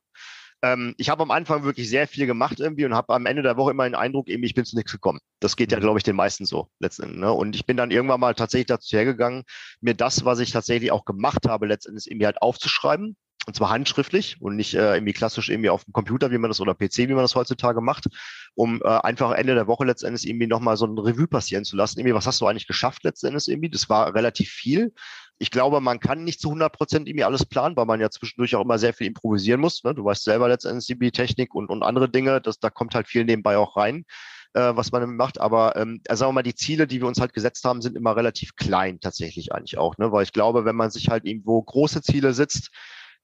Ähm, 0.62 0.96
ich 0.98 1.10
habe 1.10 1.22
am 1.22 1.32
Anfang 1.32 1.64
wirklich 1.64 1.90
sehr 1.90 2.08
viel 2.08 2.26
gemacht 2.26 2.60
irgendwie 2.60 2.86
und 2.86 2.96
habe 2.96 3.14
am 3.14 3.26
Ende 3.26 3.44
der 3.44 3.58
Woche 3.58 3.72
immer 3.72 3.84
den 3.84 3.96
Eindruck, 3.96 4.30
irgendwie, 4.30 4.48
ich 4.48 4.56
bin 4.56 4.66
zu 4.66 4.76
nichts 4.76 4.92
gekommen. 4.92 5.20
Das 5.40 5.56
geht 5.56 5.72
ja, 5.72 5.78
mhm. 5.78 5.84
glaube 5.84 6.00
ich, 6.00 6.04
den 6.04 6.16
meisten 6.16 6.46
so 6.46 6.70
letztendlich. 6.80 7.20
Ne? 7.20 7.32
Und 7.32 7.56
ich 7.56 7.66
bin 7.66 7.78
dann 7.78 7.92
irgendwann 7.92 8.20
mal 8.20 8.34
tatsächlich 8.34 8.68
dazu 8.68 8.96
hergegangen, 8.96 9.44
mir 9.82 9.94
das, 9.94 10.26
was 10.26 10.40
ich 10.40 10.52
tatsächlich 10.52 10.92
auch 10.92 11.06
gemacht 11.06 11.48
habe, 11.48 11.68
letztendlich 11.68 12.10
irgendwie 12.10 12.26
halt 12.26 12.42
aufzuschreiben 12.42 13.16
und 13.48 13.56
zwar 13.56 13.70
handschriftlich 13.70 14.38
und 14.42 14.56
nicht 14.56 14.74
äh, 14.74 14.96
irgendwie 14.96 15.14
klassisch 15.14 15.50
irgendwie 15.50 15.70
auf 15.70 15.86
dem 15.86 15.94
Computer, 15.94 16.32
wie 16.32 16.38
man 16.38 16.50
das 16.50 16.60
oder 16.60 16.74
PC, 16.74 16.98
wie 16.98 17.14
man 17.14 17.24
das 17.24 17.36
heutzutage 17.36 17.80
macht, 17.80 18.08
um 18.56 18.82
äh, 18.84 18.88
einfach 18.88 19.32
Ende 19.34 19.54
der 19.54 19.68
Woche 19.68 19.86
letztendlich 19.86 20.28
irgendwie 20.28 20.48
nochmal 20.48 20.78
so 20.78 20.86
ein 20.86 20.98
Revue 20.98 21.28
passieren 21.28 21.64
zu 21.64 21.76
lassen. 21.76 22.00
Irgendwie, 22.00 22.16
was 22.16 22.26
hast 22.26 22.42
du 22.42 22.48
eigentlich 22.48 22.68
geschafft 22.68 23.04
letztendlich 23.04 23.48
irgendwie? 23.48 23.70
Das 23.70 23.88
war 23.88 24.16
relativ 24.16 24.50
viel. 24.50 24.94
Ich 25.38 25.52
glaube, 25.52 25.80
man 25.80 26.00
kann 26.00 26.24
nicht 26.24 26.40
zu 26.40 26.48
100 26.48 26.74
Prozent 26.74 27.08
irgendwie 27.08 27.26
alles 27.26 27.46
planen, 27.46 27.76
weil 27.76 27.86
man 27.86 28.00
ja 28.00 28.10
zwischendurch 28.10 28.56
auch 28.56 28.64
immer 28.64 28.80
sehr 28.80 28.94
viel 28.94 29.08
improvisieren 29.08 29.62
muss. 29.62 29.84
Ne? 29.84 29.94
Du 29.94 30.06
weißt 30.06 30.24
selber 30.24 30.48
letztendlich 30.48 30.90
irgendwie 30.90 31.12
Technik 31.12 31.54
und, 31.54 31.70
und 31.70 31.84
andere 31.84 32.10
Dinge, 32.10 32.42
das, 32.42 32.60
da 32.60 32.70
kommt 32.70 32.96
halt 32.96 33.08
viel 33.08 33.26
nebenbei 33.26 33.58
auch 33.58 33.78
rein 33.78 34.06
äh, 34.56 34.76
was 34.76 34.92
man 34.92 35.16
macht. 35.16 35.40
Aber 35.40 35.76
ähm, 35.76 36.02
also 36.08 36.22
sagen 36.22 36.30
wir 36.30 36.36
mal, 36.36 36.44
die 36.44 36.56
Ziele, 36.56 36.88
die 36.88 37.02
wir 37.02 37.08
uns 37.08 37.20
halt 37.20 37.34
gesetzt 37.34 37.66
haben, 37.66 37.82
sind 37.82 37.96
immer 37.96 38.16
relativ 38.16 38.56
klein 38.56 39.00
tatsächlich 39.02 39.52
eigentlich 39.52 39.78
auch. 39.78 39.98
Ne? 39.98 40.12
Weil 40.12 40.24
ich 40.24 40.32
glaube, 40.32 40.66
wenn 40.66 40.76
man 40.76 40.90
sich 40.90 41.10
halt 41.10 41.26
irgendwo 41.26 41.62
große 41.62 42.02
Ziele 42.02 42.34
setzt, 42.34 42.72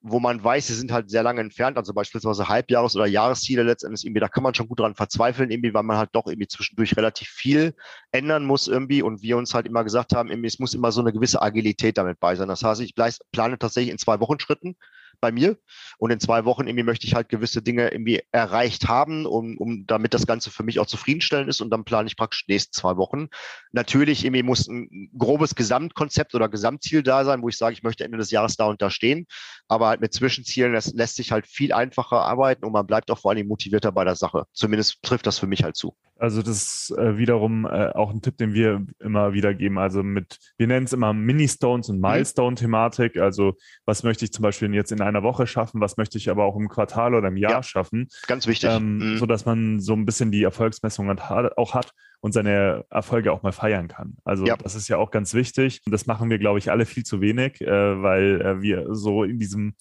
wo 0.04 0.20
man 0.20 0.44
weiß, 0.44 0.68
sie 0.68 0.74
sind 0.74 0.92
halt 0.92 1.10
sehr 1.12 1.22
lange 1.22 1.42
entfernt, 1.42 1.78
also 1.78 1.94
beispielsweise 1.94 2.48
Halbjahres- 2.48 2.96
oder 2.96 3.06
Jahresziele 3.06 3.64
letztendlich 3.64 4.06
irgendwie, 4.06 4.20
da 4.20 4.28
kann 4.28 4.44
man 4.44 4.56
schon 4.56 4.68
gut 4.68 4.80
dran 4.80 4.96
verzweifeln, 4.96 5.52
irgendwie, 5.52 5.74
weil 5.74 5.84
man 5.84 5.98
halt 5.98 6.10
doch 6.14 6.26
irgendwie 6.26 6.48
zwischendurch 6.48 6.98
relativ 6.98 7.28
viel 7.28 7.76
ändern 8.12 8.46
muss 8.46 8.68
irgendwie 8.68 9.04
und 9.04 9.22
wir 9.22 9.38
uns 9.38 9.54
halt 9.54 9.68
immer 9.68 9.84
gesagt 9.84 10.14
haben, 10.16 10.30
irgendwie, 10.30 10.48
es 10.48 10.60
muss 10.60 10.74
immer 10.74 10.92
so 10.92 11.02
eine 11.02 11.14
gewisse 11.14 11.42
Agilität 11.42 11.98
damit 11.98 12.20
bei 12.20 12.36
sein. 12.36 12.48
Das 12.48 12.64
heißt, 12.64 12.82
ich 12.82 12.96
plane 12.96 13.60
tatsächlich 13.60 13.92
in 13.92 14.00
zwei 14.00 14.20
Wochen 14.20 14.40
Schritten 14.40 14.76
bei 15.22 15.32
mir. 15.32 15.58
Und 15.98 16.12
in 16.12 16.20
zwei 16.20 16.46
Wochen 16.46 16.68
irgendwie 16.68 16.84
möchte 16.84 17.08
ich 17.08 17.16
halt 17.16 17.30
gewisse 17.30 17.62
Dinge 17.62 17.90
irgendwie 17.90 18.22
erreicht 18.32 18.88
haben, 18.88 19.26
um, 19.26 19.58
um 19.58 19.86
damit 19.88 20.14
das 20.14 20.28
Ganze 20.28 20.52
für 20.52 20.64
mich 20.64 20.80
auch 20.80 20.88
zufriedenstellend 20.88 21.50
ist. 21.50 21.62
Und 21.62 21.70
dann 21.70 21.86
plane 21.86 22.08
ich 22.08 22.18
praktisch 22.18 22.46
die 22.46 22.54
nächsten 22.54 22.74
zwei 22.74 22.98
Wochen. 22.98 23.28
Natürlich 23.72 24.26
irgendwie 24.26 24.44
muss 24.44 24.68
ein 24.68 25.10
grobes 25.18 25.56
Gesamtkonzept 25.56 26.36
oder 26.36 26.50
Gesamtziel 26.50 27.04
da 27.04 27.24
sein, 27.24 27.42
wo 27.42 27.50
ich 27.50 27.58
sage, 27.58 27.74
ich 27.74 27.84
möchte 27.84 28.04
Ende 28.04 28.18
des 28.18 28.32
Jahres 28.32 28.58
da 28.58 28.66
und 28.66 28.82
da 28.82 28.90
stehen. 28.90 29.28
Aber 29.68 29.88
halt 29.88 30.02
mit 30.02 30.14
Zwischenzielen 30.14 30.74
das 30.74 30.94
lässt 30.94 31.16
sich 31.16 31.32
halt 31.32 31.48
viel 31.48 31.74
einfacher 31.74 32.22
arbeiten 32.22 32.66
und 32.66 32.72
man 32.74 32.88
bleibt 32.88 33.12
auch 33.12 33.20
vor 33.20 33.32
allem 33.32 33.48
motivierter 33.48 33.92
bei 33.92 34.04
der 34.04 34.16
Sache. 34.16 34.46
Zumindest 34.54 35.02
trifft 35.04 35.28
das 35.28 35.40
für 35.40 35.48
mich 35.48 35.64
halt 35.64 35.76
zu. 35.76 35.96
Also 36.22 36.44
das 36.44 36.62
ist 36.62 36.98
äh, 37.00 37.18
wiederum 37.18 37.66
äh, 37.66 37.88
auch 37.88 38.12
ein 38.12 38.22
Tipp, 38.22 38.38
den 38.38 38.54
wir 38.54 38.86
immer 39.00 39.34
wieder 39.34 39.56
geben. 39.56 39.80
Also 39.80 40.04
mit, 40.04 40.38
wir 40.56 40.68
nennen 40.68 40.86
es 40.86 40.94
immer 40.94 41.14
Mini-Stones 41.14 41.90
und 41.90 41.96
mhm. 41.96 42.02
Milestone-Thematik. 42.04 43.18
Also 43.18 43.56
was 43.86 44.04
möchte 44.04 44.26
ich 44.26 44.32
zum 44.32 44.44
Beispiel 44.44 44.72
jetzt 44.76 44.92
in 44.92 45.02
einer 45.02 45.24
Woche 45.24 45.48
schaffen, 45.48 45.82
was 45.82 45.98
möchte 45.98 46.20
ich 46.20 46.30
aber 46.30 46.46
auch 46.46 46.56
im 46.56 46.70
Quartal 46.70 47.16
oder 47.16 47.30
im 47.30 47.38
Jahr 47.38 47.52
ja, 47.54 47.64
schaffen. 47.64 48.08
Ganz 48.28 48.46
wichtig. 48.46 48.70
Ähm, 48.70 48.98
mhm. 48.98 49.18
So 49.18 49.26
dass 49.26 49.46
man 49.46 49.80
so 49.80 49.94
ein 49.94 50.06
bisschen 50.06 50.32
die 50.32 50.44
Erfolgsmessung 50.44 51.10
auch 51.20 51.74
hat 51.74 51.92
und 52.20 52.34
seine 52.34 52.86
Erfolge 52.92 53.34
auch 53.34 53.42
mal 53.42 53.52
feiern 53.52 53.88
kann. 53.88 54.16
Also 54.24 54.46
ja. 54.46 54.56
das 54.58 54.76
ist 54.76 54.88
ja 54.90 54.98
auch 54.98 55.10
ganz 55.10 55.34
wichtig. 55.34 55.82
Und 55.88 55.92
das 55.92 56.06
machen 56.06 56.30
wir, 56.30 56.38
glaube 56.38 56.60
ich, 56.60 56.70
alle 56.70 56.86
viel 56.86 57.04
zu 57.04 57.20
wenig, 57.20 57.62
äh, 57.62 58.02
weil 58.02 58.42
äh, 58.42 58.62
wir 58.62 58.94
so 58.94 59.24
in 59.24 59.40
diesem 59.40 59.74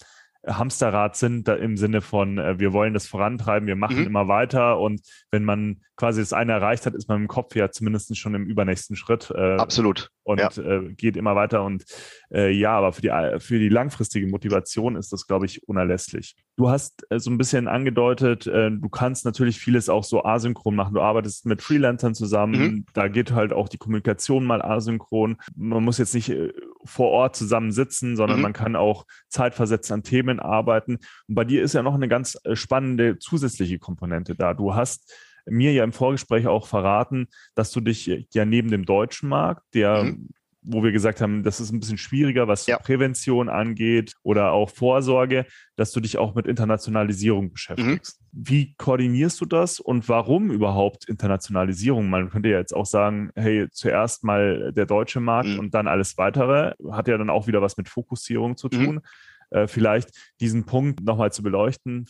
Hamsterrad 0.46 1.16
sind, 1.16 1.48
im 1.48 1.76
Sinne 1.76 2.00
von, 2.00 2.38
äh, 2.38 2.59
wir 2.59 2.72
wollen 2.72 2.94
das 2.94 3.07
vorantreiben, 3.07 3.66
wir 3.66 3.76
machen 3.76 3.98
mhm. 3.98 4.07
immer 4.07 4.29
weiter 4.29 4.79
und 4.79 5.03
wenn 5.31 5.44
man 5.44 5.83
quasi 6.00 6.22
das 6.22 6.33
eine 6.33 6.53
erreicht 6.53 6.87
hat, 6.87 6.94
ist 6.94 7.09
man 7.09 7.20
im 7.20 7.29
Kopf 7.29 7.55
ja 7.55 7.70
zumindest 7.70 8.16
schon 8.16 8.35
im 8.35 8.46
übernächsten 8.46 8.96
Schritt. 8.96 9.31
Äh, 9.37 9.57
Absolut. 9.57 10.11
Und 10.22 10.40
ja. 10.40 10.48
äh, 10.57 10.94
geht 10.94 11.16
immer 11.16 11.37
weiter. 11.37 11.62
Und 11.62 11.85
äh, 12.33 12.50
ja, 12.50 12.72
aber 12.72 12.92
für 12.92 13.03
die, 13.03 13.40
für 13.40 13.59
die 13.59 13.68
langfristige 13.68 14.26
Motivation 14.26 14.96
ist 14.96 15.12
das, 15.12 15.26
glaube 15.26 15.44
ich, 15.44 15.68
unerlässlich. 15.68 16.37
Du 16.57 16.70
hast 16.70 17.07
äh, 17.11 17.18
so 17.18 17.31
ein 17.31 17.37
bisschen 17.37 17.68
angedeutet, 17.68 18.46
äh, 18.46 18.70
du 18.70 18.88
kannst 18.88 19.26
natürlich 19.26 19.59
vieles 19.59 19.90
auch 19.90 20.05
so 20.05 20.24
asynchron 20.24 20.74
machen. 20.74 20.94
Du 20.94 21.03
arbeitest 21.03 21.44
mit 21.44 21.61
Freelancern 21.61 22.14
zusammen. 22.14 22.61
Mhm. 22.61 22.87
Da 22.94 23.09
geht 23.09 23.33
halt 23.33 23.53
auch 23.53 23.68
die 23.68 23.79
Kommunikation 23.79 24.44
mal 24.44 24.62
asynchron. 24.62 25.37
Man 25.55 25.85
muss 25.85 25.98
jetzt 25.98 26.14
nicht 26.14 26.31
äh, 26.31 26.53
vor 26.90 27.11
Ort 27.11 27.37
zusammen 27.37 27.72
sitzen, 27.72 28.16
sondern 28.16 28.38
mhm. 28.38 28.42
man 28.42 28.53
kann 28.53 28.76
auch 28.76 29.07
zeitversetzt 29.29 29.90
an 29.92 30.03
Themen 30.03 30.40
arbeiten. 30.40 30.98
Und 31.29 31.35
bei 31.35 31.44
dir 31.44 31.62
ist 31.62 31.74
ja 31.74 31.83
noch 31.83 31.94
eine 31.94 32.09
ganz 32.09 32.38
spannende 32.55 33.18
zusätzliche 33.18 33.79
Komponente 33.79 34.35
da. 34.35 34.55
Du 34.55 34.74
hast 34.74 35.12
mir 35.46 35.72
ja 35.72 35.85
im 35.85 35.92
Vorgespräch 35.92 36.46
auch 36.46 36.66
verraten, 36.66 37.29
dass 37.55 37.70
du 37.70 37.81
dich 37.81 38.26
ja 38.33 38.44
neben 38.44 38.70
dem 38.70 38.85
deutschen 38.85 39.29
Markt, 39.29 39.62
der 39.74 40.05
mhm 40.05 40.29
wo 40.62 40.83
wir 40.83 40.92
gesagt 40.92 41.20
haben, 41.20 41.42
das 41.42 41.61
ist 41.61 41.73
ein 41.73 41.81
bisschen 41.81 41.99
schwieriger, 41.99 42.46
was 42.46 42.66
ja. 42.66 42.79
Prävention 42.79 43.49
angeht 43.49 44.14
oder 44.23 44.53
auch 44.53 44.70
Vorsorge, 44.70 45.46
dass 45.77 45.92
du 45.92 46.01
dich 46.01 46.18
auch 46.18 46.35
mit 46.35 46.46
Internationalisierung 46.46 47.53
beschäftigst. 47.53 48.20
Mhm. 48.20 48.46
Wie 48.46 48.75
koordinierst 48.77 49.40
du 49.40 49.46
das 49.46 49.81
und 49.81 50.09
warum 50.09 50.51
überhaupt 50.51 51.09
Internationalisierung? 51.09 52.11
Man 52.11 52.31
könnte 52.31 52.51
ja 52.51 52.59
jetzt 52.59 52.75
auch 52.75 52.87
sagen, 52.87 53.31
hey, 53.35 53.68
zuerst 53.70 54.23
mal 54.23 54.73
der 54.73 54.87
deutsche 54.87 55.20
Markt 55.20 55.49
mhm. 55.49 55.59
und 55.59 55.75
dann 55.75 55.88
alles 55.88 56.18
weitere. 56.18 56.75
Hat 56.90 57.09
ja 57.09 57.16
dann 57.16 57.31
auch 57.31 57.46
wieder 57.46 57.62
was 57.62 57.77
mit 57.77 57.88
Fokussierung 57.88 58.57
zu 58.57 58.68
tun. 58.68 58.96
Mhm. 58.96 59.03
Äh, 59.51 59.67
vielleicht 59.67 60.11
diesen 60.41 60.65
Punkt 60.65 61.03
nochmal 61.03 61.33
zu 61.33 61.43
beleuchten? 61.43 62.07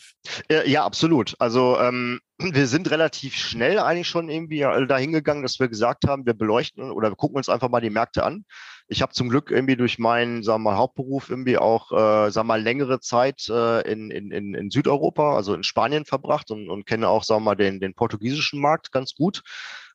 Ja, 0.66 0.84
absolut. 0.84 1.34
Also 1.38 1.78
ähm, 1.78 2.20
wir 2.38 2.66
sind 2.66 2.90
relativ 2.90 3.34
schnell 3.34 3.78
eigentlich 3.78 4.08
schon 4.08 4.28
irgendwie 4.28 4.60
dahin 4.86 5.12
gegangen, 5.12 5.42
dass 5.42 5.58
wir 5.58 5.68
gesagt 5.68 6.04
haben, 6.06 6.26
wir 6.26 6.34
beleuchten 6.34 6.90
oder 6.90 7.10
wir 7.10 7.16
gucken 7.16 7.36
uns 7.36 7.48
einfach 7.48 7.70
mal 7.70 7.80
die 7.80 7.90
Märkte 7.90 8.24
an. 8.24 8.44
Ich 8.88 9.02
habe 9.02 9.12
zum 9.12 9.28
Glück 9.28 9.50
irgendwie 9.50 9.76
durch 9.76 9.98
meinen, 9.98 10.42
sagen 10.42 10.64
wir 10.64 10.70
mal, 10.70 10.78
Hauptberuf 10.78 11.30
irgendwie 11.30 11.58
auch, 11.58 11.92
äh, 11.92 12.30
sagen 12.30 12.48
wir 12.48 12.54
mal, 12.54 12.62
längere 12.62 13.00
Zeit 13.00 13.48
äh, 13.48 13.90
in, 13.90 14.10
in, 14.10 14.32
in 14.54 14.70
Südeuropa, 14.70 15.36
also 15.36 15.54
in 15.54 15.62
Spanien 15.62 16.04
verbracht 16.04 16.50
und, 16.50 16.68
und 16.68 16.86
kenne 16.86 17.08
auch, 17.08 17.22
sagen 17.22 17.42
wir 17.42 17.50
mal, 17.50 17.54
den, 17.54 17.80
den 17.80 17.94
portugiesischen 17.94 18.60
Markt 18.60 18.92
ganz 18.92 19.14
gut 19.14 19.42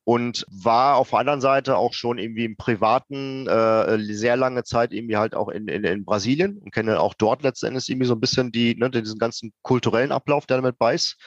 und 0.05 0.45
war 0.49 0.95
auf 0.95 1.09
der 1.09 1.19
anderen 1.19 1.41
Seite 1.41 1.77
auch 1.77 1.93
schon 1.93 2.19
irgendwie 2.19 2.45
im 2.45 2.55
privaten 2.55 3.47
äh, 3.47 3.97
sehr 4.13 4.37
lange 4.37 4.63
Zeit 4.63 4.93
irgendwie 4.93 5.17
halt 5.17 5.35
auch 5.35 5.49
in, 5.49 5.67
in, 5.67 5.83
in 5.83 6.05
Brasilien 6.05 6.59
und 6.59 6.71
kenne 6.71 6.99
auch 6.99 7.15
dort 7.15 7.41
letztendlich 7.41 7.89
irgendwie 7.89 8.07
so 8.07 8.13
ein 8.13 8.19
bisschen 8.19 8.51
die, 8.51 8.75
ne, 8.75 8.89
diesen 8.91 9.17
ganzen 9.17 9.51
kulturellen 9.63 10.11
Ablauf, 10.11 10.45
der 10.45 10.57
damit 10.57 10.77
bei 10.77 10.93
ist 10.93 11.17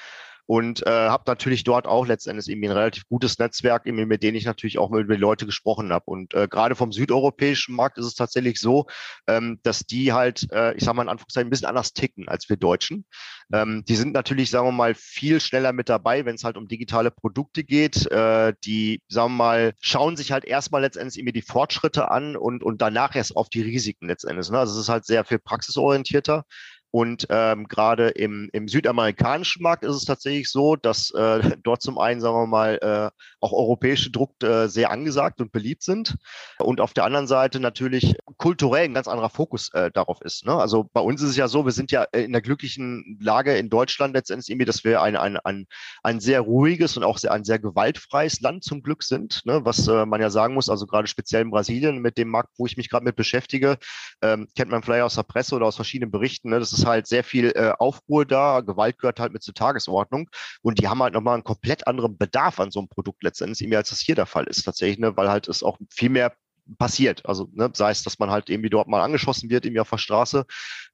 und 0.48 0.86
äh, 0.86 0.90
habe 0.90 1.24
natürlich 1.26 1.62
dort 1.62 1.86
auch 1.86 2.06
letztendlich 2.06 2.48
irgendwie 2.48 2.70
ein 2.70 2.76
relativ 2.76 3.06
gutes 3.06 3.38
Netzwerk, 3.38 3.84
irgendwie, 3.84 4.06
mit 4.06 4.22
denen 4.22 4.34
ich 4.34 4.46
natürlich 4.46 4.78
auch 4.78 4.88
mit, 4.88 5.06
mit 5.06 5.20
Leute 5.20 5.44
gesprochen 5.44 5.92
habe. 5.92 6.06
Und 6.06 6.32
äh, 6.32 6.48
gerade 6.48 6.74
vom 6.74 6.90
südeuropäischen 6.90 7.74
Markt 7.76 7.98
ist 7.98 8.06
es 8.06 8.14
tatsächlich 8.14 8.58
so, 8.58 8.86
ähm, 9.26 9.60
dass 9.62 9.80
die 9.80 10.14
halt, 10.14 10.50
äh, 10.50 10.74
ich 10.74 10.84
sage 10.84 10.96
mal 10.96 11.02
in 11.02 11.10
Anführungszeichen, 11.10 11.48
ein 11.48 11.50
bisschen 11.50 11.68
anders 11.68 11.92
ticken 11.92 12.28
als 12.28 12.48
wir 12.48 12.56
Deutschen. 12.56 13.04
Ähm, 13.52 13.84
die 13.86 13.94
sind 13.94 14.14
natürlich, 14.14 14.48
sagen 14.48 14.66
wir 14.66 14.72
mal, 14.72 14.94
viel 14.94 15.38
schneller 15.40 15.74
mit 15.74 15.90
dabei, 15.90 16.24
wenn 16.24 16.36
es 16.36 16.44
halt 16.44 16.56
um 16.56 16.66
digitale 16.66 17.10
Produkte 17.10 17.62
geht. 17.62 18.10
Äh, 18.10 18.54
die, 18.64 19.02
sagen 19.08 19.32
wir 19.32 19.36
mal, 19.36 19.74
schauen 19.82 20.16
sich 20.16 20.32
halt 20.32 20.46
erstmal 20.46 20.80
letztendlich 20.80 21.18
irgendwie 21.18 21.40
die 21.40 21.46
Fortschritte 21.46 22.10
an 22.10 22.36
und, 22.36 22.64
und 22.64 22.80
danach 22.80 23.14
erst 23.14 23.36
auf 23.36 23.50
die 23.50 23.60
Risiken 23.60 24.08
letztendlich. 24.08 24.48
Ne? 24.48 24.58
Also 24.58 24.72
es 24.72 24.84
ist 24.84 24.88
halt 24.88 25.04
sehr 25.04 25.26
viel 25.26 25.40
praxisorientierter. 25.40 26.46
Und 26.90 27.26
ähm, 27.28 27.68
gerade 27.68 28.08
im, 28.08 28.48
im 28.52 28.66
südamerikanischen 28.66 29.62
Markt 29.62 29.84
ist 29.84 29.94
es 29.94 30.04
tatsächlich 30.04 30.50
so, 30.50 30.76
dass 30.76 31.10
äh, 31.10 31.56
dort 31.62 31.82
zum 31.82 31.98
einen, 31.98 32.20
sagen 32.20 32.36
wir 32.36 32.46
mal, 32.46 32.78
äh, 32.80 33.10
auch 33.40 33.52
europäische 33.52 34.10
Druck 34.10 34.42
äh, 34.42 34.68
sehr 34.68 34.90
angesagt 34.90 35.40
und 35.40 35.52
beliebt 35.52 35.82
sind. 35.82 36.16
Und 36.58 36.80
auf 36.80 36.94
der 36.94 37.04
anderen 37.04 37.26
Seite 37.26 37.60
natürlich 37.60 38.16
kulturell 38.36 38.84
ein 38.84 38.94
ganz 38.94 39.08
anderer 39.08 39.30
Fokus 39.30 39.72
äh, 39.74 39.90
darauf 39.92 40.22
ist. 40.22 40.46
Ne? 40.46 40.54
Also 40.54 40.88
bei 40.92 41.00
uns 41.00 41.22
ist 41.22 41.30
es 41.30 41.36
ja 41.36 41.48
so, 41.48 41.64
wir 41.64 41.72
sind 41.72 41.90
ja 41.90 42.04
in 42.04 42.32
der 42.32 42.42
glücklichen 42.42 43.18
Lage 43.20 43.56
in 43.56 43.68
Deutschland 43.68 44.14
letztendlich 44.14 44.48
irgendwie, 44.48 44.64
dass 44.64 44.84
wir 44.84 45.02
ein, 45.02 45.16
ein, 45.16 45.36
ein, 45.38 45.66
ein 46.02 46.20
sehr 46.20 46.40
ruhiges 46.40 46.96
und 46.96 47.04
auch 47.04 47.18
sehr, 47.18 47.32
ein 47.32 47.44
sehr 47.44 47.58
gewaltfreies 47.58 48.40
Land 48.40 48.64
zum 48.64 48.82
Glück 48.82 49.02
sind, 49.02 49.42
ne? 49.44 49.64
was 49.64 49.86
äh, 49.88 50.06
man 50.06 50.20
ja 50.20 50.30
sagen 50.30 50.54
muss, 50.54 50.68
also 50.68 50.86
gerade 50.86 51.06
speziell 51.06 51.42
in 51.42 51.50
Brasilien 51.50 51.98
mit 51.98 52.16
dem 52.16 52.28
Markt, 52.28 52.50
wo 52.56 52.66
ich 52.66 52.76
mich 52.76 52.88
gerade 52.88 53.04
mit 53.04 53.16
beschäftige, 53.16 53.78
ähm, 54.22 54.48
kennt 54.56 54.70
man 54.70 54.82
vielleicht 54.82 55.02
aus 55.02 55.14
der 55.16 55.22
Presse 55.24 55.54
oder 55.54 55.66
aus 55.66 55.76
verschiedenen 55.76 56.10
Berichten, 56.10 56.50
ne? 56.50 56.58
das 56.58 56.72
ist 56.72 56.77
halt 56.84 57.06
sehr 57.06 57.24
viel 57.24 57.52
äh, 57.54 57.72
Aufruhr 57.78 58.24
da, 58.24 58.60
Gewalt 58.60 58.98
gehört 58.98 59.20
halt 59.20 59.32
mit 59.32 59.42
zur 59.42 59.54
Tagesordnung 59.54 60.28
und 60.62 60.80
die 60.80 60.88
haben 60.88 61.02
halt 61.02 61.14
nochmal 61.14 61.34
einen 61.34 61.44
komplett 61.44 61.86
anderen 61.86 62.16
Bedarf 62.16 62.60
an 62.60 62.70
so 62.70 62.80
einem 62.80 62.88
Produkt 62.88 63.22
letztendlich, 63.22 63.76
als 63.76 63.90
das 63.90 64.00
hier 64.00 64.14
der 64.14 64.26
Fall 64.26 64.44
ist 64.44 64.62
tatsächlich, 64.62 64.98
ne? 64.98 65.16
weil 65.16 65.28
halt 65.28 65.48
es 65.48 65.62
auch 65.62 65.78
viel 65.90 66.10
mehr 66.10 66.32
passiert. 66.76 67.24
Also 67.24 67.48
ne, 67.52 67.70
sei 67.72 67.90
es, 67.90 68.02
dass 68.02 68.18
man 68.18 68.30
halt 68.30 68.50
irgendwie 68.50 68.68
dort 68.68 68.88
mal 68.88 69.02
angeschossen 69.02 69.48
wird, 69.48 69.64
irgendwie 69.64 69.80
auf 69.80 69.90
der 69.90 69.98
Straße. 69.98 70.44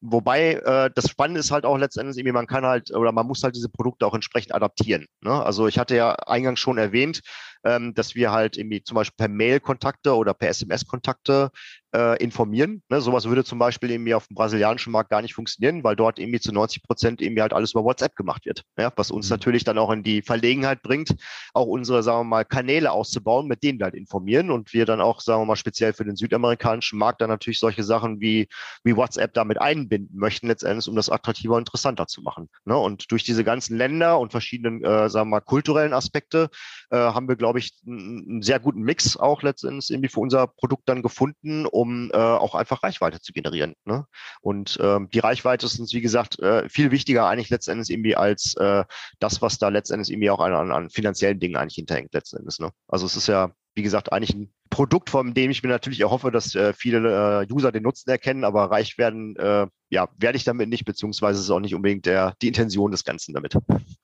Wobei 0.00 0.54
äh, 0.54 0.90
das 0.94 1.08
Spannende 1.08 1.40
ist 1.40 1.50
halt 1.50 1.64
auch 1.64 1.76
letztendlich 1.76 2.18
irgendwie, 2.18 2.32
man 2.32 2.46
kann 2.46 2.64
halt 2.64 2.94
oder 2.94 3.12
man 3.12 3.26
muss 3.26 3.42
halt 3.42 3.56
diese 3.56 3.68
Produkte 3.68 4.06
auch 4.06 4.14
entsprechend 4.14 4.54
adaptieren. 4.54 5.06
Ne? 5.20 5.42
Also 5.44 5.66
ich 5.66 5.78
hatte 5.78 5.96
ja 5.96 6.12
eingangs 6.12 6.60
schon 6.60 6.78
erwähnt, 6.78 7.22
ähm, 7.64 7.94
dass 7.94 8.14
wir 8.14 8.32
halt 8.32 8.56
irgendwie 8.56 8.82
zum 8.82 8.96
Beispiel 8.96 9.16
per 9.16 9.28
Mail 9.28 9.60
Kontakte 9.60 10.14
oder 10.14 10.34
per 10.34 10.48
SMS 10.48 10.86
Kontakte 10.86 11.50
äh, 11.94 12.22
informieren. 12.22 12.82
Ne? 12.88 13.00
Sowas 13.00 13.24
würde 13.24 13.44
zum 13.44 13.58
Beispiel 13.58 13.90
irgendwie 13.90 14.14
auf 14.14 14.26
dem 14.26 14.34
brasilianischen 14.34 14.92
Markt 14.92 15.10
gar 15.10 15.22
nicht 15.22 15.34
funktionieren, 15.34 15.84
weil 15.84 15.94
dort 15.94 16.18
irgendwie 16.18 16.40
zu 16.40 16.52
90 16.52 16.82
Prozent 16.82 17.22
irgendwie 17.22 17.42
halt 17.42 17.52
alles 17.52 17.72
über 17.72 17.84
WhatsApp 17.84 18.16
gemacht 18.16 18.46
wird. 18.46 18.64
Ja? 18.76 18.92
Was 18.96 19.10
uns 19.10 19.28
mhm. 19.28 19.34
natürlich 19.34 19.64
dann 19.64 19.78
auch 19.78 19.90
in 19.90 20.02
die 20.02 20.22
Verlegenheit 20.22 20.82
bringt, 20.82 21.14
auch 21.52 21.66
unsere, 21.66 22.02
sagen 22.02 22.20
wir 22.20 22.24
mal, 22.24 22.44
Kanäle 22.44 22.90
auszubauen, 22.90 23.46
mit 23.46 23.62
denen 23.62 23.78
wir 23.78 23.84
halt 23.84 23.94
informieren 23.94 24.50
und 24.50 24.72
wir 24.72 24.86
dann 24.86 25.00
auch, 25.00 25.20
sagen 25.20 25.42
wir 25.42 25.46
mal, 25.46 25.56
speziell 25.56 25.92
für 25.92 26.04
den 26.04 26.16
südamerikanischen 26.16 26.98
Markt 26.98 27.20
dann 27.20 27.30
natürlich 27.30 27.60
solche 27.60 27.84
Sachen 27.84 28.20
wie, 28.20 28.48
wie 28.82 28.96
WhatsApp 28.96 29.32
damit 29.34 29.60
einbinden 29.60 30.18
möchten, 30.18 30.48
letztendlich, 30.48 30.88
um 30.88 30.96
das 30.96 31.08
attraktiver 31.08 31.54
und 31.54 31.62
interessanter 31.62 32.08
zu 32.08 32.22
machen. 32.22 32.48
Ne? 32.64 32.76
Und 32.76 33.10
durch 33.12 33.22
diese 33.22 33.44
ganzen 33.44 33.76
Länder 33.76 34.18
und 34.18 34.32
verschiedenen, 34.32 34.82
äh, 34.84 35.08
sagen 35.08 35.28
wir 35.28 35.36
mal, 35.36 35.40
kulturellen 35.40 35.92
Aspekte 35.92 36.50
äh, 36.90 36.96
haben 36.96 37.28
wir, 37.28 37.36
glaube 37.36 37.53
ich, 37.58 37.72
einen 37.86 38.42
sehr 38.42 38.60
guten 38.60 38.82
Mix 38.82 39.16
auch 39.16 39.42
letztendlich 39.42 39.90
irgendwie 39.90 40.08
für 40.08 40.20
unser 40.20 40.46
Produkt 40.46 40.88
dann 40.88 41.02
gefunden, 41.02 41.66
um 41.66 41.84
um 41.84 42.10
äh, 42.12 42.16
auch 42.16 42.54
einfach 42.54 42.82
Reichweite 42.82 43.20
zu 43.20 43.32
generieren. 43.32 43.74
Ne? 43.84 44.06
Und 44.40 44.78
ähm, 44.80 45.08
die 45.12 45.18
Reichweite 45.18 45.66
ist 45.66 45.78
uns, 45.78 45.92
wie 45.92 46.00
gesagt, 46.00 46.38
äh, 46.40 46.68
viel 46.68 46.90
wichtiger 46.90 47.26
eigentlich 47.26 47.50
letztendlich 47.50 47.90
irgendwie 47.90 48.16
als 48.16 48.54
äh, 48.56 48.84
das, 49.20 49.42
was 49.42 49.58
da 49.58 49.68
letztendlich 49.68 50.10
irgendwie 50.10 50.30
auch 50.30 50.40
an, 50.40 50.72
an 50.72 50.90
finanziellen 50.90 51.40
Dingen 51.40 51.56
eigentlich 51.56 51.76
hinterhängt 51.76 52.14
letztendlich. 52.14 52.58
Ne? 52.58 52.70
Also 52.88 53.04
es 53.04 53.16
ist 53.16 53.28
ja, 53.28 53.52
wie 53.74 53.82
gesagt, 53.82 54.12
eigentlich 54.12 54.34
ein 54.34 54.52
Produkt, 54.74 55.08
von 55.08 55.34
dem 55.34 55.52
ich 55.52 55.62
mir 55.62 55.68
natürlich 55.68 56.00
erhoffe, 56.00 56.32
dass 56.32 56.56
äh, 56.56 56.72
viele 56.72 57.44
äh, 57.48 57.52
User 57.52 57.70
den 57.70 57.84
Nutzen 57.84 58.10
erkennen, 58.10 58.42
aber 58.42 58.72
reich 58.72 58.98
werden, 58.98 59.36
äh, 59.36 59.68
ja, 59.88 60.08
werde 60.18 60.36
ich 60.36 60.42
damit 60.42 60.68
nicht, 60.68 60.84
beziehungsweise 60.84 61.38
ist 61.38 61.50
auch 61.50 61.60
nicht 61.60 61.76
unbedingt 61.76 62.06
der, 62.06 62.34
die 62.42 62.48
Intention 62.48 62.90
des 62.90 63.04
Ganzen 63.04 63.34
damit. 63.34 63.56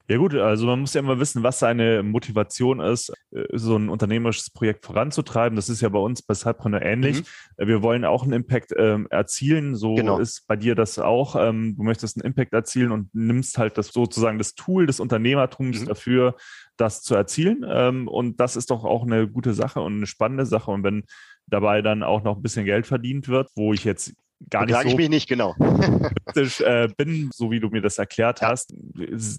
Ja 0.06 0.16
gut, 0.16 0.32
also 0.34 0.66
man 0.66 0.78
muss 0.78 0.94
ja 0.94 1.00
immer 1.00 1.18
wissen, 1.18 1.42
was 1.42 1.58
seine 1.58 2.04
Motivation 2.04 2.78
ist, 2.78 3.12
äh, 3.32 3.46
so 3.52 3.76
ein 3.76 3.88
unternehmerisches 3.88 4.50
Projekt 4.50 4.86
voranzutreiben. 4.86 5.56
Das 5.56 5.68
ist 5.68 5.80
ja 5.80 5.88
bei 5.88 5.98
uns 5.98 6.22
bei 6.22 6.34
Cypreneur 6.34 6.82
ähnlich. 6.82 7.22
Mhm. 7.58 7.66
Wir 7.66 7.82
wollen 7.82 8.04
auch 8.04 8.22
einen 8.22 8.32
Impact 8.32 8.72
ähm, 8.76 9.08
erzielen. 9.10 9.74
So 9.74 9.96
genau. 9.96 10.18
ist 10.18 10.46
bei 10.46 10.54
dir 10.54 10.76
das 10.76 11.00
auch. 11.00 11.34
Ähm, 11.34 11.74
du 11.76 11.82
möchtest 11.82 12.16
einen 12.16 12.26
Impact 12.28 12.52
erzielen 12.52 12.92
und 12.92 13.12
nimmst 13.12 13.58
halt 13.58 13.76
das 13.76 13.88
sozusagen 13.88 14.38
das 14.38 14.54
Tool 14.54 14.86
des 14.86 15.00
Unternehmertums 15.00 15.80
mhm. 15.80 15.86
dafür, 15.86 16.36
das 16.76 17.02
zu 17.02 17.14
erzielen. 17.14 17.64
Ähm, 17.68 18.08
und 18.08 18.40
das 18.40 18.56
ist 18.56 18.70
doch 18.70 18.84
auch 18.84 19.02
eine 19.02 19.28
gute 19.28 19.52
Sache 19.52 19.80
und 19.80 19.96
eine 19.96 20.06
spannende 20.06 20.46
Sache. 20.46 20.59
Und 20.68 20.84
wenn 20.84 21.04
dabei 21.46 21.82
dann 21.82 22.02
auch 22.02 22.22
noch 22.22 22.36
ein 22.36 22.42
bisschen 22.42 22.64
Geld 22.64 22.86
verdient 22.86 23.28
wird, 23.28 23.48
wo 23.54 23.72
ich 23.72 23.84
jetzt 23.84 24.14
gar 24.48 24.64
nicht 24.64 24.80
so 24.80 24.88
ich 24.88 24.96
mich 24.96 25.08
nicht 25.08 25.28
genau 25.28 25.54
äh, 26.34 26.88
bin, 26.96 27.30
so 27.32 27.50
wie 27.50 27.60
du 27.60 27.68
mir 27.68 27.82
das 27.82 27.98
erklärt 27.98 28.40
ja. 28.40 28.48
hast, 28.48 28.74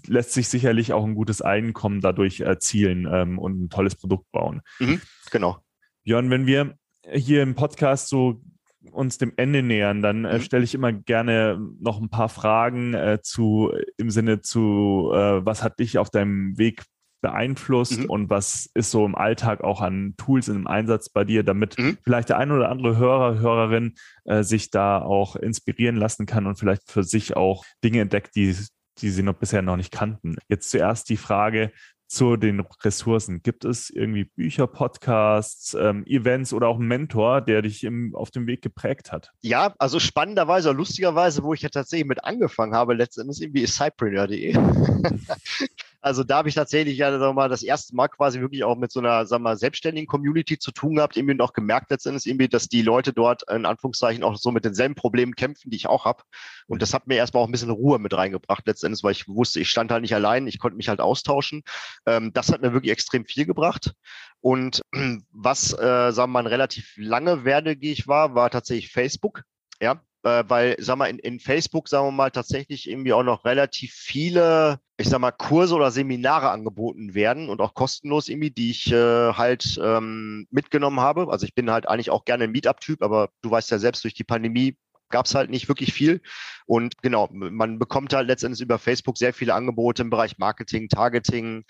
lässt 0.06 0.32
sich 0.32 0.48
sicherlich 0.48 0.92
auch 0.92 1.04
ein 1.04 1.14
gutes 1.14 1.42
Einkommen 1.42 2.00
dadurch 2.00 2.40
erzielen 2.40 3.08
ähm, 3.10 3.38
und 3.38 3.64
ein 3.64 3.70
tolles 3.70 3.96
Produkt 3.96 4.30
bauen. 4.30 4.60
Mhm, 4.78 5.00
genau. 5.30 5.58
Björn, 6.04 6.30
wenn 6.30 6.46
wir 6.46 6.74
hier 7.10 7.42
im 7.42 7.54
Podcast 7.54 8.08
so 8.08 8.42
uns 8.90 9.18
dem 9.18 9.32
Ende 9.36 9.62
nähern, 9.62 10.02
dann 10.02 10.24
äh, 10.24 10.38
mhm. 10.38 10.42
stelle 10.42 10.64
ich 10.64 10.74
immer 10.74 10.92
gerne 10.92 11.60
noch 11.80 12.00
ein 12.00 12.10
paar 12.10 12.28
Fragen 12.28 12.94
äh, 12.94 13.20
zu 13.22 13.72
im 13.96 14.10
Sinne 14.10 14.40
zu, 14.40 15.10
äh, 15.12 15.44
was 15.44 15.62
hat 15.62 15.78
dich 15.78 15.98
auf 15.98 16.10
deinem 16.10 16.58
Weg 16.58 16.82
beeinflusst 17.22 18.00
mhm. 18.00 18.10
und 18.10 18.30
was 18.30 18.68
ist 18.74 18.90
so 18.90 19.06
im 19.06 19.14
Alltag 19.14 19.62
auch 19.62 19.80
an 19.80 20.14
Tools 20.18 20.48
im 20.48 20.66
Einsatz 20.66 21.08
bei 21.08 21.24
dir, 21.24 21.42
damit 21.42 21.78
mhm. 21.78 21.96
vielleicht 22.04 22.28
der 22.28 22.36
ein 22.36 22.52
oder 22.52 22.68
andere 22.68 22.98
Hörer, 22.98 23.38
Hörerin 23.38 23.94
äh, 24.24 24.42
sich 24.42 24.70
da 24.70 25.00
auch 25.00 25.36
inspirieren 25.36 25.96
lassen 25.96 26.26
kann 26.26 26.46
und 26.46 26.58
vielleicht 26.58 26.90
für 26.90 27.04
sich 27.04 27.34
auch 27.36 27.64
Dinge 27.82 28.00
entdeckt, 28.00 28.36
die 28.36 28.54
die 28.98 29.08
sie 29.08 29.22
noch 29.22 29.32
bisher 29.32 29.62
noch 29.62 29.78
nicht 29.78 29.90
kannten. 29.90 30.36
Jetzt 30.48 30.68
zuerst 30.70 31.08
die 31.08 31.16
Frage, 31.16 31.72
zu 32.12 32.36
den 32.36 32.60
Ressourcen? 32.84 33.42
Gibt 33.42 33.64
es 33.64 33.88
irgendwie 33.88 34.24
Bücher, 34.24 34.66
Podcasts, 34.66 35.74
ähm, 35.74 36.04
Events 36.06 36.52
oder 36.52 36.68
auch 36.68 36.78
einen 36.78 36.86
Mentor, 36.86 37.40
der 37.40 37.62
dich 37.62 37.84
im, 37.84 38.14
auf 38.14 38.30
dem 38.30 38.46
Weg 38.46 38.60
geprägt 38.60 39.12
hat? 39.12 39.30
Ja, 39.40 39.74
also 39.78 39.98
spannenderweise, 39.98 40.72
lustigerweise, 40.72 41.42
wo 41.42 41.54
ich 41.54 41.62
ja 41.62 41.70
tatsächlich 41.70 42.06
mit 42.06 42.22
angefangen 42.22 42.74
habe, 42.74 42.92
letztendlich 42.94 43.40
irgendwie 43.40 43.62
ist 43.62 43.76
cypreneur.de. 43.76 44.54
Also 46.02 46.24
da 46.24 46.38
habe 46.38 46.48
ich 46.48 46.56
tatsächlich 46.56 46.98
ja 46.98 47.16
sag 47.18 47.34
mal, 47.34 47.48
das 47.48 47.62
erste 47.62 47.94
Mal 47.94 48.08
quasi 48.08 48.40
wirklich 48.40 48.64
auch 48.64 48.76
mit 48.76 48.90
so 48.90 49.00
einer 49.00 49.24
sag 49.24 49.40
mal, 49.40 49.56
selbstständigen 49.56 50.08
Community 50.08 50.58
zu 50.58 50.72
tun 50.72 50.96
gehabt, 50.96 51.16
irgendwie 51.16 51.34
und 51.34 51.40
auch 51.40 51.52
gemerkt 51.52 51.90
letztendlich 51.90 52.26
irgendwie, 52.26 52.48
dass 52.48 52.68
die 52.68 52.82
Leute 52.82 53.12
dort 53.12 53.48
in 53.48 53.64
Anführungszeichen 53.64 54.24
auch 54.24 54.36
so 54.36 54.50
mit 54.50 54.64
denselben 54.64 54.96
Problemen 54.96 55.36
kämpfen, 55.36 55.70
die 55.70 55.76
ich 55.76 55.86
auch 55.86 56.04
habe. 56.04 56.24
Und 56.66 56.82
das 56.82 56.92
hat 56.92 57.06
mir 57.06 57.16
erstmal 57.16 57.42
auch 57.42 57.48
ein 57.48 57.52
bisschen 57.52 57.70
Ruhe 57.70 58.00
mit 58.00 58.14
reingebracht 58.14 58.66
letztendlich, 58.66 59.04
weil 59.04 59.12
ich 59.12 59.28
wusste, 59.28 59.60
ich 59.60 59.70
stand 59.70 59.92
halt 59.92 60.02
nicht 60.02 60.14
allein, 60.14 60.46
ich 60.48 60.58
konnte 60.58 60.76
mich 60.76 60.88
halt 60.88 61.00
austauschen. 61.00 61.62
Ähm, 62.06 62.32
das 62.32 62.50
hat 62.52 62.62
mir 62.62 62.72
wirklich 62.72 62.92
extrem 62.92 63.24
viel 63.24 63.46
gebracht. 63.46 63.92
Und 64.40 64.82
was, 65.30 65.72
äh, 65.72 66.10
sagen 66.12 66.16
wir 66.16 66.26
mal, 66.26 66.40
ein 66.40 66.46
relativ 66.46 66.94
lange 66.96 67.44
Werdegeh 67.44 68.02
war, 68.06 68.34
war 68.34 68.50
tatsächlich 68.50 68.90
Facebook. 68.90 69.44
Ja, 69.80 70.02
äh, 70.24 70.44
weil, 70.46 70.76
sag 70.78 70.96
mal, 70.96 71.06
in, 71.06 71.18
in 71.18 71.40
Facebook, 71.40 71.88
sagen 71.88 72.06
wir 72.06 72.12
mal, 72.12 72.30
tatsächlich 72.30 72.88
irgendwie 72.88 73.12
auch 73.12 73.22
noch 73.22 73.44
relativ 73.44 73.92
viele, 73.92 74.80
ich 74.96 75.08
sag 75.08 75.20
mal, 75.20 75.32
Kurse 75.32 75.74
oder 75.74 75.90
Seminare 75.90 76.50
angeboten 76.50 77.14
werden 77.14 77.48
und 77.48 77.60
auch 77.60 77.74
kostenlos 77.74 78.28
irgendwie, 78.28 78.50
die 78.50 78.70
ich 78.70 78.92
äh, 78.92 79.32
halt 79.32 79.78
ähm, 79.82 80.46
mitgenommen 80.50 81.00
habe. 81.00 81.28
Also 81.30 81.44
ich 81.44 81.54
bin 81.54 81.70
halt 81.70 81.88
eigentlich 81.88 82.10
auch 82.10 82.24
gerne 82.24 82.44
ein 82.44 82.52
Meetup-Typ, 82.52 83.02
aber 83.02 83.30
du 83.42 83.50
weißt 83.50 83.70
ja 83.70 83.78
selbst, 83.78 84.04
durch 84.04 84.14
die 84.14 84.24
Pandemie 84.24 84.76
gab 85.12 85.26
es 85.26 85.34
halt 85.34 85.50
nicht 85.50 85.68
wirklich 85.68 85.92
viel. 85.92 86.20
Und 86.66 87.02
genau, 87.02 87.28
man 87.32 87.78
bekommt 87.78 88.12
halt 88.14 88.26
letztendlich 88.26 88.62
über 88.62 88.78
Facebook 88.78 89.18
sehr 89.18 89.34
viele 89.34 89.54
Angebote 89.54 90.02
im 90.02 90.10
Bereich 90.10 90.38
Marketing, 90.38 90.88
Targeting, 90.88 91.64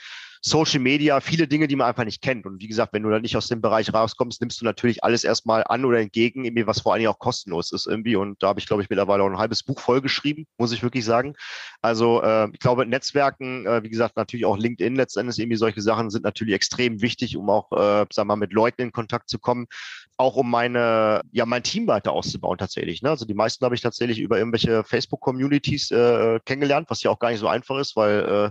Social 0.45 0.81
Media, 0.81 1.21
viele 1.21 1.47
Dinge, 1.47 1.69
die 1.69 1.77
man 1.77 1.87
einfach 1.87 2.05
nicht 2.05 2.21
kennt. 2.21 2.47
Und 2.47 2.61
wie 2.61 2.67
gesagt, 2.67 2.93
wenn 2.93 3.05
du 3.05 3.11
da 3.11 3.21
nicht 3.21 3.37
aus 3.37 3.47
dem 3.47 3.61
Bereich 3.61 3.95
rauskommst, 3.95 4.41
nimmst 4.41 4.61
du 4.61 4.65
natürlich 4.65 5.05
alles 5.05 5.23
erstmal 5.23 5.63
an 5.69 5.85
oder 5.85 6.01
entgegen, 6.01 6.45
irgendwie 6.45 6.67
was 6.67 6.81
vor 6.81 6.93
allen 6.93 6.99
Dingen 6.99 7.13
auch 7.13 7.21
kostenlos 7.21 7.71
ist 7.71 7.87
irgendwie. 7.87 8.17
Und 8.17 8.43
da 8.43 8.49
habe 8.49 8.59
ich, 8.59 8.67
glaube 8.67 8.83
ich, 8.83 8.91
mittlerweile 8.91 9.23
auch 9.23 9.31
ein 9.31 9.39
halbes 9.39 9.63
Buch 9.63 9.79
vollgeschrieben, 9.79 10.47
muss 10.59 10.73
ich 10.73 10.83
wirklich 10.83 11.05
sagen. 11.05 11.35
Also 11.81 12.23
äh, 12.23 12.49
ich 12.53 12.59
glaube, 12.59 12.85
Netzwerken, 12.87 13.67
äh, 13.67 13.85
wie 13.85 13.89
gesagt, 13.89 14.17
natürlich 14.17 14.45
auch 14.45 14.59
LinkedIn 14.59 14.97
letztendlich, 14.97 15.39
irgendwie 15.39 15.57
solche 15.57 15.81
Sachen 15.81 16.11
sind 16.11 16.25
natürlich 16.25 16.55
extrem 16.55 17.03
wichtig, 17.03 17.37
um 17.37 17.49
auch, 17.49 17.71
äh, 17.71 18.05
wir 18.13 18.25
mal, 18.25 18.35
mit 18.35 18.53
Leuten 18.53 18.83
in 18.83 18.91
Kontakt 18.91 19.29
zu 19.29 19.39
kommen. 19.39 19.67
Auch 20.17 20.35
um 20.35 20.51
meine, 20.51 21.23
ja, 21.31 21.47
mein 21.47 21.63
Team 21.63 21.87
weiter 21.87 22.11
auszubauen 22.11 22.59
tatsächlich. 22.59 23.01
Ne? 23.01 23.11
Also 23.11 23.27
die 23.27 23.35
meisten 23.35 23.65
habe 23.65 23.77
ich 23.77 23.81
tatsächlich 23.81 24.19
über 24.19 24.39
irgendwelche 24.39 24.83
Facebook-Communities 24.83 25.93
äh, 25.93 26.41
kennengelernt, 26.45 26.91
was 26.91 27.05
ja 27.05 27.13
auch 27.13 27.21
gar 27.21 27.31
nicht 27.31 27.41
so 27.41 27.47
einfach 27.47 27.79
ist, 27.79 27.95
weil 27.95 28.51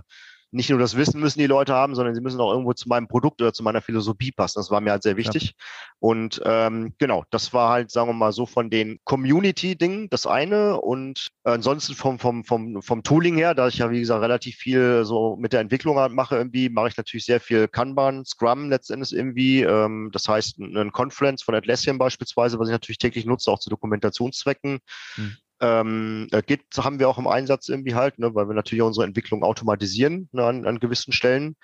nicht 0.52 0.68
nur 0.68 0.78
das 0.78 0.96
Wissen 0.96 1.18
müssen 1.18 1.38
die 1.38 1.46
Leute 1.46 1.72
haben, 1.72 1.94
sondern 1.94 2.14
sie 2.14 2.20
müssen 2.20 2.40
auch 2.40 2.52
irgendwo 2.52 2.74
zu 2.74 2.88
meinem 2.88 3.08
Produkt 3.08 3.40
oder 3.40 3.54
zu 3.54 3.62
meiner 3.62 3.80
Philosophie 3.80 4.32
passen. 4.32 4.58
Das 4.58 4.70
war 4.70 4.82
mir 4.82 4.90
halt 4.90 5.02
sehr 5.02 5.16
wichtig. 5.16 5.44
Ja. 5.44 5.64
Und 5.98 6.42
ähm, 6.44 6.94
genau, 6.98 7.24
das 7.30 7.54
war 7.54 7.70
halt, 7.70 7.90
sagen 7.90 8.10
wir 8.10 8.12
mal, 8.12 8.32
so 8.32 8.44
von 8.44 8.68
den 8.68 9.00
Community-Dingen 9.04 10.10
das 10.10 10.26
eine. 10.26 10.78
Und 10.78 11.28
ansonsten 11.42 11.94
vom, 11.94 12.18
vom, 12.18 12.44
vom, 12.44 12.82
vom 12.82 13.02
Tooling 13.02 13.36
her, 13.36 13.54
da 13.54 13.68
ich 13.68 13.78
ja, 13.78 13.90
wie 13.90 14.00
gesagt, 14.00 14.22
relativ 14.22 14.56
viel 14.56 15.04
so 15.06 15.36
mit 15.36 15.54
der 15.54 15.60
Entwicklung 15.60 15.96
halt 15.96 16.12
mache, 16.12 16.36
irgendwie, 16.36 16.68
mache 16.68 16.88
ich 16.88 16.96
natürlich 16.98 17.24
sehr 17.24 17.40
viel 17.40 17.66
Kanban, 17.66 18.26
Scrum 18.26 18.68
letztendlich 18.68 19.16
irgendwie. 19.16 19.62
Ähm, 19.62 20.10
das 20.12 20.28
heißt, 20.28 20.58
ein 20.58 20.92
Conference 20.92 21.42
von 21.42 21.54
Atlassian 21.54 21.96
beispielsweise, 21.96 22.58
was 22.58 22.68
ich 22.68 22.72
natürlich 22.72 22.98
täglich 22.98 23.24
nutze, 23.24 23.50
auch 23.50 23.58
zu 23.58 23.70
Dokumentationszwecken. 23.70 24.80
Hm. 25.14 25.36
Ähm, 25.62 26.26
äh, 26.32 26.42
Git 26.42 26.64
haben 26.76 26.98
wir 26.98 27.08
auch 27.08 27.18
im 27.18 27.28
Einsatz 27.28 27.68
irgendwie 27.68 27.94
halt, 27.94 28.18
ne, 28.18 28.34
weil 28.34 28.48
wir 28.48 28.54
natürlich 28.54 28.82
unsere 28.82 29.06
Entwicklung 29.06 29.44
automatisieren 29.44 30.28
ne, 30.32 30.44
an, 30.44 30.66
an 30.66 30.80
gewissen 30.80 31.12
Stellen. 31.12 31.54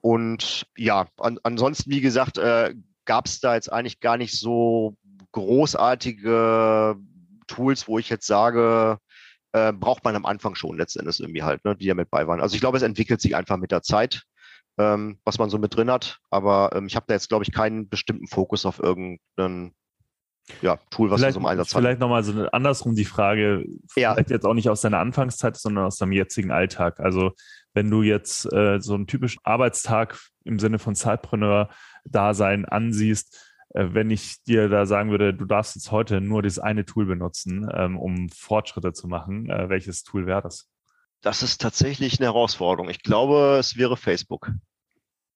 Und 0.00 0.66
ja, 0.76 1.06
an, 1.18 1.38
ansonsten, 1.44 1.90
wie 1.90 2.00
gesagt, 2.00 2.36
äh, 2.36 2.74
gab 3.04 3.26
es 3.26 3.40
da 3.40 3.54
jetzt 3.54 3.72
eigentlich 3.72 4.00
gar 4.00 4.16
nicht 4.16 4.38
so 4.38 4.96
großartige 5.32 6.96
Tools, 7.46 7.86
wo 7.86 7.98
ich 7.98 8.08
jetzt 8.08 8.26
sage, 8.26 8.98
äh, 9.52 9.72
braucht 9.72 10.04
man 10.04 10.16
am 10.16 10.26
Anfang 10.26 10.56
schon 10.56 10.76
letztendlich 10.76 11.20
irgendwie 11.20 11.44
halt, 11.44 11.64
ne, 11.64 11.76
die 11.76 11.86
ja 11.86 11.94
mit 11.94 12.10
bei 12.10 12.26
waren. 12.26 12.40
Also 12.40 12.56
ich 12.56 12.60
glaube, 12.60 12.76
es 12.76 12.82
entwickelt 12.82 13.20
sich 13.20 13.36
einfach 13.36 13.56
mit 13.56 13.70
der 13.70 13.82
Zeit, 13.82 14.24
ähm, 14.78 15.20
was 15.24 15.38
man 15.38 15.48
so 15.48 15.58
mit 15.58 15.76
drin 15.76 15.92
hat. 15.92 16.18
Aber 16.30 16.70
ähm, 16.74 16.86
ich 16.86 16.96
habe 16.96 17.06
da 17.06 17.14
jetzt, 17.14 17.28
glaube 17.28 17.44
ich, 17.44 17.52
keinen 17.52 17.88
bestimmten 17.88 18.26
Fokus 18.26 18.66
auf 18.66 18.80
irgendeinen 18.80 19.74
ja, 20.60 20.78
Tool, 20.90 21.10
was 21.10 21.20
vielleicht, 21.20 21.36
wir 21.36 21.40
so 21.40 21.40
im 21.40 21.46
Einsatz 21.46 21.74
haben. 21.74 21.82
Vielleicht 21.82 22.00
nochmal 22.00 22.22
so 22.22 22.46
andersrum 22.48 22.94
die 22.94 23.04
Frage, 23.04 23.64
ja. 23.96 24.12
vielleicht 24.12 24.30
jetzt 24.30 24.44
auch 24.44 24.54
nicht 24.54 24.68
aus 24.68 24.82
deiner 24.82 24.98
Anfangszeit, 24.98 25.56
sondern 25.56 25.86
aus 25.86 25.96
deinem 25.96 26.12
jetzigen 26.12 26.50
Alltag. 26.50 27.00
Also 27.00 27.32
wenn 27.72 27.90
du 27.90 28.02
jetzt 28.02 28.50
äh, 28.52 28.80
so 28.80 28.94
einen 28.94 29.06
typischen 29.06 29.40
Arbeitstag 29.44 30.18
im 30.44 30.58
Sinne 30.58 30.78
von 30.78 30.94
Zeitpreneur-Dasein 30.94 32.66
ansiehst, 32.66 33.52
äh, 33.70 33.88
wenn 33.92 34.10
ich 34.10 34.42
dir 34.44 34.68
da 34.68 34.86
sagen 34.86 35.10
würde, 35.10 35.34
du 35.34 35.44
darfst 35.44 35.74
jetzt 35.74 35.90
heute 35.90 36.20
nur 36.20 36.42
dieses 36.42 36.58
eine 36.58 36.84
Tool 36.84 37.06
benutzen, 37.06 37.68
ähm, 37.74 37.98
um 37.98 38.28
Fortschritte 38.28 38.92
zu 38.92 39.08
machen, 39.08 39.50
äh, 39.50 39.68
welches 39.68 40.04
Tool 40.04 40.26
wäre 40.26 40.42
das? 40.42 40.68
Das 41.20 41.42
ist 41.42 41.60
tatsächlich 41.60 42.20
eine 42.20 42.26
Herausforderung. 42.26 42.90
Ich 42.90 43.02
glaube, 43.02 43.56
es 43.58 43.76
wäre 43.76 43.96
Facebook, 43.96 44.50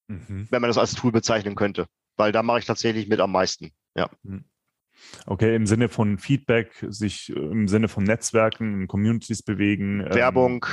mhm. 0.07 0.47
wenn 0.51 0.61
man 0.61 0.69
das 0.69 0.79
als 0.79 0.95
Tool 0.95 1.13
bezeichnen 1.13 1.55
könnte, 1.55 1.87
weil 2.17 2.31
da 2.31 2.43
mache 2.43 2.59
ich 2.59 2.67
tatsächlich 2.67 3.09
mit 3.09 3.21
am 3.21 3.33
meisten. 3.33 3.73
Ja. 3.97 4.11
Mhm. 4.23 4.45
Okay, 5.27 5.55
im 5.55 5.67
Sinne 5.67 5.89
von 5.89 6.19
Feedback, 6.19 6.85
sich 6.89 7.31
im 7.31 7.69
Sinne 7.69 7.89
von 7.89 8.05
Netzwerken, 8.05 8.83
in 8.83 8.89
Communities 8.89 9.43
bewegen. 9.43 10.01
Ähm, 10.01 10.15
Werbung. 10.15 10.67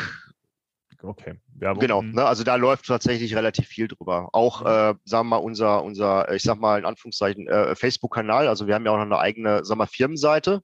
Ähm, 1.01 1.09
okay, 1.09 1.34
Werbung. 1.55 1.82
Genau, 1.82 2.01
ne, 2.01 2.26
also 2.26 2.43
da 2.43 2.55
läuft 2.55 2.86
tatsächlich 2.86 3.36
relativ 3.36 3.67
viel 3.67 3.88
drüber. 3.88 4.30
Auch, 4.34 4.61
äh, 4.61 4.93
sagen 5.03 5.28
wir 5.28 5.36
mal, 5.36 5.38
unser, 5.38 5.84
unser, 5.84 6.32
ich 6.34 6.43
sag 6.43 6.59
mal 6.59 6.80
in 6.80 6.86
Anführungszeichen, 6.86 7.47
äh, 7.47 7.76
Facebook-Kanal. 7.76 8.47
Also 8.47 8.67
wir 8.67 8.76
haben 8.76 8.86
ja 8.86 8.91
auch 8.91 8.97
noch 8.97 9.03
eine 9.03 9.19
eigene, 9.19 9.65
sagen 9.65 9.80
wir 9.80 9.84
mal, 9.84 9.88
Firmenseite. 9.88 10.61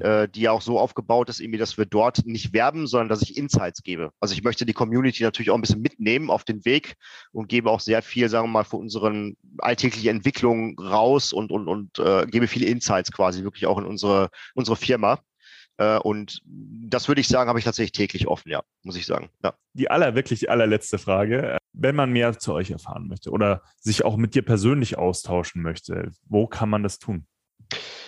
Äh, 0.00 0.28
die 0.28 0.48
auch 0.48 0.60
so 0.60 0.78
aufgebaut 0.78 1.28
ist, 1.28 1.40
irgendwie, 1.40 1.58
dass 1.58 1.78
wir 1.78 1.86
dort 1.86 2.26
nicht 2.26 2.52
werben, 2.52 2.86
sondern 2.86 3.08
dass 3.08 3.22
ich 3.22 3.36
Insights 3.36 3.82
gebe. 3.82 4.10
Also 4.20 4.34
ich 4.34 4.42
möchte 4.42 4.66
die 4.66 4.72
Community 4.72 5.22
natürlich 5.22 5.50
auch 5.50 5.54
ein 5.54 5.60
bisschen 5.60 5.82
mitnehmen 5.82 6.30
auf 6.30 6.44
den 6.44 6.64
Weg 6.64 6.94
und 7.32 7.48
gebe 7.48 7.70
auch 7.70 7.80
sehr 7.80 8.02
viel, 8.02 8.28
sagen 8.28 8.48
wir 8.48 8.52
mal, 8.52 8.64
für 8.64 8.76
unseren 8.76 9.36
alltägliche 9.58 10.10
Entwicklung 10.10 10.78
raus 10.78 11.32
und, 11.32 11.50
und, 11.50 11.68
und 11.68 11.98
äh, 11.98 12.26
gebe 12.26 12.46
viele 12.46 12.66
Insights 12.66 13.12
quasi 13.12 13.42
wirklich 13.42 13.66
auch 13.66 13.78
in 13.78 13.84
unsere, 13.84 14.30
unsere 14.54 14.76
Firma. 14.76 15.20
Äh, 15.78 15.98
und 15.98 16.40
das 16.44 17.08
würde 17.08 17.20
ich 17.20 17.28
sagen, 17.28 17.48
habe 17.48 17.58
ich 17.58 17.64
tatsächlich 17.64 17.92
täglich 17.92 18.26
offen, 18.28 18.50
ja, 18.50 18.62
muss 18.82 18.96
ich 18.96 19.06
sagen. 19.06 19.28
Ja. 19.42 19.54
Die 19.74 19.90
aller, 19.90 20.14
wirklich 20.14 20.50
allerletzte 20.50 20.98
Frage. 20.98 21.58
Wenn 21.72 21.94
man 21.94 22.10
mehr 22.10 22.38
zu 22.38 22.54
euch 22.54 22.70
erfahren 22.70 23.08
möchte 23.08 23.30
oder 23.30 23.62
sich 23.78 24.04
auch 24.04 24.16
mit 24.16 24.34
dir 24.34 24.42
persönlich 24.42 24.96
austauschen 24.96 25.62
möchte, 25.62 26.10
wo 26.26 26.46
kann 26.46 26.70
man 26.70 26.82
das 26.82 26.98
tun? 26.98 27.26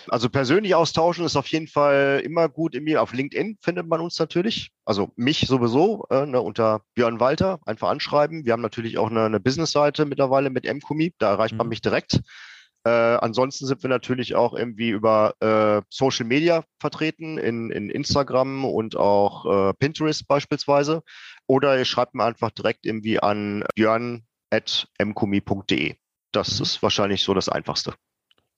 Also 0.07 0.29
persönlich 0.29 0.75
austauschen 0.75 1.25
ist 1.25 1.35
auf 1.35 1.47
jeden 1.47 1.67
Fall 1.67 2.21
immer 2.23 2.49
gut. 2.49 2.75
Auf 2.97 3.13
LinkedIn 3.13 3.57
findet 3.61 3.87
man 3.87 4.01
uns 4.01 4.17
natürlich. 4.17 4.71
Also 4.85 5.11
mich 5.15 5.45
sowieso 5.47 6.05
äh, 6.09 6.25
ne, 6.25 6.41
unter 6.41 6.81
Björn 6.95 7.19
Walter 7.19 7.59
einfach 7.65 7.89
anschreiben. 7.89 8.45
Wir 8.45 8.53
haben 8.53 8.61
natürlich 8.61 8.97
auch 8.97 9.09
eine, 9.09 9.25
eine 9.25 9.39
Business-Seite 9.39 10.05
mittlerweile 10.05 10.49
mit 10.49 10.65
MCOMI. 10.65 11.13
Da 11.19 11.31
erreicht 11.31 11.55
man 11.55 11.67
mhm. 11.67 11.69
mich 11.69 11.81
direkt. 11.81 12.21
Äh, 12.85 12.89
ansonsten 12.89 13.67
sind 13.67 13.83
wir 13.83 13.89
natürlich 13.89 14.35
auch 14.35 14.53
irgendwie 14.53 14.89
über 14.89 15.33
äh, 15.41 15.81
Social 15.89 16.25
Media 16.25 16.63
vertreten, 16.79 17.37
in, 17.37 17.71
in 17.71 17.89
Instagram 17.89 18.63
und 18.63 18.95
auch 18.95 19.69
äh, 19.69 19.73
Pinterest 19.73 20.25
beispielsweise. 20.27 21.03
Oder 21.45 21.77
ihr 21.77 21.85
schreibt 21.85 22.15
mir 22.15 22.23
einfach 22.23 22.51
direkt 22.51 22.85
irgendwie 22.85 23.19
an 23.19 23.65
björn.mcomi.de. 23.75 25.95
Das 26.31 26.59
mhm. 26.59 26.63
ist 26.63 26.81
wahrscheinlich 26.81 27.23
so 27.23 27.33
das 27.33 27.49
Einfachste. 27.49 27.95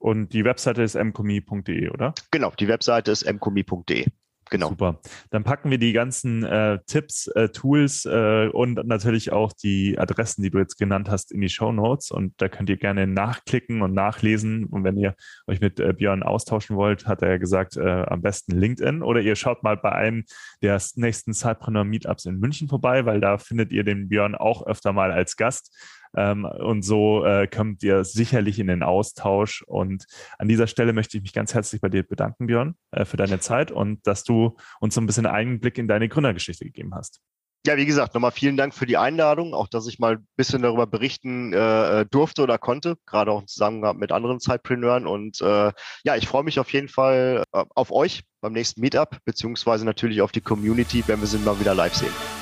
Und 0.01 0.33
die 0.33 0.43
Webseite 0.43 0.81
ist 0.81 0.95
mcomi.de, 0.95 1.89
oder? 1.89 2.15
Genau, 2.31 2.51
die 2.59 2.67
Webseite 2.67 3.11
ist 3.11 3.31
mcomi.de. 3.31 4.07
Genau. 4.49 4.69
Super. 4.69 4.99
Dann 5.29 5.45
packen 5.45 5.71
wir 5.71 5.77
die 5.77 5.93
ganzen 5.93 6.43
äh, 6.43 6.79
Tipps, 6.85 7.27
äh, 7.27 7.49
Tools 7.49 8.03
äh, 8.05 8.49
und 8.49 8.85
natürlich 8.85 9.31
auch 9.31 9.53
die 9.53 9.97
Adressen, 9.97 10.41
die 10.43 10.49
du 10.49 10.57
jetzt 10.57 10.77
genannt 10.77 11.09
hast, 11.09 11.31
in 11.31 11.39
die 11.39 11.47
Show 11.47 11.71
Notes. 11.71 12.11
Und 12.11 12.33
da 12.41 12.49
könnt 12.49 12.69
ihr 12.69 12.75
gerne 12.75 13.07
nachklicken 13.07 13.81
und 13.81 13.93
nachlesen. 13.93 14.65
Und 14.65 14.83
wenn 14.83 14.97
ihr 14.97 15.15
euch 15.47 15.61
mit 15.61 15.79
äh, 15.79 15.93
Björn 15.93 16.21
austauschen 16.21 16.75
wollt, 16.75 17.05
hat 17.05 17.21
er 17.21 17.29
ja 17.29 17.37
gesagt, 17.37 17.77
äh, 17.77 18.03
am 18.07 18.21
besten 18.21 18.51
LinkedIn. 18.57 19.03
Oder 19.03 19.21
ihr 19.21 19.37
schaut 19.37 19.63
mal 19.63 19.77
bei 19.77 19.93
einem 19.93 20.25
der 20.61 20.81
nächsten 20.95 21.33
Cypreneur 21.33 21.85
Meetups 21.85 22.25
in 22.25 22.39
München 22.39 22.67
vorbei, 22.67 23.05
weil 23.05 23.21
da 23.21 23.37
findet 23.37 23.71
ihr 23.71 23.85
den 23.85 24.09
Björn 24.09 24.35
auch 24.35 24.65
öfter 24.65 24.91
mal 24.91 25.13
als 25.13 25.37
Gast. 25.37 25.73
Ähm, 26.16 26.45
und 26.45 26.84
so 26.84 27.26
äh, 27.26 27.47
kommt 27.47 27.84
ihr 27.84 28.03
sicherlich 28.03 28.59
in 28.59 28.68
den 28.68 28.84
Austausch. 28.84 29.64
Und 29.64 30.05
an 30.38 30.47
dieser 30.47 30.68
Stelle 30.68 30.93
möchte 30.93 31.18
ich 31.18 31.24
mich 31.24 31.34
ganz 31.34 31.53
herzlich 31.53 31.82
bei 31.82 31.89
dir 31.89 32.03
bedanken, 32.03 32.47
Björn, 32.47 32.76
äh, 32.91 33.05
für 33.05 33.18
deine 33.18 33.39
Zeit 33.39 33.72
und 33.72 34.05
dass 34.07 34.24
du 34.24 34.57
uns 34.80 34.95
so 34.95 35.01
ein 35.01 35.07
bisschen 35.07 35.26
Einblick 35.26 35.78
in 35.78 35.88
deine 35.88 36.09
Gründergeschichte 36.09 36.66
gegeben 36.66 36.93
hast. 36.95 37.22
Ja, 37.68 37.78
wie 37.78 37.86
gesagt, 37.86 38.16
nochmal 38.16 38.32
vielen 38.32 38.57
Dank 38.57 38.74
für 38.74 38.88
die 38.88 38.97
Einladung, 38.97 39.53
auch 39.53 39.68
dass 39.68 39.86
ich 39.86 39.99
mal 39.99 40.14
ein 40.14 40.28
bisschen 40.36 40.64
darüber 40.64 40.88
berichten 40.88 41.53
äh, 41.53 42.07
durfte 42.09 42.41
oder 42.41 42.57
konnte, 42.57 42.95
gerade 43.05 43.32
auch 43.32 43.41
im 43.41 43.47
Zusammenhang 43.47 43.97
mit 43.97 44.12
anderen 44.12 44.39
Zeitpreneuren. 44.39 45.05
Und 45.05 45.41
äh, 45.41 45.72
ja, 46.03 46.16
ich 46.16 46.28
freue 46.28 46.43
mich 46.43 46.59
auf 46.59 46.74
jeden 46.74 46.88
Fall 46.88 47.43
äh, 47.51 47.64
auf 47.76 47.91
euch 47.91 48.24
beim 48.41 48.53
nächsten 48.53 48.82
Meetup, 48.82 49.20
beziehungsweise 49.26 49.86
natürlich 49.86 50.24
auf 50.24 50.32
die 50.32 50.41
Community, 50.41 51.03
wenn 51.05 51.20
wir 51.20 51.28
sie 51.28 51.38
mal 51.38 51.59
wieder 51.59 51.76
live 51.76 51.93
sehen. 51.93 52.40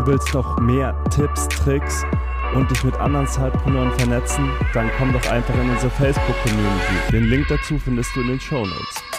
Du 0.00 0.06
willst 0.06 0.32
noch 0.32 0.58
mehr 0.58 0.94
Tipps, 1.10 1.46
Tricks 1.48 2.06
und 2.54 2.70
dich 2.70 2.82
mit 2.84 2.94
anderen 2.94 3.26
Zeitpreneuren 3.26 3.92
vernetzen, 3.98 4.48
dann 4.72 4.90
komm 4.96 5.12
doch 5.12 5.30
einfach 5.30 5.54
in 5.60 5.68
unsere 5.68 5.90
Facebook-Community. 5.90 7.12
Den 7.12 7.24
Link 7.24 7.46
dazu 7.50 7.78
findest 7.78 8.16
du 8.16 8.22
in 8.22 8.28
den 8.28 8.40
Show 8.40 8.64
Notes. 8.64 9.09